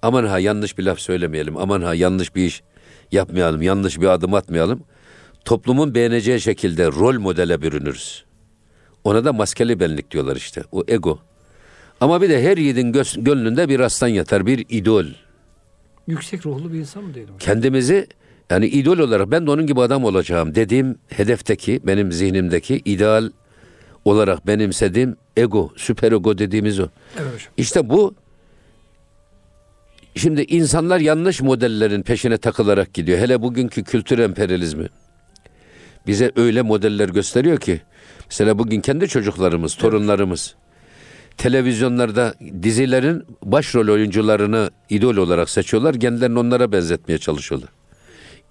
Aman 0.01 0.25
ha 0.25 0.39
yanlış 0.39 0.77
bir 0.77 0.83
laf 0.83 0.99
söylemeyelim. 0.99 1.57
Aman 1.57 1.81
ha 1.81 1.95
yanlış 1.95 2.35
bir 2.35 2.45
iş 2.45 2.63
yapmayalım. 3.11 3.61
Yanlış 3.61 3.99
bir 4.01 4.05
adım 4.07 4.33
atmayalım. 4.33 4.83
Toplumun 5.45 5.95
beğeneceği 5.95 6.41
şekilde 6.41 6.87
rol 6.87 7.19
modele 7.19 7.61
bürünürüz. 7.61 8.25
Ona 9.03 9.25
da 9.25 9.33
maskeli 9.33 9.79
benlik 9.79 10.11
diyorlar 10.11 10.35
işte. 10.35 10.63
O 10.71 10.83
ego. 10.87 11.19
Ama 12.01 12.21
bir 12.21 12.29
de 12.29 12.43
her 12.43 12.57
yiğidin 12.57 12.93
gönlünde 13.17 13.69
bir 13.69 13.79
aslan 13.79 14.07
yatar, 14.07 14.45
bir 14.45 14.65
idol. 14.69 15.05
Yüksek 16.07 16.45
ruhlu 16.45 16.73
bir 16.73 16.79
insan 16.79 17.03
mı 17.03 17.13
diyelim? 17.13 17.33
hocam? 17.33 17.53
Kendimizi 17.53 18.07
yani 18.49 18.67
idol 18.67 18.97
olarak 18.99 19.31
ben 19.31 19.47
de 19.47 19.51
onun 19.51 19.67
gibi 19.67 19.81
adam 19.81 20.03
olacağım 20.03 20.55
dediğim 20.55 20.95
hedefteki, 21.09 21.81
benim 21.83 22.11
zihnimdeki 22.11 22.81
ideal 22.85 23.29
olarak 24.05 24.47
benimsediğim 24.47 25.15
ego, 25.37 25.71
süper 25.75 26.11
ego 26.11 26.37
dediğimiz 26.37 26.79
o. 26.79 26.87
Evet 27.17 27.33
hocam. 27.33 27.53
İşte 27.57 27.89
bu 27.89 28.15
şimdi 30.17 30.41
insanlar 30.41 30.99
yanlış 30.99 31.41
modellerin 31.41 32.01
peşine 32.01 32.37
takılarak 32.37 32.93
gidiyor. 32.93 33.19
Hele 33.19 33.41
bugünkü 33.41 33.83
kültür 33.83 34.19
emperyalizmi. 34.19 34.87
bize 36.07 36.31
öyle 36.35 36.61
modeller 36.61 37.09
gösteriyor 37.09 37.57
ki 37.57 37.81
mesela 38.29 38.59
bugün 38.59 38.81
kendi 38.81 39.07
çocuklarımız, 39.07 39.75
torunlarımız 39.75 40.55
televizyonlarda 41.37 42.33
dizilerin 42.63 43.23
başrol 43.43 43.87
oyuncularını 43.87 44.71
idol 44.89 45.17
olarak 45.17 45.49
seçiyorlar. 45.49 45.99
Kendilerini 45.99 46.39
onlara 46.39 46.71
benzetmeye 46.71 47.17
çalışıyorlar. 47.17 47.69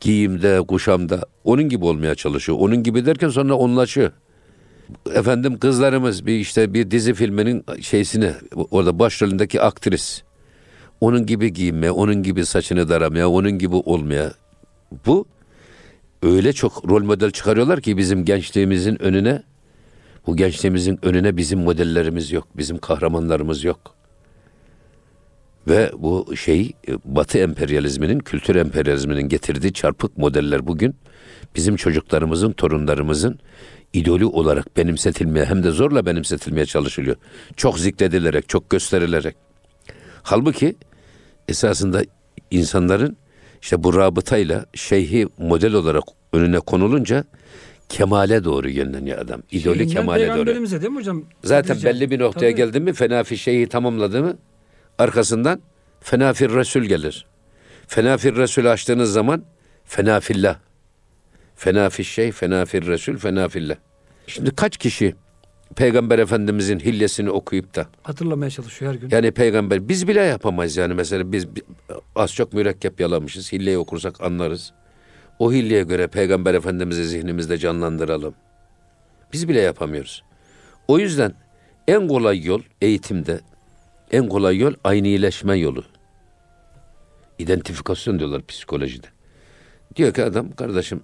Giyimde, 0.01 0.61
kuşamda 0.69 1.27
onun 1.45 1.69
gibi 1.69 1.85
olmaya 1.85 2.15
çalışıyor. 2.15 2.59
Onun 2.61 2.83
gibi 2.83 3.07
derken 3.07 3.29
sonra 3.29 3.55
onlaşıyor. 3.55 4.13
Efendim 5.15 5.59
kızlarımız 5.59 6.27
bir 6.27 6.39
işte 6.39 6.75
bir 6.75 6.91
dizi 6.91 7.15
filminin 7.15 7.65
şeysini 7.81 8.33
orada 8.71 8.99
başrolündeki 8.99 9.63
aktris 9.63 10.23
onun 11.01 11.27
gibi 11.27 11.53
giyinmeye, 11.53 11.91
onun 11.91 12.23
gibi 12.23 12.47
saçını 12.47 12.89
daramaya, 12.89 13.31
onun 13.31 13.51
gibi 13.51 13.77
olmaya. 13.77 14.33
Bu 15.07 15.27
öyle 16.23 16.53
çok 16.53 16.89
rol 16.89 17.03
model 17.03 17.31
çıkarıyorlar 17.31 17.81
ki 17.81 17.97
bizim 17.97 18.25
gençliğimizin 18.25 19.03
önüne 19.03 19.43
bu 20.27 20.37
gençliğimizin 20.37 20.99
önüne 21.03 21.37
bizim 21.37 21.59
modellerimiz 21.59 22.33
yok, 22.33 22.49
bizim 22.57 22.79
kahramanlarımız 22.79 23.65
yok. 23.65 23.95
Ve 25.69 25.91
bu 25.99 26.37
şey 26.37 26.73
Batı 27.05 27.39
emperyalizminin, 27.39 28.19
kültür 28.19 28.57
emperyalizminin 28.57 29.29
getirdiği 29.29 29.73
çarpık 29.73 30.19
modeller 30.19 30.67
bugün 30.67 30.95
bizim 31.57 31.77
çocuklarımızın, 31.77 32.53
torunlarımızın 32.53 33.39
idolü 33.93 34.25
olarak 34.25 34.77
benimsetilmeye 34.77 35.45
hem 35.45 35.63
de 35.63 35.71
zorla 35.71 36.07
benimsetilmeye 36.07 36.67
çalışılıyor. 36.67 37.17
Çok 37.57 37.79
zikredilerek, 37.79 38.49
çok 38.49 38.71
gösterilerek. 38.71 39.46
Halbuki 40.27 40.77
esasında 41.49 42.03
insanların 42.51 43.17
işte 43.63 43.83
bu 43.85 43.95
rabıtayla 43.95 44.67
şeyhi 44.75 45.29
model 45.39 45.73
olarak 45.73 46.05
önüne 46.33 46.61
konulunca 46.61 47.25
kemale 47.89 48.45
doğru 48.45 48.71
yönleniyor 48.71 49.19
adam. 49.19 49.43
İdolü 49.51 49.77
Şeyinden 49.77 49.95
kemale 49.95 50.21
doğru. 50.21 50.35
peygamberimize 50.35 50.81
değil 50.81 50.93
mi 50.93 50.99
hocam? 50.99 51.25
Zaten 51.45 51.79
belli 51.85 52.11
bir 52.11 52.19
noktaya 52.19 52.51
Tabii. 52.51 52.55
geldi 52.55 52.81
mi 52.81 52.93
fenafi 52.93 53.39
şeyhi 53.39 53.69
tamamladı 53.69 54.23
mı 54.23 54.37
arkasından 54.99 55.61
fenafir 56.01 56.51
Resul 56.51 56.83
gelir. 56.83 57.27
Fenafir 57.87 58.37
Resul 58.37 58.67
açtığınız 58.67 59.13
zaman 59.13 59.45
fenafillah. 59.85 60.59
Fenafi 61.57 62.05
şey, 62.05 62.33
fenafir 62.33 62.87
Resul, 62.87 63.17
fenafillah. 63.17 63.77
Şimdi 64.27 64.51
kaç 64.51 64.77
kişi 64.77 65.15
Peygamber 65.77 66.19
Efendimizin 66.19 66.79
hilyesini 66.81 67.31
okuyup 67.31 67.75
da 67.77 67.87
Hatırlamaya 68.03 68.51
çalışıyor 68.51 68.93
her 68.95 68.99
gün. 68.99 69.09
yani 69.11 69.31
peygamber 69.33 69.89
biz 69.89 70.09
bile 70.09 70.21
yapamayız 70.21 70.77
yani 70.77 70.95
mesela 70.95 71.33
biz 71.33 71.57
bi- 71.57 71.63
az 72.17 72.35
çok 72.35 72.53
mürekkep 72.53 73.01
yalamışız. 73.01 73.53
Hilleyi 73.53 73.79
okursak 73.79 74.21
anlarız. 74.21 74.73
O 75.39 75.53
hilleye 75.53 75.83
göre 75.83 76.07
peygamber 76.07 76.55
efendimizi 76.55 77.05
zihnimizde 77.05 77.59
canlandıralım. 77.59 78.35
Biz 79.33 79.49
bile 79.49 79.61
yapamıyoruz. 79.61 80.23
O 80.89 80.99
yüzden 80.99 81.35
en 81.89 82.09
kolay 82.09 82.45
yol 82.45 82.61
eğitimde 82.83 83.41
en 84.13 84.29
kolay 84.29 84.59
yol 84.59 84.75
aynileşme 84.85 85.57
yolu. 85.59 85.85
İdentifikasyon 87.39 88.19
diyorlar 88.19 88.47
psikolojide. 88.47 89.07
Diyor 89.97 90.15
ki 90.15 90.25
adam 90.25 90.53
kardeşim 90.53 91.01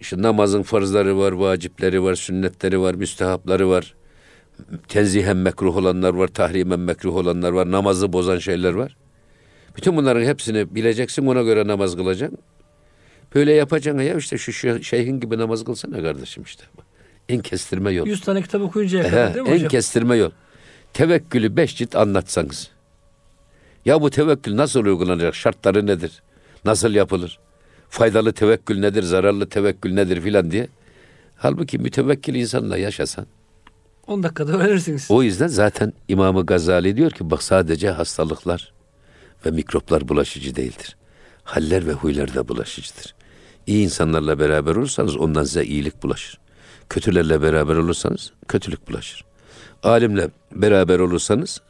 işte 0.00 0.22
namazın 0.22 0.62
farzları 0.62 1.18
var, 1.18 1.32
vacipleri 1.32 2.02
var, 2.02 2.14
sünnetleri 2.14 2.80
var, 2.80 2.94
müstehapları 2.94 3.68
var 3.68 3.94
tenzihen 4.88 5.36
mekruh 5.36 5.76
olanlar 5.76 6.14
var, 6.14 6.28
tahrimen 6.28 6.80
mekruh 6.80 7.16
olanlar 7.16 7.52
var, 7.52 7.70
namazı 7.70 8.12
bozan 8.12 8.38
şeyler 8.38 8.72
var. 8.72 8.96
Bütün 9.76 9.96
bunların 9.96 10.24
hepsini 10.24 10.74
bileceksin, 10.74 11.26
ona 11.26 11.42
göre 11.42 11.66
namaz 11.66 11.96
kılacaksın. 11.96 12.38
Böyle 13.34 13.52
yapacaksın 13.52 14.02
ya 14.02 14.16
işte 14.16 14.38
şu, 14.38 14.52
şu 14.52 14.82
şeyhin 14.82 15.20
gibi 15.20 15.38
namaz 15.38 15.64
kılsana 15.64 16.02
kardeşim 16.02 16.42
işte. 16.42 16.64
En 17.28 17.40
kestirme 17.40 17.92
yol. 17.92 18.06
100 18.06 18.20
tane 18.20 18.42
kitap 18.42 18.62
okuyuncaya 18.62 19.04
He, 19.04 19.10
kadar 19.10 19.34
değil 19.34 19.46
mi 19.46 19.50
en 19.50 19.54
hocam? 19.54 19.68
kestirme 19.68 20.16
yol. 20.16 20.30
Tevekkülü 20.92 21.56
beş 21.56 21.76
cilt 21.76 21.96
anlatsanız. 21.96 22.70
Ya 23.84 24.02
bu 24.02 24.10
tevekkül 24.10 24.56
nasıl 24.56 24.84
uygulanacak? 24.84 25.34
Şartları 25.34 25.86
nedir? 25.86 26.22
Nasıl 26.64 26.90
yapılır? 26.94 27.38
Faydalı 27.88 28.32
tevekkül 28.32 28.78
nedir? 28.78 29.02
Zararlı 29.02 29.48
tevekkül 29.48 29.92
nedir 29.92 30.20
filan 30.20 30.50
diye. 30.50 30.68
Halbuki 31.36 31.78
mütevekkil 31.78 32.34
insanla 32.34 32.76
yaşasan 32.78 33.26
10 34.06 34.22
dakikada 34.22 34.52
öğrenirsiniz. 34.52 35.06
o 35.10 35.22
yüzden 35.22 35.46
zaten 35.46 35.92
İmam-ı 36.08 36.46
Gazali 36.46 36.96
diyor 36.96 37.10
ki 37.10 37.30
bak 37.30 37.42
sadece 37.42 37.90
hastalıklar 37.90 38.72
ve 39.46 39.50
mikroplar 39.50 40.08
bulaşıcı 40.08 40.56
değildir. 40.56 40.96
Haller 41.44 41.86
ve 41.86 41.92
huylar 41.92 42.34
da 42.34 42.48
bulaşıcıdır. 42.48 43.14
İyi 43.66 43.84
insanlarla 43.84 44.38
beraber 44.38 44.76
olursanız 44.76 45.16
ondan 45.16 45.44
size 45.44 45.64
iyilik 45.64 46.02
bulaşır. 46.02 46.38
Kötülerle 46.88 47.42
beraber 47.42 47.76
olursanız 47.76 48.32
kötülük 48.48 48.88
bulaşır. 48.88 49.24
Alimle 49.82 50.30
beraber 50.52 50.98
olursanız 50.98 51.60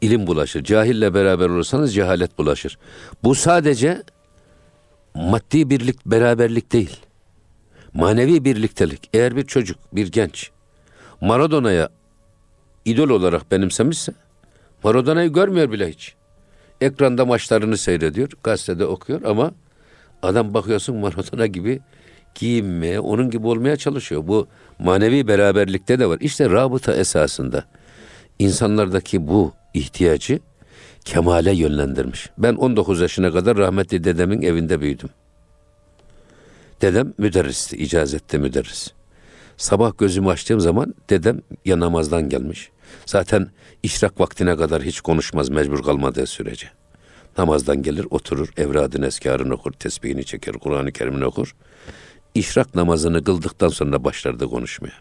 ilim 0.00 0.26
bulaşır. 0.26 0.64
Cahille 0.64 1.14
beraber 1.14 1.48
olursanız 1.48 1.94
cehalet 1.94 2.38
bulaşır. 2.38 2.78
Bu 3.24 3.34
sadece 3.34 4.02
maddi 5.14 5.70
birlik, 5.70 6.06
beraberlik 6.06 6.72
değil. 6.72 7.00
Manevi 7.94 8.44
birliktelik. 8.44 9.10
Eğer 9.14 9.36
bir 9.36 9.46
çocuk, 9.46 9.78
bir 9.92 10.12
genç 10.12 10.50
Maradona'ya 11.20 11.88
idol 12.84 13.10
olarak 13.10 13.50
benimsemişse 13.50 14.12
Maradona'yı 14.84 15.32
görmüyor 15.32 15.72
bile 15.72 15.90
hiç. 15.90 16.14
Ekranda 16.80 17.24
maçlarını 17.24 17.76
seyrediyor, 17.76 18.28
gazetede 18.42 18.86
okuyor 18.86 19.22
ama 19.22 19.52
adam 20.22 20.54
bakıyorsun 20.54 20.96
Maradona 20.96 21.46
gibi 21.46 21.80
giyinmeye, 22.34 23.00
onun 23.00 23.30
gibi 23.30 23.46
olmaya 23.46 23.76
çalışıyor. 23.76 24.26
Bu 24.26 24.46
manevi 24.78 25.28
beraberlikte 25.28 25.98
de 25.98 26.06
var. 26.06 26.18
İşte 26.20 26.50
rabıta 26.50 26.94
esasında 26.94 27.64
insanlardaki 28.38 29.28
bu 29.28 29.52
ihtiyacı 29.74 30.40
kemale 31.04 31.54
yönlendirmiş. 31.54 32.30
Ben 32.38 32.54
19 32.54 33.00
yaşına 33.00 33.32
kadar 33.32 33.56
rahmetli 33.56 34.04
dedemin 34.04 34.42
evinde 34.42 34.80
büyüdüm. 34.80 35.08
Dedem 36.80 37.14
müderristi, 37.18 37.76
icazette 37.76 38.38
müderris. 38.38 38.92
Sabah 39.56 39.98
gözümü 39.98 40.28
açtığım 40.28 40.60
zaman 40.60 40.94
dedem 41.10 41.40
ya 41.64 41.80
namazdan 41.80 42.28
gelmiş. 42.28 42.70
Zaten 43.06 43.50
işrak 43.82 44.20
vaktine 44.20 44.56
kadar 44.56 44.82
hiç 44.82 45.00
konuşmaz 45.00 45.48
mecbur 45.48 45.82
kalmadığı 45.82 46.26
sürece. 46.26 46.66
Namazdan 47.38 47.82
gelir 47.82 48.06
oturur 48.10 48.48
evradın 48.56 49.02
eskarını 49.02 49.54
okur, 49.54 49.72
tesbihini 49.72 50.24
çeker, 50.24 50.54
Kur'an-ı 50.54 50.92
Kerim'ini 50.92 51.24
okur. 51.24 51.54
İşrak 52.34 52.74
namazını 52.74 53.24
kıldıktan 53.24 53.68
sonra 53.68 54.04
başlardı 54.04 54.46
konuşmaya. 54.46 54.94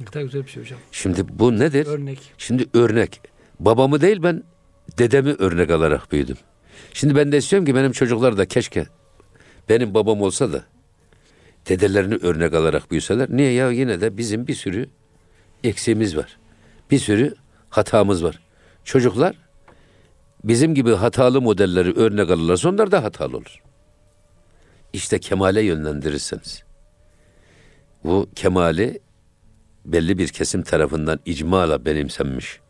Ne 0.00 0.06
kadar 0.06 0.22
güzel 0.22 0.42
bir 0.42 0.50
şey 0.50 0.62
hocam. 0.62 0.78
Şimdi 0.92 1.38
bu 1.38 1.58
nedir? 1.58 1.86
Örnek. 1.86 2.18
Şimdi 2.38 2.66
örnek. 2.74 3.20
Babamı 3.60 4.00
değil 4.00 4.22
ben 4.22 4.42
dedemi 4.98 5.32
örnek 5.32 5.70
alarak 5.70 6.12
büyüdüm. 6.12 6.36
Şimdi 6.92 7.16
ben 7.16 7.32
de 7.32 7.36
istiyorum 7.36 7.66
ki 7.66 7.74
benim 7.74 7.92
çocuklar 7.92 8.36
da 8.36 8.46
keşke 8.46 8.86
benim 9.68 9.94
babam 9.94 10.22
olsa 10.22 10.52
da 10.52 10.64
dedelerini 11.68 12.14
örnek 12.14 12.54
alarak 12.54 12.90
büyüseler. 12.90 13.28
Niye 13.30 13.52
ya 13.52 13.70
yine 13.70 14.00
de 14.00 14.16
bizim 14.16 14.46
bir 14.46 14.54
sürü 14.54 14.88
eksiğimiz 15.64 16.16
var. 16.16 16.38
Bir 16.90 16.98
sürü 16.98 17.34
hatamız 17.70 18.24
var. 18.24 18.40
Çocuklar 18.84 19.36
bizim 20.44 20.74
gibi 20.74 20.94
hatalı 20.94 21.40
modelleri 21.40 21.92
örnek 21.92 22.30
alırlarsa 22.30 22.68
onlar 22.68 22.90
da 22.90 23.02
hatalı 23.02 23.36
olur. 23.36 23.62
İşte 24.92 25.18
kemale 25.18 25.62
yönlendirirseniz. 25.62 26.64
Bu 28.04 28.28
kemali 28.34 29.00
belli 29.84 30.18
bir 30.18 30.28
kesim 30.28 30.62
tarafından 30.62 31.20
icmala 31.26 31.84
benimsenmiş. 31.84 32.60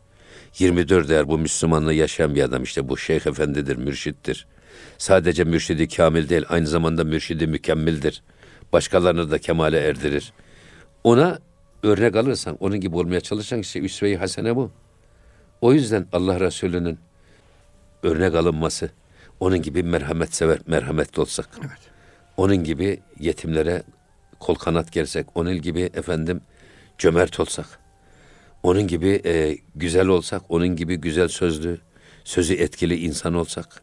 24 0.59 1.11
eğer 1.11 1.29
bu 1.29 1.39
Müslümanlığı 1.39 1.95
yaşayan 1.95 2.35
bir 2.35 2.43
adam 2.43 2.63
işte 2.63 2.89
bu 2.89 2.97
şeyh 2.97 3.27
efendidir, 3.27 3.77
mürşittir. 3.77 4.47
Sadece 4.99 5.45
mürşidi 5.45 5.89
kamil 5.89 6.29
değil 6.29 6.45
aynı 6.49 6.67
zamanda 6.67 7.05
mürşidi 7.05 7.47
mükemmildir. 7.47 8.23
Başkalarını 8.73 9.31
da 9.31 9.39
kemale 9.39 9.79
erdirir. 9.79 10.33
Ona 11.05 11.39
örnek 11.83 12.17
alırsan, 12.17 12.57
onun 12.61 12.81
gibi 12.81 12.97
olmaya 12.97 13.21
çalışırsan 13.21 13.59
işte 13.59 13.81
üsve-i 13.81 14.17
hasene 14.17 14.57
bu. 14.57 14.71
O 15.61 15.73
yüzden 15.73 16.07
Allah 16.13 16.41
Resulü'nün 16.41 16.99
örnek 18.03 18.35
alınması, 18.35 18.91
onun 19.41 19.63
gibi 19.63 19.83
merhamet 19.83 20.35
sever, 20.35 20.59
merhametli 20.67 21.21
olsak. 21.21 21.49
Evet. 21.61 21.79
Onun 22.37 22.57
gibi 22.57 23.01
yetimlere 23.21 23.83
kol 24.41 24.55
kanat 24.55 24.93
gersek, 24.93 25.27
onun 25.35 25.63
gibi 25.63 25.83
efendim 25.83 26.41
cömert 26.99 27.41
olsak, 27.41 27.67
onun 28.65 28.87
gibi 28.87 29.21
e, 29.25 29.59
güzel 29.77 30.07
olsak, 30.07 30.43
onun 30.49 30.69
gibi 30.77 30.97
güzel 30.97 31.29
sözlü, 31.29 31.79
sözü 32.25 32.55
etkili 32.55 32.97
insan 32.97 33.35
olsak, 33.35 33.83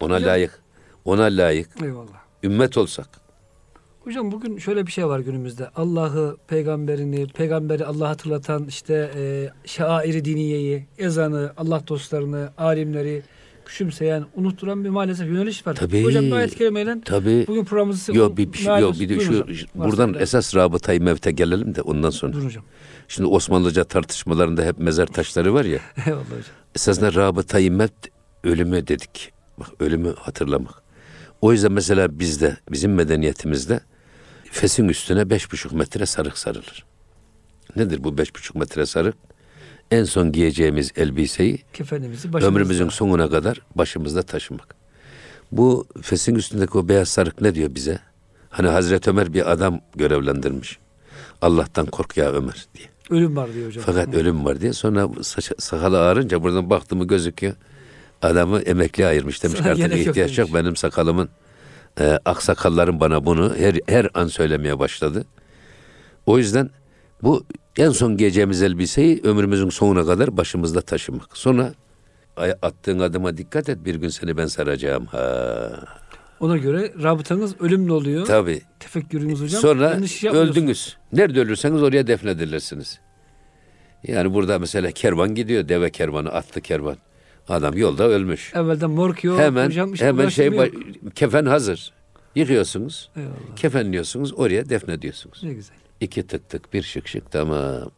ona 0.00 0.14
Hocam- 0.16 0.28
layık, 0.28 0.60
ona 1.04 1.22
layık 1.24 1.68
Eyvallah. 1.82 2.20
ümmet 2.42 2.76
olsak. 2.78 3.08
Hocam 4.04 4.32
bugün 4.32 4.58
şöyle 4.58 4.86
bir 4.86 4.92
şey 4.92 5.06
var 5.06 5.20
günümüzde. 5.20 5.68
Allah'ı, 5.76 6.36
peygamberini, 6.48 7.26
peygamberi 7.26 7.84
Allah 7.86 8.08
hatırlatan 8.08 8.66
işte 8.68 9.10
e, 9.16 9.50
şairi 9.68 10.24
diniyeyi, 10.24 10.86
ezanı, 10.98 11.52
Allah 11.56 11.82
dostlarını, 11.88 12.50
alimleri 12.58 13.22
küçümseyen, 13.64 14.24
unutturan 14.34 14.84
bir 14.84 14.88
maalesef 14.88 15.26
yöneliş 15.28 15.66
var. 15.66 15.74
Tabii. 15.74 16.04
Hocam 16.04 16.30
bu 16.30 16.34
ayet 16.34 16.54
kerimeyle 16.56 16.96
Tabii. 17.04 17.44
bugün 17.48 17.64
programımızı 17.64 18.16
Yok 18.16 18.36
bir, 18.36 18.52
şey, 18.52 18.78
yok 18.80 19.00
bir 19.00 19.08
de 19.08 19.20
şu 19.20 19.40
hocam. 19.40 19.68
buradan 19.74 20.14
esas 20.14 20.54
rabıtayı 20.56 21.02
mevte 21.02 21.30
gelelim 21.30 21.74
de 21.74 21.82
ondan 21.82 22.10
sonra. 22.10 22.32
Buyurun 22.32 22.48
hocam. 22.48 22.64
Şimdi 23.08 23.28
Osmanlıca 23.28 23.84
tartışmalarında 23.84 24.62
hep 24.62 24.78
mezar 24.78 25.06
taşları 25.06 25.54
var 25.54 25.64
ya. 25.64 25.80
Eyvallah 26.06 26.24
hocam. 26.24 26.42
Esasında 26.74 27.14
rabıtayı 27.14 27.72
mevt 27.72 28.08
ölümü 28.44 28.86
dedik. 28.86 29.32
Bak 29.58 29.68
ölümü 29.80 30.14
hatırlamak. 30.14 30.82
O 31.40 31.52
yüzden 31.52 31.72
mesela 31.72 32.18
bizde, 32.18 32.56
bizim 32.72 32.94
medeniyetimizde 32.94 33.80
fesin 34.50 34.88
üstüne 34.88 35.30
beş 35.30 35.52
buçuk 35.52 35.72
metre 35.72 36.06
sarık 36.06 36.38
sarılır. 36.38 36.84
Nedir 37.76 38.04
bu 38.04 38.18
beş 38.18 38.34
buçuk 38.34 38.56
metre 38.56 38.86
sarık? 38.86 39.16
En 39.90 40.04
son 40.04 40.32
giyeceğimiz 40.32 40.92
elbiseyi 40.96 41.58
Kefenimizi 41.72 42.28
ömrümüzün 42.28 42.88
sonuna 42.88 43.30
kadar 43.30 43.60
başımızda 43.74 44.22
taşımak. 44.22 44.74
Bu 45.52 45.86
fesin 46.02 46.34
üstündeki 46.34 46.78
o 46.78 46.88
beyaz 46.88 47.08
sarık 47.08 47.40
ne 47.40 47.54
diyor 47.54 47.74
bize? 47.74 47.98
Hani 48.50 48.68
Hazreti 48.68 49.10
Ömer 49.10 49.34
bir 49.34 49.52
adam 49.52 49.80
görevlendirmiş. 49.96 50.78
Allah'tan 51.42 51.86
kork 51.86 52.16
ya 52.16 52.32
Ömer 52.32 52.66
diye. 52.74 52.88
Ölüm 53.10 53.36
var 53.36 53.54
diyor 53.54 53.66
hocam. 53.66 53.84
Fakat 53.86 54.14
ölüm 54.14 54.44
var 54.44 54.60
diye 54.60 54.72
sonra 54.72 55.08
saç, 55.22 55.52
sakalı 55.58 56.00
ağarınca 56.00 56.42
buradan 56.42 56.70
baktığımı 56.70 57.06
gözüküyor. 57.06 57.54
Adamı 58.22 58.60
emekli 58.60 59.06
ayırmış 59.06 59.42
demiş 59.42 59.58
Sana 59.58 59.70
artık 59.70 59.96
yok 59.96 60.06
ihtiyaç 60.06 60.38
yok 60.38 60.48
demiş. 60.48 60.62
benim 60.62 60.76
sakalımın 60.76 61.28
e, 62.00 62.18
aksakallarım 62.24 63.00
bana 63.00 63.24
bunu 63.24 63.56
her, 63.56 63.74
her 63.88 64.08
an 64.14 64.26
söylemeye 64.26 64.78
başladı. 64.78 65.24
O 66.26 66.38
yüzden 66.38 66.70
bu 67.22 67.44
en 67.76 67.90
son 67.90 68.16
giyeceğimiz 68.16 68.62
elbiseyi 68.62 69.20
ömrümüzün 69.24 69.68
sonuna 69.68 70.06
kadar 70.06 70.36
başımızda 70.36 70.80
taşımak. 70.80 71.36
Sonra 71.36 71.74
attığın 72.62 72.98
adıma 72.98 73.36
dikkat 73.36 73.68
et 73.68 73.84
bir 73.84 73.94
gün 73.94 74.08
seni 74.08 74.36
ben 74.36 74.46
saracağım. 74.46 75.06
Ha. 75.06 75.70
Ona 76.40 76.56
göre 76.56 76.92
rabıtanız 77.02 77.60
ölümle 77.60 77.92
oluyor. 77.92 78.26
Tabii. 78.26 78.60
Tefekkürünüz 78.80 79.40
hocam. 79.40 79.60
Sonra 79.60 79.84
yapmıyorsunuz. 79.84 80.34
öldünüz. 80.34 80.96
Nerede 81.12 81.40
ölürseniz 81.40 81.82
oraya 81.82 82.06
defnedilirsiniz. 82.06 83.00
Yani 84.02 84.34
burada 84.34 84.58
mesela 84.58 84.90
kervan 84.90 85.34
gidiyor. 85.34 85.68
Deve 85.68 85.90
kervanı, 85.90 86.32
atlı 86.32 86.60
kervan. 86.60 86.96
Adam 87.48 87.76
yolda 87.76 88.04
ölmüş. 88.08 88.54
Evvelden 88.54 88.90
morg 88.90 89.24
yok. 89.24 89.38
hemen 89.38 89.66
hocam, 89.66 89.94
işte 89.94 90.06
hemen 90.06 90.28
şey 90.28 90.46
yok. 90.46 90.66
kefen 91.14 91.46
hazır. 91.46 91.92
Yıkıyorsunuz. 92.34 93.10
Eyvallah. 93.16 93.56
Kefenliyorsunuz. 93.56 94.34
Oraya 94.34 94.68
defnediyorsunuz. 94.68 95.42
Ne 95.42 95.52
güzel. 95.52 95.76
İki 96.00 96.26
tık 96.26 96.48
tık 96.48 96.72
bir 96.72 96.82
şık 96.82 97.08
şık 97.08 97.30
tamam. 97.32 97.90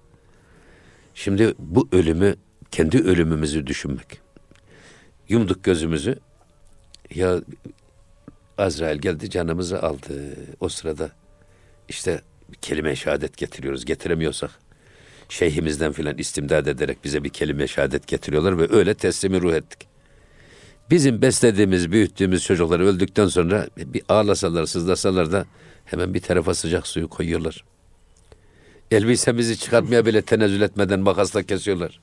Şimdi 1.14 1.54
bu 1.58 1.88
ölümü 1.92 2.34
kendi 2.70 2.98
ölümümüzü 2.98 3.66
düşünmek. 3.66 4.20
Yumduk 5.28 5.64
gözümüzü. 5.64 6.18
Ya 7.14 7.40
Azrail 8.58 8.98
geldi 8.98 9.30
canımızı 9.30 9.82
aldı. 9.82 10.36
O 10.60 10.68
sırada 10.68 11.10
işte 11.88 12.20
kelime 12.62 12.96
şehadet 12.96 13.36
getiriyoruz. 13.36 13.84
Getiremiyorsak 13.84 14.50
şeyhimizden 15.28 15.92
filan 15.92 16.18
istimdad 16.18 16.66
ederek 16.66 17.04
bize 17.04 17.24
bir 17.24 17.28
kelime 17.28 17.66
şehadet 17.66 18.06
getiriyorlar 18.06 18.58
ve 18.58 18.76
öyle 18.76 18.94
teslimi 18.94 19.40
ruh 19.40 19.54
ettik. 19.54 19.88
Bizim 20.90 21.22
beslediğimiz, 21.22 21.92
büyüttüğümüz 21.92 22.44
çocuklar 22.44 22.80
öldükten 22.80 23.26
sonra 23.26 23.66
bir 23.76 24.02
ağlasalar, 24.08 24.66
sızlasalar 24.66 25.32
da 25.32 25.46
hemen 25.84 26.14
bir 26.14 26.20
tarafa 26.20 26.54
sıcak 26.54 26.86
suyu 26.86 27.08
koyuyorlar. 27.08 27.64
Elbisemizi 28.90 29.58
çıkartmaya 29.58 30.06
bile 30.06 30.22
tenezzül 30.22 30.60
etmeden 30.60 31.00
makasla 31.00 31.42
kesiyorlar. 31.42 32.00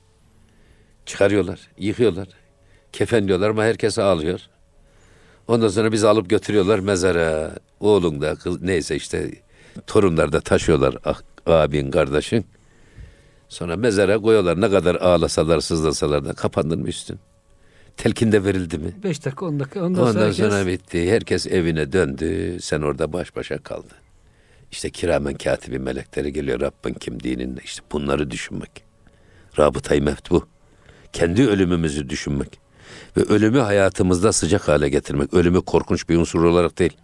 Çıkarıyorlar, 1.06 1.60
yıkıyorlar. 1.78 2.28
Kefenliyorlar 2.92 3.50
ama 3.50 3.64
herkes 3.64 3.98
ağlıyor. 3.98 4.40
Ondan 5.48 5.68
sonra 5.68 5.92
bizi 5.92 6.08
alıp 6.08 6.30
götürüyorlar 6.30 6.78
mezara. 6.78 7.52
Oğlun 7.80 8.20
da 8.20 8.34
kız 8.34 8.62
neyse 8.62 8.96
işte 8.96 9.30
torunlar 9.86 10.32
da 10.32 10.40
taşıyorlar 10.40 10.96
ah, 11.04 11.20
abin 11.46 11.90
kardeşin. 11.90 12.46
Sonra 13.48 13.76
mezara 13.76 14.18
koyuyorlar. 14.18 14.60
Ne 14.60 14.70
kadar 14.70 14.94
ağlasalar 14.94 15.60
sızlasalar 15.60 16.24
da 16.24 16.32
kapandın 16.32 16.80
mı 16.80 16.88
üstün? 16.88 17.18
Telkin 17.96 18.32
de 18.32 18.44
verildi 18.44 18.78
mi? 18.78 18.94
5 19.04 19.24
dakika 19.24 19.46
10 19.46 19.60
dakika 19.60 19.84
ondan, 19.84 20.02
Ondan 20.02 20.12
sonra, 20.12 20.32
sonra, 20.32 20.54
herkes- 20.58 20.66
bitti. 20.66 21.10
Herkes 21.10 21.46
evine 21.46 21.92
döndü. 21.92 22.56
Sen 22.60 22.80
orada 22.82 23.12
baş 23.12 23.36
başa 23.36 23.58
kaldı. 23.58 23.94
İşte 24.72 24.90
kiramen 24.90 25.34
katibi 25.34 25.78
melekleri 25.78 26.32
geliyor 26.32 26.60
Rabbin 26.60 26.94
kim 26.94 27.22
dininde. 27.22 27.60
İşte 27.64 27.82
bunları 27.92 28.30
düşünmek. 28.30 28.84
Rabıtayı 29.58 30.02
mevt 30.02 30.30
bu. 30.30 30.46
Kendi 31.12 31.48
ölümümüzü 31.48 32.08
düşünmek. 32.08 32.58
Ve 33.16 33.22
ölümü 33.22 33.58
hayatımızda 33.58 34.32
sıcak 34.32 34.68
hale 34.68 34.88
getirmek. 34.88 35.34
Ölümü 35.34 35.62
korkunç 35.62 36.08
bir 36.08 36.16
unsur 36.16 36.44
olarak 36.44 36.78
değil. 36.78 36.96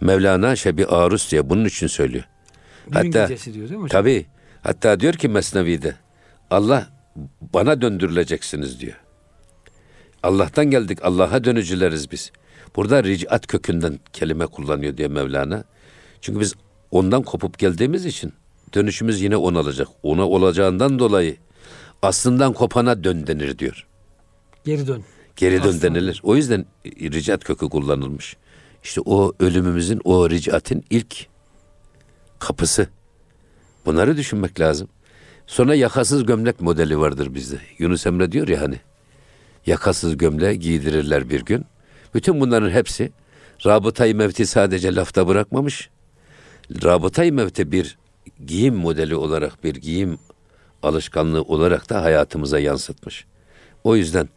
Mevlana 0.00 0.56
Şebi 0.56 0.86
Arus 0.86 1.30
diye 1.30 1.50
bunun 1.50 1.64
için 1.64 1.86
söylüyor. 1.86 2.24
Düğün 2.86 2.94
Hatta 2.94 3.26
gecesi 3.26 3.54
diyor 3.54 3.68
değil 3.68 3.78
mi 3.78 3.84
hocam? 3.84 4.02
Tabii. 4.02 4.26
Hatta 4.62 5.00
diyor 5.00 5.14
ki 5.14 5.28
Mesnevi'de 5.28 5.96
Allah 6.50 6.88
bana 7.54 7.80
döndürüleceksiniz 7.80 8.80
diyor. 8.80 8.96
Allah'tan 10.22 10.64
geldik. 10.64 10.98
Allah'a 11.02 11.44
dönücüleriz 11.44 12.10
biz. 12.10 12.32
Burada 12.76 13.04
ric'at 13.04 13.46
kökünden 13.46 14.00
kelime 14.12 14.46
kullanıyor 14.46 14.96
diye 14.96 15.08
Mevlana. 15.08 15.64
Çünkü 16.20 16.40
biz 16.40 16.54
ondan 16.90 17.22
kopup 17.22 17.58
geldiğimiz 17.58 18.06
için 18.06 18.32
dönüşümüz 18.74 19.22
yine 19.22 19.36
on 19.36 19.54
olacak. 19.54 19.88
Ona 20.02 20.28
olacağından 20.28 20.98
dolayı 20.98 21.36
aslından 22.02 22.52
kopana 22.52 23.04
dön 23.04 23.26
denir 23.26 23.58
diyor. 23.58 23.86
Geri 24.64 24.86
dön. 24.86 25.04
Geri 25.36 25.62
dön 25.62 25.82
denilir. 25.82 26.20
O 26.24 26.36
yüzden 26.36 26.66
ricat 26.86 27.44
kökü 27.44 27.68
kullanılmış. 27.68 28.36
İşte 28.84 29.00
o 29.04 29.32
ölümümüzün, 29.40 30.00
o 30.04 30.30
ricatin 30.30 30.84
ilk 30.90 31.26
kapısı. 32.38 32.88
Bunları 33.86 34.16
düşünmek 34.16 34.60
lazım. 34.60 34.88
Sonra 35.46 35.74
yakasız 35.74 36.26
gömlek 36.26 36.60
modeli 36.60 36.98
vardır 36.98 37.34
bizde. 37.34 37.58
Yunus 37.78 38.06
Emre 38.06 38.32
diyor 38.32 38.48
ya 38.48 38.60
hani. 38.60 38.80
Yakasız 39.66 40.16
gömleği 40.16 40.58
giydirirler 40.58 41.30
bir 41.30 41.40
gün. 41.40 41.64
Bütün 42.14 42.40
bunların 42.40 42.70
hepsi 42.70 43.12
rabıtayı 43.66 44.14
mevti 44.14 44.46
sadece 44.46 44.94
lafta 44.94 45.26
bırakmamış. 45.28 45.90
Rabıtayı 46.82 47.32
mevti 47.32 47.72
bir 47.72 47.98
giyim 48.46 48.74
modeli 48.74 49.16
olarak, 49.16 49.64
bir 49.64 49.74
giyim 49.74 50.18
alışkanlığı 50.82 51.42
olarak 51.42 51.90
da 51.90 52.02
hayatımıza 52.02 52.58
yansıtmış. 52.58 53.24
O 53.84 53.96
yüzden 53.96 54.28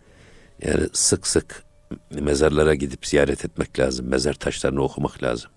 yani 0.62 0.88
sık 0.94 1.28
sık 1.28 1.64
mezarlara 2.12 2.76
gidip 2.76 3.06
ziyaret 3.06 3.46
etmek 3.46 3.80
lazım. 3.80 4.08
Mezar 4.08 4.34
taşlarını 4.34 4.82
okumak 4.82 5.24
lazım. 5.24 5.52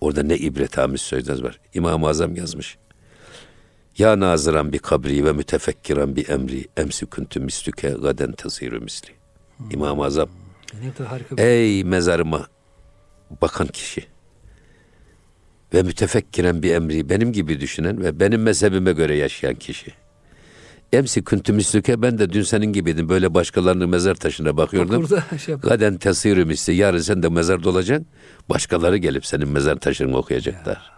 Orada 0.00 0.22
ne 0.22 0.36
ibret 0.36 0.78
amiz 0.78 1.00
sözler 1.00 1.42
var. 1.42 1.60
İmam-ı 1.74 2.08
Azam 2.08 2.36
yazmış. 2.36 2.78
Ya 3.98 4.20
naziran 4.20 4.72
bir 4.72 4.78
kabri 4.78 5.24
ve 5.24 5.32
mütefekkiran 5.32 6.16
bir 6.16 6.28
emri 6.28 6.66
emsi 6.76 7.06
kuntu 7.06 7.40
mislüke 7.40 7.88
gaden 7.88 8.32
tasiru 8.32 8.80
misli. 8.80 9.08
İmam-ı 9.70 10.04
Azam 10.04 10.28
bir 11.30 11.42
ey 11.42 11.84
mezarıma 11.84 12.46
bakan 13.42 13.66
kişi 13.66 14.06
ve 15.74 15.82
mütefekkiren 15.82 16.62
bir 16.62 16.74
emri 16.74 17.08
benim 17.08 17.32
gibi 17.32 17.60
düşünen 17.60 18.04
ve 18.04 18.20
benim 18.20 18.42
mezhebime 18.42 18.92
göre 18.92 19.16
yaşayan 19.16 19.54
kişi. 19.54 19.92
Emsi 20.92 21.24
kuntu 21.24 21.52
mislüke 21.52 22.02
ben 22.02 22.18
de 22.18 22.32
dün 22.32 22.42
senin 22.42 22.72
gibiydim. 22.72 23.08
Böyle 23.08 23.34
başkalarının 23.34 23.88
mezar 23.88 24.14
taşına 24.14 24.56
bakıyordum. 24.56 25.02
Burada 25.02 25.38
şey 25.38 25.54
Gaden 25.54 25.96
tesirü 25.96 26.44
misli. 26.44 26.74
Yarın 26.74 26.98
sen 26.98 27.22
de 27.22 27.28
mezarda 27.28 27.70
olacaksın. 27.70 28.06
Başkaları 28.48 28.96
gelip 28.96 29.26
senin 29.26 29.48
mezar 29.48 29.76
taşını 29.76 30.16
okuyacaklar. 30.16 30.92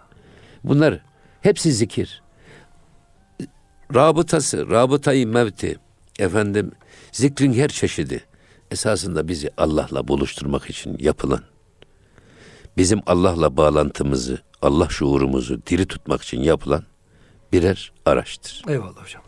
Bunlar 0.65 1.01
hepsi 1.41 1.73
zikir. 1.73 2.23
Rabıtası, 3.95 4.71
rabıtayı 4.71 5.27
mevti, 5.27 5.79
efendim 6.19 6.73
zikrin 7.13 7.53
her 7.53 7.69
çeşidi 7.69 8.25
esasında 8.71 9.29
bizi 9.29 9.51
Allah'la 9.57 10.09
buluşturmak 10.09 10.71
için 10.71 10.97
yapılan, 11.01 11.41
bizim 12.77 13.01
Allah'la 13.07 13.57
bağlantımızı, 13.57 14.39
Allah 14.63 14.89
şuurumuzu 14.89 15.67
diri 15.67 15.87
tutmak 15.87 16.23
için 16.23 16.43
yapılan 16.43 16.85
birer 17.53 17.93
araçtır. 18.07 18.63
Eyvallah 18.69 19.05
hocam. 19.05 19.24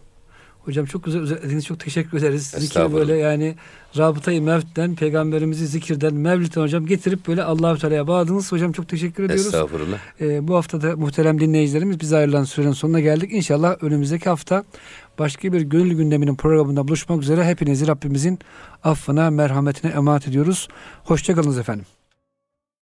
Hocam 0.67 0.87
çok 0.87 1.05
güzel 1.05 1.21
özetlediniz. 1.23 1.65
Çok 1.65 1.81
teşekkür 1.81 2.19
ederiz. 2.19 2.47
Zikir 2.47 2.93
böyle 2.93 3.17
yani 3.17 3.55
rabıtayı 3.97 4.43
mevtten, 4.43 4.95
peygamberimizi 4.95 5.67
zikirden, 5.67 6.15
mevlitten 6.15 6.63
hocam 6.63 6.87
getirip 6.87 7.29
böyle 7.29 7.43
Allahu 7.43 7.79
Teala'ya 7.79 8.07
bağladınız. 8.07 8.53
Hocam 8.53 8.73
çok 8.73 8.89
teşekkür 8.89 9.25
ediyoruz. 9.25 9.47
Estağfurullah. 9.47 9.99
Ee, 10.21 10.49
bu 10.49 10.57
hafta 10.57 10.83
da 10.83 10.97
muhterem 10.97 11.41
dinleyicilerimiz 11.41 12.01
biz 12.01 12.13
ayrılan 12.13 12.45
sürenin 12.45 12.73
sonuna 12.73 13.01
geldik. 13.01 13.33
İnşallah 13.33 13.77
önümüzdeki 13.83 14.29
hafta 14.29 14.65
başka 15.19 15.53
bir 15.53 15.61
gönül 15.61 15.95
gündeminin 15.95 16.37
programında 16.37 16.89
buluşmak 16.89 17.23
üzere 17.23 17.45
hepinizi 17.45 17.87
Rabbimizin 17.87 18.39
affına, 18.85 19.31
merhametine 19.31 19.91
emanet 19.91 20.29
ediyoruz. 20.29 20.69
Hoşçakalınız 21.05 21.59
efendim. 21.59 21.87